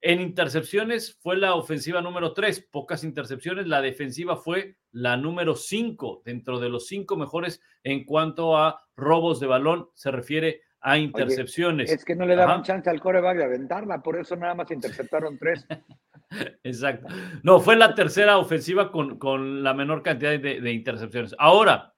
En 0.00 0.20
intercepciones 0.20 1.16
fue 1.20 1.36
la 1.36 1.54
ofensiva 1.54 2.00
número 2.00 2.32
3, 2.32 2.68
pocas 2.70 3.02
intercepciones. 3.02 3.66
La 3.66 3.80
defensiva 3.80 4.36
fue 4.36 4.76
la 4.92 5.16
número 5.16 5.56
5, 5.56 6.22
dentro 6.24 6.60
de 6.60 6.68
los 6.68 6.86
cinco 6.86 7.16
mejores 7.16 7.60
en 7.82 8.04
cuanto 8.04 8.56
a 8.56 8.82
robos 8.96 9.40
de 9.40 9.46
balón 9.46 9.88
se 9.94 10.10
refiere 10.10 10.62
a 10.80 10.98
intercepciones. 10.98 11.90
Es 11.90 12.04
que 12.04 12.14
no 12.14 12.26
le 12.26 12.36
daban 12.36 12.60
Ajá. 12.60 12.62
chance 12.62 12.90
al 12.90 13.00
coreback 13.00 13.38
de 13.38 13.44
aventarla, 13.44 14.02
por 14.02 14.18
eso 14.18 14.36
nada 14.36 14.54
más 14.54 14.70
interceptaron 14.70 15.38
tres. 15.38 15.66
Exacto. 16.62 17.08
No, 17.42 17.60
fue 17.60 17.76
la 17.76 17.94
tercera 17.94 18.38
ofensiva 18.38 18.92
con, 18.92 19.18
con 19.18 19.62
la 19.64 19.74
menor 19.74 20.02
cantidad 20.02 20.38
de, 20.38 20.60
de 20.60 20.72
intercepciones. 20.72 21.34
Ahora, 21.38 21.94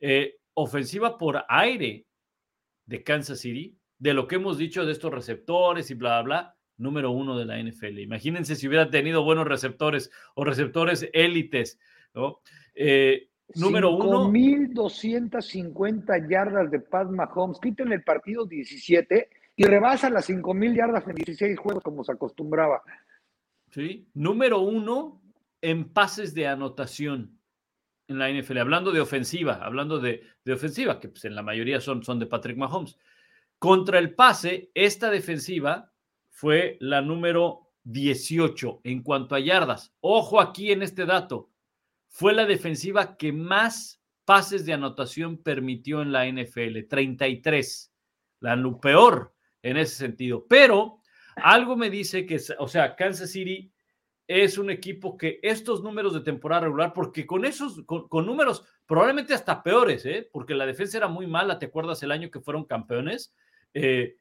eh, 0.00 0.36
ofensiva 0.54 1.16
por 1.16 1.44
aire 1.48 2.06
de 2.86 3.02
Kansas 3.02 3.40
City, 3.40 3.78
de 3.98 4.14
lo 4.14 4.26
que 4.26 4.36
hemos 4.36 4.58
dicho 4.58 4.84
de 4.84 4.92
estos 4.92 5.12
receptores 5.12 5.90
y 5.90 5.94
bla, 5.94 6.22
bla, 6.22 6.22
bla, 6.22 6.57
número 6.78 7.10
uno 7.10 7.36
de 7.36 7.44
la 7.44 7.58
NFL. 7.62 7.98
Imagínense 7.98 8.56
si 8.56 8.66
hubiera 8.66 8.88
tenido 8.88 9.22
buenos 9.22 9.46
receptores 9.46 10.10
o 10.34 10.44
receptores 10.44 11.08
élites, 11.12 11.78
¿no? 12.14 12.40
Eh, 12.74 13.28
número 13.56 13.90
uno. 13.90 14.30
5.250 14.30 16.28
yardas 16.30 16.70
de 16.70 16.80
Pat 16.80 17.10
Mahomes. 17.10 17.58
Quítenle 17.60 17.96
el 17.96 18.04
partido 18.04 18.46
17 18.46 19.28
y 19.56 19.64
rebasa 19.64 20.08
las 20.08 20.30
5.000 20.30 20.76
yardas 20.76 21.06
en 21.08 21.16
16 21.16 21.58
juegos 21.58 21.82
como 21.82 22.04
se 22.04 22.12
acostumbraba. 22.12 22.82
¿sí? 23.70 24.08
Número 24.14 24.60
uno 24.60 25.20
en 25.60 25.92
pases 25.92 26.32
de 26.34 26.46
anotación 26.46 27.38
en 28.06 28.18
la 28.18 28.30
NFL, 28.30 28.58
hablando 28.58 28.92
de 28.92 29.00
ofensiva, 29.00 29.54
hablando 29.62 29.98
de, 29.98 30.22
de 30.44 30.52
ofensiva, 30.52 30.98
que 30.98 31.08
pues 31.08 31.24
en 31.26 31.34
la 31.34 31.42
mayoría 31.42 31.80
son, 31.80 32.02
son 32.04 32.18
de 32.18 32.26
Patrick 32.26 32.56
Mahomes. 32.56 32.96
Contra 33.58 33.98
el 33.98 34.14
pase, 34.14 34.70
esta 34.74 35.10
defensiva 35.10 35.92
fue 36.38 36.76
la 36.78 37.02
número 37.02 37.72
18 37.82 38.82
en 38.84 39.02
cuanto 39.02 39.34
a 39.34 39.40
yardas. 39.40 39.92
Ojo 39.98 40.40
aquí 40.40 40.70
en 40.70 40.84
este 40.84 41.04
dato, 41.04 41.50
fue 42.06 42.32
la 42.32 42.46
defensiva 42.46 43.16
que 43.16 43.32
más 43.32 44.00
pases 44.24 44.64
de 44.64 44.72
anotación 44.72 45.38
permitió 45.42 46.00
en 46.00 46.12
la 46.12 46.30
NFL, 46.30 46.86
33, 46.88 47.92
la 48.38 48.80
peor 48.80 49.34
en 49.62 49.78
ese 49.78 49.96
sentido. 49.96 50.46
Pero 50.48 51.00
algo 51.34 51.74
me 51.74 51.90
dice 51.90 52.24
que, 52.24 52.40
o 52.60 52.68
sea, 52.68 52.94
Kansas 52.94 53.32
City 53.32 53.72
es 54.28 54.58
un 54.58 54.70
equipo 54.70 55.16
que 55.16 55.40
estos 55.42 55.82
números 55.82 56.14
de 56.14 56.20
temporada 56.20 56.66
regular, 56.66 56.92
porque 56.92 57.26
con 57.26 57.44
esos, 57.46 57.82
con, 57.84 58.06
con 58.06 58.26
números 58.26 58.64
probablemente 58.86 59.34
hasta 59.34 59.60
peores, 59.60 60.06
¿eh? 60.06 60.30
porque 60.32 60.54
la 60.54 60.66
defensa 60.66 60.98
era 60.98 61.08
muy 61.08 61.26
mala, 61.26 61.58
¿te 61.58 61.66
acuerdas 61.66 62.00
el 62.04 62.12
año 62.12 62.30
que 62.30 62.40
fueron 62.40 62.64
campeones? 62.64 63.34
Eh, 63.74 64.18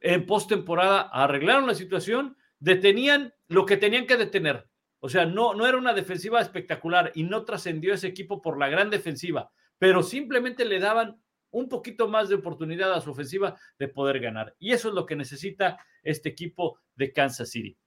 en 0.00 0.26
postemporada 0.26 1.02
arreglaron 1.02 1.66
la 1.66 1.74
situación, 1.74 2.36
detenían 2.58 3.34
lo 3.48 3.66
que 3.66 3.76
tenían 3.76 4.06
que 4.06 4.16
detener. 4.16 4.68
O 5.00 5.08
sea, 5.08 5.26
no, 5.26 5.54
no 5.54 5.66
era 5.66 5.78
una 5.78 5.94
defensiva 5.94 6.40
espectacular 6.40 7.12
y 7.14 7.22
no 7.22 7.44
trascendió 7.44 7.94
ese 7.94 8.08
equipo 8.08 8.42
por 8.42 8.58
la 8.58 8.68
gran 8.68 8.90
defensiva, 8.90 9.50
pero 9.78 10.02
simplemente 10.02 10.64
le 10.64 10.80
daban 10.80 11.20
un 11.50 11.68
poquito 11.68 12.08
más 12.08 12.28
de 12.28 12.34
oportunidad 12.34 12.92
a 12.92 13.00
su 13.00 13.10
ofensiva 13.10 13.58
de 13.78 13.88
poder 13.88 14.20
ganar. 14.20 14.54
Y 14.58 14.72
eso 14.72 14.88
es 14.88 14.94
lo 14.94 15.06
que 15.06 15.16
necesita 15.16 15.78
este 16.02 16.28
equipo 16.28 16.80
de 16.94 17.12
Kansas 17.12 17.50
City, 17.50 17.78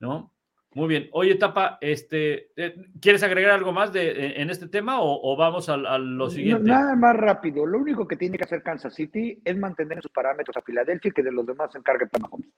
¿no? 0.00 0.34
Muy 0.76 0.88
bien. 0.88 1.08
Oye, 1.12 1.36
Tapa, 1.36 1.78
este, 1.80 2.50
eh, 2.54 2.74
¿quieres 3.00 3.22
agregar 3.22 3.52
algo 3.52 3.72
más 3.72 3.94
de, 3.94 4.40
en 4.42 4.50
este 4.50 4.68
tema 4.68 5.00
o, 5.00 5.20
o 5.22 5.34
vamos 5.34 5.70
a, 5.70 5.72
a 5.74 5.96
lo 5.98 6.26
No, 6.26 6.28
siguiente? 6.28 6.64
nada 6.68 6.94
más 6.94 7.16
rápido. 7.16 7.64
Lo 7.64 7.78
único 7.78 8.06
que 8.06 8.16
tiene 8.16 8.36
que 8.36 8.44
hacer 8.44 8.62
Kansas 8.62 8.94
City 8.94 9.40
es 9.42 9.56
mantener 9.56 9.94
en 9.96 10.02
sus 10.02 10.10
parámetros 10.12 10.54
a 10.54 10.60
Filadelfia 10.60 11.08
y 11.08 11.12
que 11.12 11.22
de 11.22 11.32
los 11.32 11.46
demás 11.46 11.72
se 11.72 11.78
encargue 11.78 12.06
Mahomes. 12.20 12.50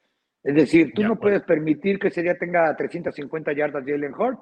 Es 0.42 0.52
decir, 0.52 0.92
tú 0.94 1.02
De 1.02 1.07
no 1.07 1.14
acuerdo. 1.14 1.20
puedes 1.20 1.42
permitir 1.44 2.00
que 2.00 2.09
ese 2.09 2.22
día 2.22 2.37
tenga 2.37 2.76
350 2.76 3.52
yardas 3.52 3.85
de 3.85 3.92
Jalen 3.92 4.14
Hurts 4.14 4.40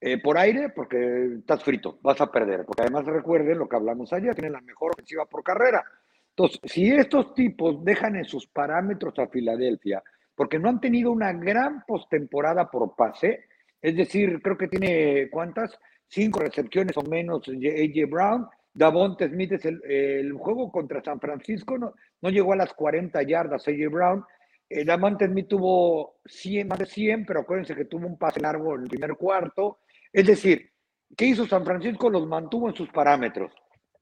eh, 0.00 0.20
por 0.20 0.36
aire 0.36 0.70
porque 0.70 1.36
estás 1.38 1.62
frito, 1.62 2.00
vas 2.02 2.20
a 2.20 2.32
perder. 2.32 2.64
Porque 2.66 2.82
además 2.82 3.04
recuerden 3.06 3.58
lo 3.58 3.68
que 3.68 3.76
hablamos 3.76 4.12
ayer, 4.12 4.34
tienen 4.34 4.54
la 4.54 4.60
mejor 4.60 4.90
ofensiva 4.92 5.24
por 5.26 5.44
carrera. 5.44 5.84
Entonces, 6.30 6.58
si 6.64 6.90
estos 6.90 7.32
tipos 7.32 7.84
dejan 7.84 8.16
en 8.16 8.24
sus 8.24 8.48
parámetros 8.48 9.16
a 9.20 9.28
Filadelfia, 9.28 10.02
porque 10.34 10.58
no 10.58 10.68
han 10.68 10.80
tenido 10.80 11.12
una 11.12 11.32
gran 11.32 11.84
postemporada 11.86 12.70
por 12.70 12.94
pase, 12.96 13.44
es 13.80 13.96
decir, 13.96 14.40
creo 14.42 14.56
que 14.56 14.68
tiene 14.68 15.28
cuántas, 15.30 15.78
cinco 16.08 16.40
recepciones 16.40 16.96
o 16.96 17.02
menos 17.02 17.42
AJ 17.48 18.10
Brown, 18.10 18.46
Davonte 18.72 19.28
Smith 19.28 19.52
es 19.52 19.64
el, 19.66 19.80
el 19.84 20.32
juego 20.32 20.72
contra 20.72 21.02
San 21.02 21.20
Francisco, 21.20 21.78
no, 21.78 21.94
no 22.22 22.30
llegó 22.30 22.52
a 22.52 22.56
las 22.56 22.72
40 22.74 23.22
yardas 23.22 23.68
AJ 23.68 23.90
Brown, 23.90 24.24
eh, 24.68 24.84
Davonte 24.84 25.26
Smith 25.26 25.48
tuvo 25.48 26.16
100, 26.24 26.68
más 26.68 26.78
de 26.78 26.86
100, 26.86 27.26
pero 27.26 27.40
acuérdense 27.40 27.74
que 27.74 27.84
tuvo 27.84 28.06
un 28.06 28.18
pase 28.18 28.40
largo 28.40 28.74
en 28.74 28.82
el 28.82 28.88
primer 28.88 29.14
cuarto, 29.16 29.78
es 30.12 30.26
decir, 30.26 30.70
¿qué 31.16 31.26
hizo 31.26 31.46
San 31.46 31.64
Francisco? 31.64 32.10
Los 32.10 32.26
mantuvo 32.26 32.68
en 32.68 32.74
sus 32.74 32.88
parámetros, 32.88 33.52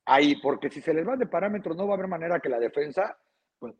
ahí, 0.04 0.36
porque 0.40 0.70
si 0.70 0.80
se 0.80 0.94
les 0.94 1.06
va 1.06 1.16
de 1.16 1.26
parámetros 1.26 1.76
no 1.76 1.86
va 1.86 1.94
a 1.94 1.96
haber 1.96 2.08
manera 2.08 2.40
que 2.40 2.48
la 2.48 2.58
defensa 2.58 3.16
pues, 3.58 3.74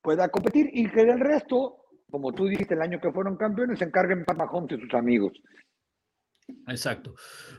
pueda 0.00 0.28
competir 0.28 0.70
y 0.72 0.88
que 0.88 1.04
del 1.04 1.20
resto, 1.20 1.81
como 2.12 2.32
tú 2.32 2.46
dijiste 2.46 2.74
el 2.74 2.82
año 2.82 3.00
que 3.00 3.10
fueron 3.10 3.36
campeones, 3.36 3.78
se 3.78 3.86
encarguen 3.86 4.24
Pat 4.26 4.36
Mahomes 4.36 4.72
y 4.72 4.80
sus 4.82 4.94
amigos. 4.94 5.32
Exacto. 6.68 7.14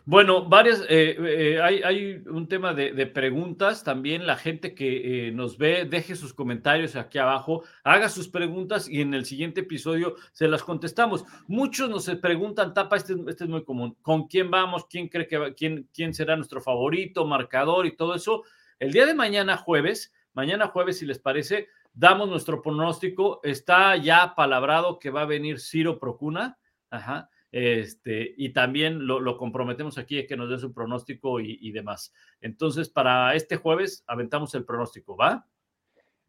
Bueno, 0.06 0.48
varias, 0.48 0.82
eh, 0.90 1.18
eh, 1.20 1.62
hay, 1.62 2.22
un 2.28 2.48
tema 2.48 2.76
de, 2.76 2.92
de, 2.92 3.08
preguntas. 3.08 3.84
También 3.84 4.28
la 4.28 4.36
gente 4.36 4.76
que 4.76 5.28
eh, 5.28 5.32
nos 5.32 5.58
ve, 5.58 5.86
deje 5.86 6.16
sus 6.16 6.36
comentarios 6.36 6.96
aquí 6.96 7.18
abajo, 7.18 7.64
haga 7.84 8.10
sus 8.10 8.28
preguntas 8.30 8.88
y 8.88 9.02
en 9.02 9.16
el 9.16 9.26
siguiente 9.26 9.62
episodio 9.62 10.16
se 10.34 10.48
las 10.48 10.62
contestamos. 10.62 11.26
Muchos 11.48 11.90
nos 11.90 12.08
preguntan, 12.22 12.76
Tapa, 12.76 12.98
este, 12.98 13.16
este 13.28 13.46
es 13.46 13.50
muy 13.50 13.64
común, 13.64 13.98
¿con 14.04 14.28
quién 14.28 14.52
vamos? 14.52 14.86
¿Quién 14.88 15.08
cree 15.08 15.28
que 15.28 15.38
va? 15.38 15.54
¿Quién, 15.54 15.90
quién 15.92 16.14
será 16.14 16.36
nuestro 16.36 16.62
favorito, 16.62 17.26
marcador 17.26 17.88
y 17.88 17.96
todo 17.96 18.14
eso? 18.14 18.44
El 18.78 18.92
día 18.92 19.08
de 19.08 19.16
mañana, 19.16 19.58
jueves, 19.58 20.14
mañana 20.34 20.68
jueves, 20.68 21.00
si 21.00 21.08
les 21.08 21.18
parece, 21.18 21.70
damos 21.94 22.30
nuestro 22.30 22.62
pronóstico. 22.62 23.40
Está 23.44 23.96
ya 23.96 24.34
palabrado 24.36 25.00
que 25.00 25.10
va 25.10 25.22
a 25.22 25.26
venir 25.26 25.60
Ciro 25.60 26.00
Procuna. 26.00 26.58
Ajá. 26.90 27.30
Este, 27.52 28.34
y 28.36 28.50
también 28.50 29.06
lo, 29.06 29.20
lo, 29.20 29.38
comprometemos 29.38 30.00
aquí 30.00 30.18
a 30.18 30.26
que 30.26 30.36
nos 30.36 30.50
dé 30.50 30.58
su 30.58 30.74
pronóstico 30.74 31.40
y, 31.40 31.60
y, 31.62 31.72
demás. 31.72 32.12
Entonces, 32.42 32.90
para 32.90 33.36
este 33.36 33.58
jueves 33.58 34.04
aventamos 34.08 34.56
el 34.56 34.66
pronóstico, 34.66 35.16
¿va? 35.16 35.46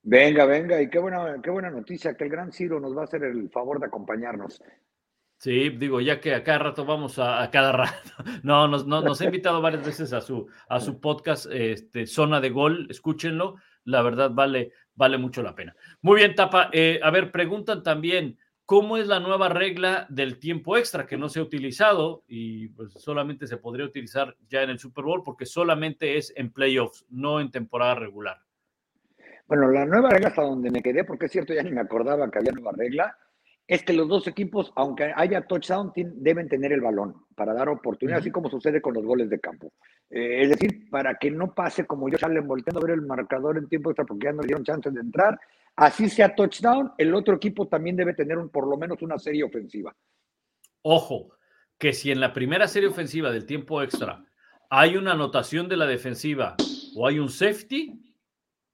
Venga, 0.02 0.44
venga, 0.44 0.82
y 0.82 0.90
qué 0.90 0.98
buena, 0.98 1.40
qué 1.42 1.48
buena 1.48 1.70
noticia 1.70 2.14
que 2.14 2.24
el 2.24 2.30
gran 2.30 2.52
Ciro 2.52 2.78
nos 2.78 2.94
va 2.94 3.00
a 3.00 3.04
hacer 3.04 3.24
el 3.24 3.48
favor 3.48 3.80
de 3.80 3.86
acompañarnos. 3.86 4.62
Sí, 5.38 5.70
digo, 5.70 6.00
ya 6.02 6.20
que 6.20 6.34
a 6.34 6.44
cada 6.44 6.58
rato 6.58 6.84
vamos 6.84 7.18
a, 7.18 7.42
a 7.42 7.50
cada 7.50 7.72
rato. 7.72 8.10
No, 8.42 8.68
nos, 8.68 8.86
no, 8.86 9.00
nos 9.00 9.22
ha 9.22 9.24
invitado 9.24 9.62
varias 9.62 9.86
veces 9.86 10.12
a 10.12 10.20
su, 10.20 10.46
a 10.68 10.78
su 10.78 11.00
podcast, 11.00 11.46
este, 11.50 12.06
Zona 12.06 12.42
de 12.42 12.50
Gol, 12.50 12.86
escúchenlo, 12.90 13.56
la 13.84 14.02
verdad 14.02 14.30
vale, 14.30 14.72
vale 14.94 15.18
mucho 15.18 15.42
la 15.42 15.54
pena. 15.54 15.74
Muy 16.02 16.16
bien, 16.16 16.34
Tapa, 16.34 16.70
eh, 16.72 17.00
a 17.02 17.10
ver, 17.10 17.30
preguntan 17.30 17.82
también, 17.82 18.38
¿Cómo 18.66 18.96
es 18.96 19.06
la 19.08 19.20
nueva 19.20 19.50
regla 19.50 20.06
del 20.08 20.38
tiempo 20.38 20.78
extra 20.78 21.06
que 21.06 21.18
no 21.18 21.28
se 21.28 21.38
ha 21.38 21.42
utilizado 21.42 22.24
y 22.26 22.68
pues 22.68 22.94
solamente 22.94 23.46
se 23.46 23.58
podría 23.58 23.84
utilizar 23.84 24.34
ya 24.48 24.62
en 24.62 24.70
el 24.70 24.78
Super 24.78 25.04
Bowl 25.04 25.22
porque 25.22 25.44
solamente 25.44 26.16
es 26.16 26.32
en 26.34 26.50
playoffs, 26.50 27.04
no 27.10 27.40
en 27.40 27.50
temporada 27.50 27.94
regular? 27.94 28.38
Bueno, 29.46 29.70
la 29.70 29.84
nueva 29.84 30.08
regla 30.08 30.28
hasta 30.28 30.40
donde 30.40 30.70
me 30.70 30.80
quedé, 30.80 31.04
porque 31.04 31.26
es 31.26 31.32
cierto, 31.32 31.52
ya 31.52 31.62
ni 31.62 31.72
me 31.72 31.82
acordaba 31.82 32.30
que 32.30 32.38
había 32.38 32.52
nueva 32.52 32.72
regla, 32.74 33.18
es 33.66 33.82
que 33.82 33.94
los 33.94 34.08
dos 34.08 34.26
equipos, 34.26 34.72
aunque 34.76 35.12
haya 35.16 35.46
touchdown, 35.46 35.92
deben 35.94 36.48
tener 36.48 36.72
el 36.72 36.82
balón 36.82 37.14
para 37.34 37.54
dar 37.54 37.68
oportunidad, 37.68 38.18
uh 38.18 38.20
-huh. 38.20 38.22
así 38.22 38.30
como 38.30 38.50
sucede 38.50 38.82
con 38.82 38.94
los 38.94 39.04
goles 39.04 39.30
de 39.30 39.40
campo. 39.40 39.72
Eh, 40.10 40.42
es 40.42 40.50
decir, 40.50 40.90
para 40.90 41.14
que 41.14 41.30
no 41.30 41.54
pase 41.54 41.86
como 41.86 42.08
yo 42.08 42.18
salen 42.18 42.46
volteando 42.46 42.80
a 42.80 42.82
ver 42.86 42.94
el 42.94 43.02
marcador 43.02 43.56
en 43.56 43.68
tiempo 43.68 43.90
extra 43.90 44.04
porque 44.04 44.26
ya 44.26 44.32
no 44.32 44.42
le 44.42 44.48
dieron 44.48 44.64
chance 44.64 44.90
de 44.90 45.00
entrar, 45.00 45.40
así 45.76 46.10
sea 46.10 46.34
touchdown, 46.34 46.92
el 46.98 47.14
otro 47.14 47.36
equipo 47.36 47.66
también 47.66 47.96
debe 47.96 48.12
tener 48.12 48.36
un, 48.36 48.50
por 48.50 48.66
lo 48.68 48.76
menos 48.76 49.00
una 49.00 49.18
serie 49.18 49.44
ofensiva. 49.44 49.94
Ojo, 50.82 51.30
que 51.78 51.94
si 51.94 52.10
en 52.10 52.20
la 52.20 52.32
primera 52.34 52.68
serie 52.68 52.88
ofensiva 52.90 53.30
del 53.30 53.46
tiempo 53.46 53.82
extra 53.82 54.24
hay 54.68 54.96
una 54.96 55.12
anotación 55.12 55.68
de 55.68 55.76
la 55.76 55.86
defensiva 55.86 56.56
o 56.96 57.06
hay 57.06 57.18
un 57.18 57.30
safety, 57.30 58.00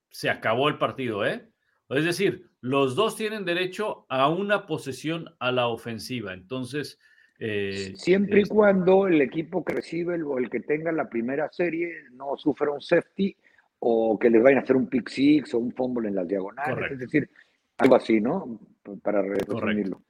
se 0.08 0.28
acabó 0.30 0.68
el 0.68 0.78
partido, 0.78 1.24
¿eh? 1.24 1.49
Es 1.90 2.04
decir, 2.04 2.50
los 2.60 2.94
dos 2.94 3.16
tienen 3.16 3.44
derecho 3.44 4.06
a 4.08 4.28
una 4.28 4.66
posesión 4.66 5.34
a 5.38 5.50
la 5.50 5.68
ofensiva. 5.68 6.32
Entonces, 6.32 6.98
eh, 7.38 7.92
siempre 7.96 8.42
y 8.42 8.44
cuando 8.44 9.06
el 9.06 9.20
equipo 9.20 9.64
que 9.64 9.74
recibe 9.74 10.14
el, 10.14 10.24
o 10.24 10.38
el 10.38 10.50
que 10.50 10.60
tenga 10.60 10.92
la 10.92 11.08
primera 11.08 11.50
serie 11.50 11.90
no 12.12 12.36
sufra 12.36 12.70
un 12.70 12.80
safety 12.80 13.36
o 13.80 14.18
que 14.18 14.30
les 14.30 14.42
vayan 14.42 14.58
a 14.58 14.62
hacer 14.62 14.76
un 14.76 14.88
pick 14.88 15.08
six 15.08 15.54
o 15.54 15.58
un 15.58 15.72
fumble 15.72 16.08
en 16.08 16.14
las 16.14 16.28
diagonales. 16.28 16.74
Correcto. 16.74 16.94
Es 16.94 17.00
decir, 17.00 17.30
algo 17.78 17.96
así, 17.96 18.20
¿no? 18.20 18.60
Para 19.02 19.22
resumirlo. 19.22 20.02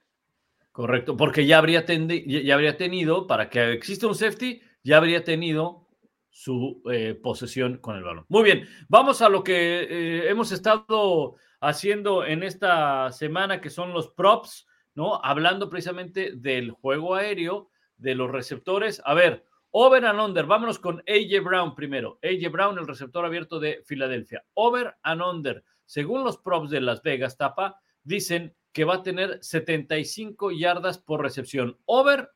Correcto, 0.71 1.17
porque 1.17 1.45
ya 1.45 1.57
habría, 1.57 1.85
ya 1.85 2.53
habría 2.53 2.77
tenido, 2.77 3.27
para 3.27 3.49
que 3.49 3.73
exista 3.73 4.07
un 4.07 4.15
safety, 4.15 4.61
ya 4.83 4.97
habría 4.97 5.23
tenido 5.23 5.87
su 6.29 6.81
eh, 6.89 7.13
posesión 7.13 7.77
con 7.77 7.97
el 7.97 8.03
balón. 8.03 8.25
Muy 8.29 8.43
bien, 8.43 8.65
vamos 8.87 9.21
a 9.21 9.27
lo 9.27 9.43
que 9.43 9.53
eh, 9.83 10.29
hemos 10.29 10.51
estado 10.53 11.35
haciendo 11.61 12.25
en 12.25 12.43
esta 12.43 13.11
semana, 13.11 13.61
que 13.61 13.69
son 13.69 13.93
los 13.93 14.09
props, 14.09 14.67
¿no? 14.95 15.23
Hablando 15.23 15.69
precisamente 15.69 16.31
del 16.35 16.71
juego 16.71 17.15
aéreo, 17.15 17.69
de 17.97 18.15
los 18.15 18.31
receptores. 18.31 19.01
A 19.05 19.13
ver, 19.13 19.45
over 19.69 20.03
and 20.05 20.19
under, 20.19 20.45
vámonos 20.45 20.79
con 20.79 21.03
AJ 21.07 21.43
Brown 21.43 21.75
primero. 21.75 22.19
AJ 22.23 22.51
Brown, 22.51 22.77
el 22.79 22.87
receptor 22.87 23.23
abierto 23.23 23.59
de 23.59 23.83
Filadelfia. 23.85 24.43
Over 24.55 24.95
and 25.03 25.21
under, 25.21 25.63
según 25.85 26.23
los 26.23 26.39
props 26.39 26.71
de 26.71 26.81
Las 26.81 27.01
Vegas, 27.03 27.37
Tapa, 27.37 27.79
dicen 28.03 28.55
que 28.73 28.83
va 28.83 28.95
a 28.95 29.03
tener 29.03 29.37
75 29.43 30.51
yardas 30.51 30.97
por 30.97 31.21
recepción. 31.21 31.77
¿Over 31.85 32.29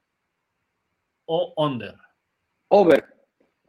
o 1.26 1.54
under? 1.58 1.96
Over. 2.68 3.04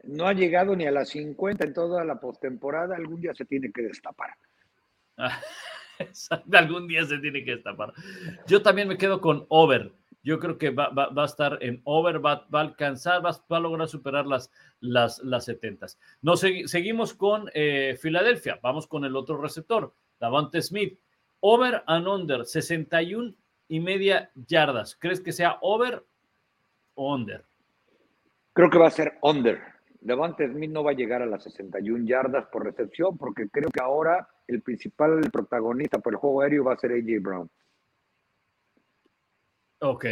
No 0.03 0.27
ha 0.27 0.33
llegado 0.33 0.75
ni 0.75 0.85
a 0.85 0.91
las 0.91 1.09
50 1.09 1.65
en 1.65 1.73
toda 1.73 2.05
la 2.05 2.19
postemporada. 2.19 2.95
Algún 2.95 3.21
día 3.21 3.33
se 3.33 3.45
tiene 3.45 3.71
que 3.71 3.81
destapar. 3.81 4.37
Algún 6.53 6.87
día 6.87 7.05
se 7.05 7.17
tiene 7.19 7.43
que 7.43 7.55
destapar. 7.55 7.93
Yo 8.47 8.61
también 8.61 8.87
me 8.87 8.97
quedo 8.97 9.19
con 9.21 9.45
over. 9.49 9.91
Yo 10.23 10.39
creo 10.39 10.57
que 10.57 10.71
va, 10.71 10.89
va- 10.89 11.09
va 11.09 11.23
a 11.23 11.25
estar 11.27 11.57
en 11.61 11.81
over, 11.85 12.23
va, 12.23 12.45
va 12.53 12.59
a 12.59 12.63
alcanzar, 12.63 13.25
va, 13.25 13.31
a 13.49 13.59
lograr 13.59 13.87
superar 13.87 14.25
las, 14.25 14.51
las, 14.81 15.19
las 15.19 15.45
70. 15.45 15.87
Nos 16.21 16.43
segui- 16.43 16.67
seguimos 16.67 17.13
con 17.13 17.49
eh, 17.53 17.97
Filadelfia. 17.99 18.59
Vamos 18.61 18.87
con 18.87 19.05
el 19.05 19.15
otro 19.15 19.37
receptor, 19.41 19.93
Davante 20.19 20.61
Smith. 20.61 20.99
Over 21.39 21.83
and 21.87 22.07
under, 22.07 22.45
61 22.45 23.33
y 23.69 23.79
media 23.79 24.31
yardas. 24.35 24.95
¿Crees 24.95 25.21
que 25.21 25.31
sea 25.31 25.57
over 25.61 26.03
o 26.95 27.13
under? 27.15 27.45
Creo 28.53 28.69
que 28.69 28.79
va 28.79 28.87
a 28.87 28.91
ser 28.91 29.17
under. 29.21 29.61
Devante 30.01 30.47
Smith 30.47 30.71
no 30.71 30.83
va 30.83 30.91
a 30.91 30.95
llegar 30.95 31.21
a 31.21 31.25
las 31.25 31.43
61 31.43 32.05
yardas 32.05 32.45
por 32.51 32.63
recepción 32.63 33.17
porque 33.17 33.49
creo 33.49 33.69
que 33.69 33.81
ahora 33.81 34.27
el 34.47 34.61
principal 34.61 35.21
protagonista 35.31 35.99
por 35.99 36.13
el 36.13 36.17
juego 36.19 36.41
aéreo 36.41 36.63
va 36.63 36.73
a 36.73 36.77
ser 36.77 36.91
AJ 36.91 37.19
Brown. 37.21 37.49
Ok, 39.79 40.05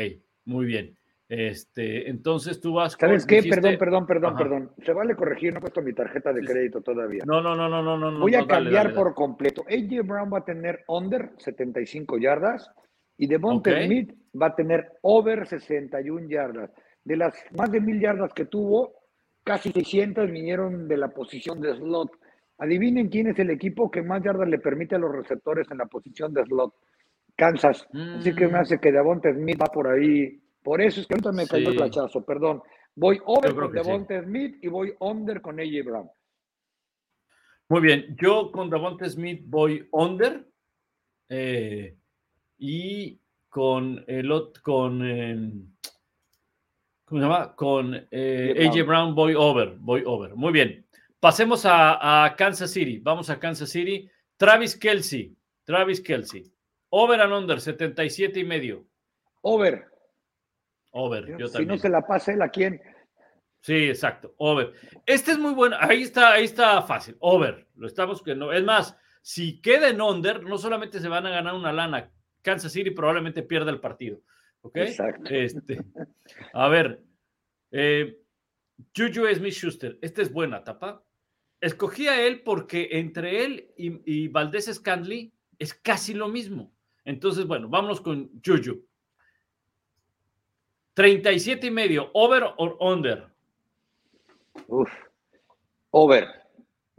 muy 0.46 0.66
bien. 0.66 0.96
Este, 1.28 2.08
entonces 2.08 2.62
tú 2.62 2.74
vas 2.76 2.96
¿Sabes 3.00 3.26
qué? 3.26 3.38
dijiste- 3.38 3.56
Perdón, 3.62 3.78
perdón, 3.80 4.06
perdón, 4.06 4.30
Ajá. 4.34 4.38
perdón. 4.44 4.72
Se 4.86 4.94
vale 4.94 5.16
corregir, 5.16 5.52
no 5.54 5.58
he 5.58 5.62
puesto 5.62 5.82
mi 5.82 5.92
tarjeta 5.94 6.32
de 6.32 6.42
crédito 6.42 6.82
todavía. 6.82 7.24
No, 7.26 7.42
no, 7.42 7.56
no, 7.56 7.68
no, 7.68 7.82
no, 7.82 7.98
no. 7.98 8.20
Voy 8.20 8.36
a 8.36 8.46
cambiar 8.46 8.84
dale, 8.86 8.96
por 8.96 9.06
dale. 9.06 9.16
completo. 9.16 9.64
AJ 9.68 10.02
Brown 10.06 10.32
va 10.32 10.40
a 10.40 10.46
tener 10.46 10.84
under 10.88 11.32
75 11.38 12.20
yardas 12.20 12.70
y 13.18 13.26
Devonta 13.28 13.72
Ok. 13.72 13.78
Smith 13.86 14.14
va 14.40 14.48
a 14.48 14.56
tener 14.56 14.92
over 15.02 15.48
61 15.48 16.28
yardas. 16.30 16.72
De 17.04 17.16
las 17.18 17.34
más 17.58 17.72
de 17.72 17.82
mil 17.82 18.00
yardas 18.00 18.32
que 18.34 18.46
tuvo, 18.46 18.94
casi 19.46 19.72
600 19.72 20.30
vinieron 20.30 20.90
de 20.90 20.98
la 20.98 21.08
posición 21.08 21.62
de 21.62 21.74
slot. 21.78 22.12
Adivinen 22.58 23.08
quién 23.10 23.28
es 23.28 23.40
el 23.40 23.50
equipo 23.52 23.90
que 23.90 24.02
más 24.02 24.22
yardas 24.24 24.50
le 24.50 24.60
permite 24.60 24.96
a 24.96 25.00
los 25.00 25.12
receptores 25.12 25.70
en 25.72 25.78
la 25.78 25.86
posición 25.86 26.34
de 26.34 26.44
slot. 26.44 26.74
Kansas. 27.38 27.88
Así 28.18 28.34
que 28.36 28.48
me 28.48 28.54
Mm. 28.54 28.62
hace 28.62 28.80
que 28.80 28.92
Devonta 28.92 29.32
Smith 29.34 29.62
va 29.62 29.68
por 29.68 29.88
ahí. 29.88 30.42
Por 30.64 30.82
eso 30.82 31.00
es 31.02 31.08
que 31.08 31.14
ahorita 31.14 31.32
me 31.32 31.48
cayó 31.48 31.68
el 31.68 31.74
Sí. 31.74 31.78
flachazo, 31.78 32.26
perdón. 32.26 32.62
Voy 32.96 33.20
over 33.26 33.54
con 33.56 33.72
sí. 33.72 33.74
Devonta 33.78 34.24
Smith 34.24 34.58
y 34.62 34.68
voy 34.68 34.94
under 35.00 35.42
con 35.42 35.60
AJ 35.60 35.84
Brown. 35.84 36.10
Muy 37.68 37.82
bien, 37.82 38.16
yo 38.22 38.52
con 38.52 38.70
Davante 38.70 39.10
Smith 39.10 39.42
voy 39.48 39.88
under 39.92 40.48
eh, 41.30 41.98
y 42.58 43.20
con 43.50 44.04
el 44.08 44.32
con 44.64 45.02
eh, 45.04 45.52
¿cómo 47.16 47.34
se 47.34 47.34
llama? 47.34 47.56
Con 47.56 48.08
eh, 48.12 48.68
AJ 48.68 48.86
Brown 48.86 49.16
voy 49.16 49.36
over, 49.36 49.76
voy 49.78 50.04
over. 50.06 50.36
Muy 50.36 50.52
bien. 50.52 50.86
Pasemos 51.20 51.66
a, 51.66 52.26
a 52.26 52.36
Kansas 52.36 52.72
City. 52.72 53.00
Vamos 53.00 53.30
a 53.30 53.40
Kansas 53.40 53.70
City. 53.70 54.10
Travis 54.38 54.76
Kelsey. 54.76 55.34
Travis 55.64 56.02
Kelsey. 56.02 56.52
Over 56.90 57.22
and 57.22 57.34
under, 57.34 57.62
77 57.62 58.40
y 58.40 58.44
medio. 58.44 58.86
Over. 59.42 59.86
Over, 60.92 61.38
yo 61.38 61.48
si 61.48 61.54
también. 61.54 61.70
no 61.70 61.78
se 61.78 61.90
la 61.90 62.02
pasa 62.02 62.34
él, 62.34 62.42
¿a 62.42 62.50
quién? 62.50 62.82
Sí, 63.62 63.90
exacto. 63.90 64.34
Over. 64.38 64.74
Este 65.06 65.32
es 65.32 65.38
muy 65.38 65.54
bueno. 65.54 65.78
Ahí 65.80 66.04
está, 66.04 66.34
ahí 66.34 66.46
está 66.46 66.82
fácil. 66.82 67.16
Over. 67.20 67.66
Lo 67.76 67.88
estamos 67.88 68.22
que 68.22 68.36
no. 68.36 68.52
Es 68.52 68.64
más, 68.64 68.98
si 69.22 69.62
queda 69.62 69.90
en 69.90 70.02
under, 70.02 70.44
no 70.44 70.58
solamente 70.58 71.00
se 71.00 71.08
van 71.08 71.26
a 71.26 71.30
ganar 71.30 71.54
una 71.54 71.72
lana. 71.72 72.12
Kansas 72.42 72.72
City 72.72 72.92
probablemente 72.92 73.42
pierda 73.42 73.72
el 73.72 73.80
partido. 73.80 74.20
¿Ok? 74.66 74.78
Exacto. 74.78 75.30
Este, 75.30 75.80
a 76.54 76.68
ver. 76.70 77.00
Eh, 77.72 78.18
Juju 78.96 79.28
Smith 79.36 79.54
Schuster. 79.54 80.00
Esta 80.02 80.24
es 80.24 80.34
buena, 80.34 80.64
tapa. 80.64 81.04
Escogí 81.62 82.08
a 82.08 82.26
él 82.26 82.42
porque 82.42 82.90
entre 82.94 83.46
él 83.46 83.72
y, 83.78 84.24
y 84.24 84.28
Valdés 84.28 84.66
Scandley 84.74 85.32
es 85.60 85.74
casi 85.76 86.16
lo 86.16 86.30
mismo. 86.30 86.74
Entonces, 87.04 87.46
bueno, 87.46 87.70
vámonos 87.70 88.02
con 88.02 88.32
Juju. 88.44 88.84
37 90.96 91.68
y 91.68 91.72
medio, 91.72 92.10
over 92.14 92.44
or 92.58 92.78
under. 92.80 93.28
Uf. 94.68 94.90
Over. 95.92 96.28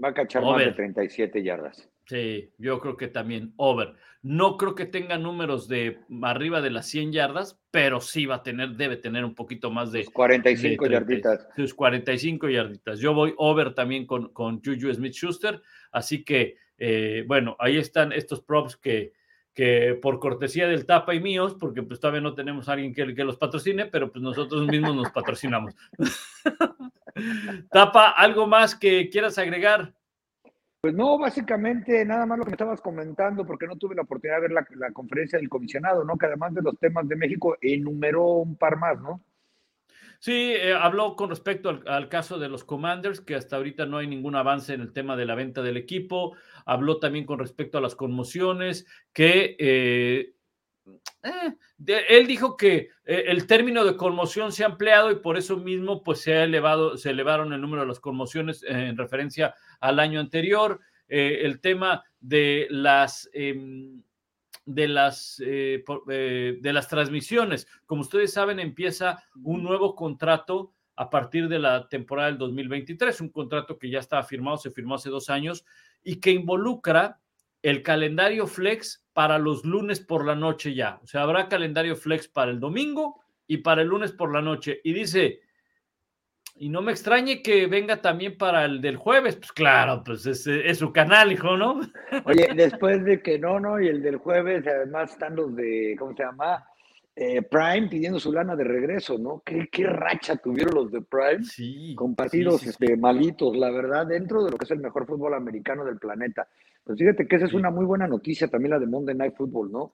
Va 0.02 0.10
a 0.10 0.14
cachar 0.14 0.42
más 0.42 0.54
Over. 0.54 0.66
de 0.68 0.72
37 0.72 1.42
yardas. 1.42 1.88
Sí, 2.06 2.52
yo 2.58 2.78
creo 2.78 2.96
que 2.96 3.08
también 3.08 3.52
over. 3.56 3.94
No 4.22 4.56
creo 4.56 4.74
que 4.74 4.86
tenga 4.86 5.18
números 5.18 5.66
de 5.66 6.00
arriba 6.22 6.60
de 6.60 6.70
las 6.70 6.86
100 6.86 7.12
yardas, 7.12 7.60
pero 7.70 8.00
sí 8.00 8.26
va 8.26 8.36
a 8.36 8.42
tener, 8.42 8.70
debe 8.70 8.96
tener 8.96 9.24
un 9.24 9.34
poquito 9.34 9.70
más 9.70 9.90
de 9.90 10.04
Sus 10.04 10.12
45 10.12 10.84
de 10.84 10.90
30, 10.90 11.12
yarditas. 11.12 11.48
Sus 11.56 11.74
45 11.74 12.48
yarditas. 12.48 13.00
Yo 13.00 13.12
voy 13.12 13.34
over 13.36 13.74
también 13.74 14.06
con, 14.06 14.32
con 14.32 14.62
Juju 14.64 14.92
Smith 14.94 15.14
Schuster. 15.14 15.60
Así 15.90 16.24
que, 16.24 16.56
eh, 16.78 17.24
bueno, 17.26 17.56
ahí 17.58 17.76
están 17.76 18.12
estos 18.12 18.40
props 18.40 18.76
que, 18.76 19.12
que 19.52 19.98
por 20.00 20.20
cortesía 20.20 20.68
del 20.68 20.86
Tapa 20.86 21.14
y 21.14 21.20
míos, 21.20 21.56
porque 21.58 21.82
pues 21.82 21.98
todavía 21.98 22.20
no 22.20 22.34
tenemos 22.34 22.68
a 22.68 22.74
alguien 22.74 22.94
que, 22.94 23.14
que 23.14 23.24
los 23.24 23.36
patrocine, 23.36 23.86
pero 23.86 24.12
pues 24.12 24.22
nosotros 24.22 24.66
mismos 24.68 24.94
nos 24.94 25.10
patrocinamos. 25.10 25.74
Tapa, 27.70 28.10
¿algo 28.10 28.46
más 28.46 28.76
que 28.76 29.08
quieras 29.08 29.38
agregar? 29.38 29.92
Pues 30.86 30.94
no, 30.94 31.18
básicamente 31.18 32.04
nada 32.04 32.26
más 32.26 32.38
lo 32.38 32.44
que 32.44 32.50
me 32.50 32.54
estabas 32.54 32.80
comentando, 32.80 33.44
porque 33.44 33.66
no 33.66 33.74
tuve 33.74 33.96
la 33.96 34.02
oportunidad 34.02 34.36
de 34.36 34.42
ver 34.42 34.64
la, 34.76 34.92
conferencia 34.92 35.36
del 35.36 35.48
comisionado, 35.48 36.04
¿no? 36.04 36.16
Que 36.16 36.26
además 36.26 36.54
de 36.54 36.62
los 36.62 36.78
temas 36.78 37.08
de 37.08 37.16
México, 37.16 37.56
enumeró 37.60 38.22
un 38.34 38.54
par 38.54 38.76
más, 38.76 39.00
¿no? 39.00 39.20
Sí, 40.20 40.52
eh, 40.54 40.72
habló 40.72 41.16
con 41.16 41.28
respecto 41.28 41.70
al, 41.70 41.82
al, 41.88 42.08
caso 42.08 42.38
de 42.38 42.48
los 42.48 42.62
Commanders, 42.62 43.20
que 43.20 43.34
hasta 43.34 43.56
ahorita 43.56 43.84
no 43.84 43.98
hay 43.98 44.06
ningún 44.06 44.36
avance 44.36 44.74
en 44.74 44.80
el 44.80 44.92
tema 44.92 45.16
de 45.16 45.26
la 45.26 45.34
venta 45.34 45.60
del 45.60 45.76
equipo. 45.76 46.36
Habló 46.64 47.00
también 47.00 47.26
con 47.26 47.40
respecto 47.40 47.78
a 47.78 47.80
las 47.80 47.96
conmociones, 47.96 48.86
que 49.12 49.56
eh, 49.58 50.35
eh, 51.26 51.54
de, 51.78 51.98
él 52.08 52.26
dijo 52.26 52.56
que 52.56 52.90
el 53.04 53.46
término 53.46 53.84
de 53.84 53.96
conmoción 53.96 54.52
se 54.52 54.64
ha 54.64 54.66
ampliado 54.66 55.10
y 55.10 55.16
por 55.16 55.36
eso 55.36 55.56
mismo 55.56 56.02
pues 56.02 56.20
se 56.20 56.34
ha 56.34 56.44
elevado, 56.44 56.96
se 56.96 57.10
elevaron 57.10 57.52
el 57.52 57.60
número 57.60 57.82
de 57.82 57.88
las 57.88 58.00
conmociones 58.00 58.62
en 58.62 58.96
referencia 58.96 59.54
al 59.80 60.00
año 60.00 60.20
anterior. 60.20 60.80
Eh, 61.08 61.42
el 61.44 61.60
tema 61.60 62.04
de 62.20 62.66
las 62.70 63.28
em, 63.32 64.02
de 64.64 64.88
las, 64.88 65.40
eh, 65.46 65.84
por, 65.86 66.02
eh, 66.08 66.58
de 66.60 66.72
las 66.72 66.88
transmisiones. 66.88 67.68
Como 67.86 68.00
ustedes 68.00 68.32
saben, 68.32 68.58
empieza 68.58 69.22
un 69.44 69.62
nuevo 69.62 69.94
contrato 69.94 70.74
a 70.96 71.08
partir 71.08 71.48
de 71.48 71.60
la 71.60 71.88
temporada 71.88 72.28
del 72.28 72.38
2023, 72.38 73.20
un 73.20 73.28
contrato 73.28 73.78
que 73.78 73.88
ya 73.88 74.00
estaba 74.00 74.24
firmado, 74.24 74.56
se 74.56 74.72
firmó 74.72 74.96
hace 74.96 75.08
dos 75.08 75.30
años 75.30 75.64
y 76.02 76.16
que 76.16 76.32
involucra 76.32 77.20
el 77.70 77.82
calendario 77.82 78.46
flex 78.46 79.04
para 79.12 79.40
los 79.40 79.64
lunes 79.64 79.98
por 79.98 80.24
la 80.24 80.36
noche 80.36 80.72
ya. 80.72 81.00
O 81.02 81.06
sea, 81.08 81.22
habrá 81.22 81.48
calendario 81.48 81.96
flex 81.96 82.28
para 82.28 82.52
el 82.52 82.60
domingo 82.60 83.20
y 83.48 83.56
para 83.56 83.82
el 83.82 83.88
lunes 83.88 84.12
por 84.12 84.32
la 84.32 84.40
noche. 84.40 84.80
Y 84.84 84.92
dice, 84.92 85.40
y 86.54 86.68
no 86.68 86.80
me 86.80 86.92
extrañe 86.92 87.42
que 87.42 87.66
venga 87.66 88.00
también 88.00 88.38
para 88.38 88.64
el 88.66 88.80
del 88.80 88.96
jueves. 88.96 89.34
Pues 89.34 89.50
claro, 89.50 90.04
pues 90.04 90.26
es, 90.26 90.46
es, 90.46 90.78
su 90.78 90.92
canal, 90.92 91.32
hijo, 91.32 91.56
¿no? 91.56 91.80
Oye, 92.24 92.50
después 92.54 93.04
de 93.04 93.20
que 93.20 93.36
no, 93.36 93.58
no, 93.58 93.80
y 93.80 93.88
el 93.88 94.00
del 94.00 94.18
jueves, 94.18 94.64
además 94.64 95.10
están 95.10 95.34
los 95.34 95.56
de, 95.56 95.96
¿cómo 95.98 96.14
se 96.14 96.22
llama? 96.22 96.64
Eh, 97.16 97.42
Prime 97.42 97.88
pidiendo 97.88 98.20
su 98.20 98.32
lana 98.32 98.54
de 98.54 98.62
regreso, 98.62 99.18
¿no? 99.18 99.42
¿Qué, 99.44 99.68
qué 99.72 99.88
racha 99.88 100.36
tuvieron 100.36 100.72
los 100.72 100.92
de 100.92 101.02
Prime? 101.02 101.42
Sí. 101.42 101.96
Con 101.96 102.14
partidos 102.14 102.60
sí, 102.60 102.66
sí, 102.66 102.70
este, 102.70 102.96
malitos, 102.96 103.56
la 103.56 103.72
verdad, 103.72 104.06
dentro 104.06 104.44
de 104.44 104.52
lo 104.52 104.56
que 104.56 104.66
es 104.66 104.70
el 104.70 104.78
mejor 104.78 105.04
fútbol 105.04 105.34
americano 105.34 105.84
del 105.84 105.98
planeta. 105.98 106.46
Pues 106.86 107.00
fíjate 107.00 107.26
que 107.26 107.34
esa 107.34 107.46
es 107.46 107.52
una 107.52 107.70
muy 107.70 107.84
buena 107.84 108.06
noticia 108.06 108.46
también 108.46 108.70
la 108.70 108.78
de 108.78 108.86
Monday 108.86 109.16
Night 109.16 109.34
Football, 109.34 109.72
¿no? 109.72 109.92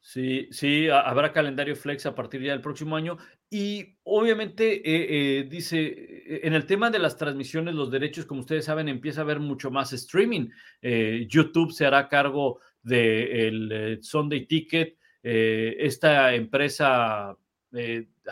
Sí, 0.00 0.48
sí, 0.50 0.88
habrá 0.88 1.30
calendario 1.30 1.76
flex 1.76 2.06
a 2.06 2.14
partir 2.14 2.40
ya 2.40 2.52
del 2.52 2.62
próximo 2.62 2.96
año. 2.96 3.18
Y 3.50 3.98
obviamente, 4.04 4.76
eh, 4.76 5.40
eh, 5.40 5.44
dice, 5.50 5.78
eh, 5.78 6.40
en 6.44 6.54
el 6.54 6.64
tema 6.64 6.90
de 6.90 7.00
las 7.00 7.18
transmisiones, 7.18 7.74
los 7.74 7.90
derechos, 7.90 8.24
como 8.24 8.40
ustedes 8.40 8.64
saben, 8.64 8.88
empieza 8.88 9.20
a 9.20 9.24
haber 9.24 9.40
mucho 9.40 9.70
más 9.70 9.92
streaming. 9.92 10.48
YouTube 10.80 11.72
se 11.72 11.84
hará 11.84 12.08
cargo 12.08 12.60
del 12.82 13.98
Sunday 14.00 14.46
Ticket, 14.46 14.96
esta 15.22 16.34
empresa 16.34 17.36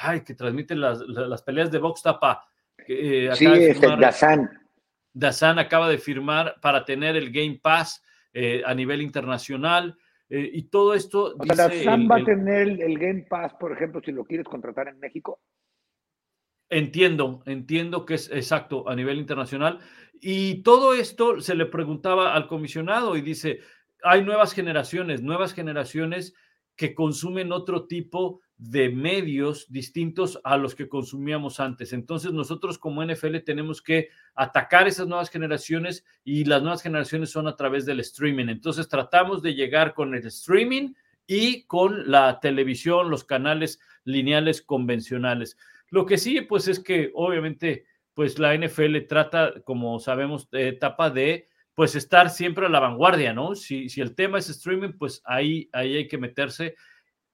ay, 0.00 0.20
que 0.22 0.34
transmite 0.34 0.74
las, 0.74 1.42
peleas 1.42 1.70
de 1.70 1.78
box 1.78 2.02
tapa. 2.02 2.46
sí, 2.86 3.46
es 3.46 3.82
el 3.82 4.00
Dazan. 4.00 4.63
Dazan 5.14 5.58
acaba 5.58 5.88
de 5.88 5.96
firmar 5.98 6.56
para 6.60 6.84
tener 6.84 7.16
el 7.16 7.32
Game 7.32 7.58
Pass 7.62 8.02
a 8.66 8.74
nivel 8.74 9.00
internacional. 9.00 9.96
Eh, 10.28 10.50
y 10.52 10.62
todo 10.64 10.94
esto. 10.94 11.36
Sea, 11.54 11.70
Sam 11.70 12.08
va 12.10 12.16
a 12.16 12.24
tener 12.24 12.68
el, 12.80 12.98
Game 12.98 13.26
Pass, 13.28 13.54
por 13.54 13.72
ejemplo, 13.72 14.00
si 14.04 14.12
lo 14.12 14.24
quieres 14.24 14.46
contratar 14.46 14.88
en 14.88 14.98
México. 14.98 15.40
Entiendo, 16.70 17.42
entiendo 17.46 18.04
que 18.04 18.14
es 18.14 18.30
exacto 18.30 18.88
a 18.88 18.96
nivel 18.96 19.18
internacional. 19.18 19.80
Y 20.20 20.62
todo 20.62 20.94
esto 20.94 21.40
se 21.40 21.54
le 21.54 21.66
preguntaba 21.66 22.34
al 22.34 22.48
comisionado 22.48 23.16
y 23.16 23.20
dice, 23.20 23.60
hay 24.02 24.24
nuevas 24.24 24.54
generaciones, 24.54 25.22
nuevas 25.22 25.52
generaciones 25.52 26.34
que 26.74 26.94
consumen 26.94 27.52
otro 27.52 27.86
tipo 27.86 28.40
de 28.56 28.88
medios 28.88 29.70
distintos 29.70 30.40
a 30.44 30.56
los 30.56 30.74
que 30.74 30.88
consumíamos 30.88 31.58
antes. 31.58 31.92
Entonces 31.92 32.32
nosotros 32.32 32.78
como 32.78 33.04
NFL 33.04 33.38
tenemos 33.38 33.82
que 33.82 34.10
atacar 34.34 34.86
esas 34.86 35.08
nuevas 35.08 35.30
generaciones 35.30 36.04
y 36.24 36.44
las 36.44 36.62
nuevas 36.62 36.82
generaciones 36.82 37.30
son 37.30 37.48
a 37.48 37.56
través 37.56 37.84
del 37.84 38.00
streaming. 38.00 38.48
Entonces 38.48 38.88
tratamos 38.88 39.42
de 39.42 39.54
llegar 39.54 39.94
con 39.94 40.14
el 40.14 40.24
streaming 40.26 40.94
y 41.26 41.64
con 41.64 42.10
la 42.10 42.38
televisión, 42.40 43.10
los 43.10 43.24
canales 43.24 43.80
lineales 44.04 44.62
convencionales. 44.62 45.56
Lo 45.90 46.06
que 46.06 46.18
sí, 46.18 46.40
pues 46.42 46.68
es 46.68 46.80
que 46.80 47.10
obviamente, 47.14 47.86
pues 48.14 48.38
la 48.38 48.56
NFL 48.56 48.98
trata, 49.08 49.54
como 49.64 49.98
sabemos, 49.98 50.48
de 50.50 50.68
etapa 50.68 51.10
de 51.10 51.48
pues 51.74 51.96
estar 51.96 52.30
siempre 52.30 52.66
a 52.66 52.68
la 52.68 52.78
vanguardia, 52.78 53.32
¿no? 53.32 53.56
Si, 53.56 53.88
si 53.88 54.00
el 54.00 54.14
tema 54.14 54.38
es 54.38 54.48
streaming, 54.48 54.92
pues 54.92 55.22
ahí, 55.24 55.68
ahí 55.72 55.96
hay 55.96 56.08
que 56.08 56.18
meterse 56.18 56.76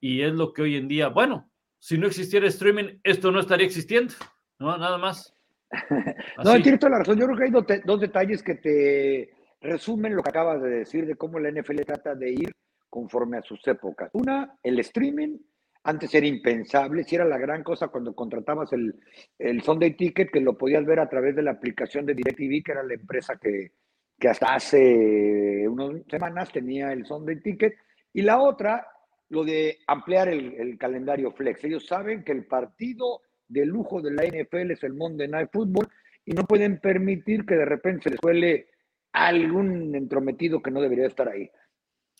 y 0.00 0.22
es 0.22 0.32
lo 0.32 0.52
que 0.52 0.62
hoy 0.62 0.76
en 0.76 0.88
día, 0.88 1.08
bueno, 1.08 1.50
si 1.78 1.98
no 1.98 2.06
existiera 2.06 2.46
streaming, 2.46 2.98
esto 3.02 3.30
no 3.30 3.40
estaría 3.40 3.66
existiendo, 3.66 4.14
¿no? 4.58 4.76
Nada 4.76 4.98
más. 4.98 5.34
no, 6.44 6.60
tienes 6.62 6.80
toda 6.80 6.92
la 6.92 6.98
razón. 6.98 7.18
Yo 7.18 7.26
creo 7.26 7.36
que 7.36 7.44
hay 7.44 7.80
dos, 7.84 8.00
detalles 8.00 8.42
que 8.42 8.54
te 8.56 9.30
resumen 9.60 10.16
lo 10.16 10.22
que 10.22 10.30
acabas 10.30 10.62
de 10.62 10.70
decir 10.70 11.06
de 11.06 11.16
cómo 11.16 11.38
la 11.38 11.50
NFL 11.50 11.80
trata 11.86 12.14
de 12.14 12.30
ir 12.30 12.52
conforme 12.88 13.38
a 13.38 13.42
sus 13.42 13.66
épocas. 13.66 14.10
Una, 14.12 14.58
el 14.62 14.78
streaming. 14.80 15.38
Antes 15.82 16.14
era 16.14 16.26
impensable, 16.26 17.04
si 17.04 17.14
era 17.14 17.24
la 17.24 17.38
gran 17.38 17.62
cosa 17.62 17.88
cuando 17.88 18.14
contratabas 18.14 18.70
el, 18.74 19.00
el 19.38 19.62
Sunday 19.62 19.96
Ticket, 19.96 20.30
que 20.30 20.40
lo 20.40 20.58
podías 20.58 20.84
ver 20.84 21.00
a 21.00 21.08
través 21.08 21.34
de 21.34 21.42
la 21.42 21.52
aplicación 21.52 22.04
de 22.04 22.12
DirecTV, 22.12 22.62
que 22.62 22.72
era 22.72 22.82
la 22.82 22.92
empresa 22.92 23.38
que, 23.40 23.72
que 24.18 24.28
hasta 24.28 24.56
hace 24.56 25.66
unas 25.66 26.02
semanas 26.06 26.52
tenía 26.52 26.92
el 26.92 27.06
Sunday 27.06 27.40
Ticket. 27.40 27.76
Y 28.12 28.20
la 28.20 28.42
otra 28.42 28.86
lo 29.30 29.44
de 29.44 29.78
ampliar 29.86 30.28
el, 30.28 30.76
calendario 30.78 31.32
flex. 31.32 31.64
Ellos 31.64 31.86
saben 31.86 32.22
que 32.24 32.32
el 32.32 32.44
partido 32.44 33.22
de 33.48 33.64
lujo 33.64 34.02
de 34.02 34.12
la 34.12 34.24
NFL 34.24 34.72
es 34.72 34.82
el 34.82 34.94
Monday 34.94 35.28
Night 35.28 35.50
Football 35.52 35.88
y 36.24 36.32
no 36.32 36.44
pueden 36.44 36.80
permitir 36.80 37.46
que 37.46 37.54
de 37.54 37.64
repente 37.64 38.04
se 38.04 38.10
les 38.10 38.20
cuele 38.20 38.68
algún 39.12 39.94
entrometido 39.94 40.60
que 40.60 40.70
no 40.70 40.80
debería 40.80 41.06
estar 41.06 41.28
ahí. 41.28 41.50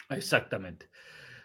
Exactamente. 0.08 0.88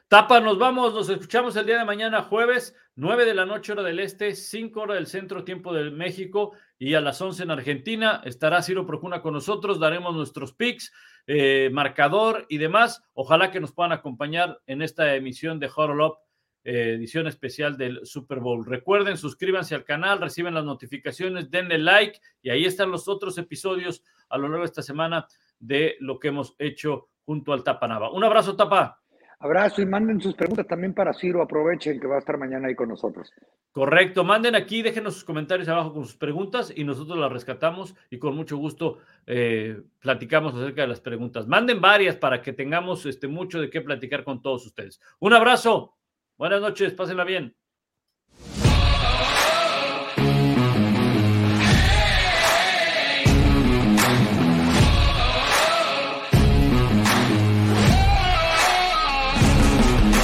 Tapa, 0.07 0.39
nos 0.39 0.59
vamos, 0.59 0.93
nos 0.93 1.09
escuchamos 1.09 1.55
el 1.55 1.65
día 1.65 1.79
de 1.79 1.85
mañana, 1.85 2.21
jueves, 2.21 2.75
9 2.95 3.25
de 3.25 3.33
la 3.33 3.45
noche, 3.47 3.71
hora 3.71 3.81
del 3.81 3.99
este, 3.99 4.35
5 4.35 4.79
hora 4.79 4.93
del 4.93 5.07
centro, 5.07 5.43
tiempo 5.43 5.73
de 5.73 5.89
México, 5.89 6.53
y 6.77 6.93
a 6.93 7.01
las 7.01 7.19
11 7.19 7.41
en 7.41 7.51
Argentina. 7.51 8.21
Estará 8.23 8.61
Ciro 8.61 8.85
Procuna 8.85 9.23
con 9.23 9.33
nosotros, 9.33 9.79
daremos 9.79 10.15
nuestros 10.15 10.53
picks, 10.53 10.93
eh, 11.27 11.69
marcador 11.71 12.45
y 12.49 12.57
demás. 12.57 13.03
Ojalá 13.13 13.51
que 13.51 13.59
nos 13.59 13.71
puedan 13.71 13.91
acompañar 13.91 14.61
en 14.67 14.81
esta 14.81 15.15
emisión 15.15 15.59
de 15.59 15.67
Up, 15.67 16.17
eh, 16.63 16.93
edición 16.95 17.27
especial 17.27 17.77
del 17.77 18.05
Super 18.05 18.39
Bowl. 18.39 18.65
Recuerden, 18.65 19.17
suscríbanse 19.17 19.75
al 19.75 19.83
canal, 19.83 20.19
reciben 20.19 20.53
las 20.53 20.65
notificaciones, 20.65 21.49
denle 21.49 21.77
like, 21.77 22.19
y 22.41 22.49
ahí 22.49 22.65
están 22.65 22.91
los 22.91 23.07
otros 23.07 23.37
episodios 23.37 24.03
a 24.29 24.37
lo 24.37 24.47
largo 24.47 24.63
de 24.63 24.65
esta 24.65 24.81
semana 24.81 25.27
de 25.59 25.95
lo 25.99 26.19
que 26.19 26.29
hemos 26.29 26.55
hecho 26.59 27.09
junto 27.23 27.53
al 27.53 27.63
Tapa 27.63 27.87
Nava. 27.87 28.11
Un 28.11 28.23
abrazo, 28.23 28.55
Tapa. 28.55 29.01
Abrazo 29.39 29.81
y 29.81 29.85
manden 29.85 30.21
sus 30.21 30.33
preguntas 30.33 30.67
también 30.67 30.93
para 30.93 31.13
Ciro. 31.13 31.41
Aprovechen 31.41 31.99
que 31.99 32.07
va 32.07 32.15
a 32.15 32.19
estar 32.19 32.37
mañana 32.37 32.67
ahí 32.67 32.75
con 32.75 32.89
nosotros. 32.89 33.31
Correcto. 33.71 34.23
Manden 34.23 34.55
aquí, 34.55 34.81
déjenos 34.81 35.15
sus 35.15 35.23
comentarios 35.23 35.67
abajo 35.67 35.93
con 35.93 36.05
sus 36.05 36.15
preguntas 36.15 36.71
y 36.75 36.83
nosotros 36.83 37.17
las 37.17 37.31
rescatamos 37.31 37.95
y 38.09 38.17
con 38.17 38.35
mucho 38.35 38.57
gusto 38.57 38.99
eh, 39.27 39.81
platicamos 39.99 40.55
acerca 40.55 40.81
de 40.81 40.87
las 40.87 41.01
preguntas. 41.01 41.47
Manden 41.47 41.81
varias 41.81 42.15
para 42.15 42.41
que 42.41 42.53
tengamos 42.53 43.05
este, 43.05 43.27
mucho 43.27 43.59
de 43.59 43.69
qué 43.69 43.81
platicar 43.81 44.23
con 44.23 44.41
todos 44.41 44.65
ustedes. 44.65 45.01
Un 45.19 45.33
abrazo. 45.33 45.95
Buenas 46.37 46.61
noches. 46.61 46.93
Pásenla 46.93 47.23
bien. 47.23 47.55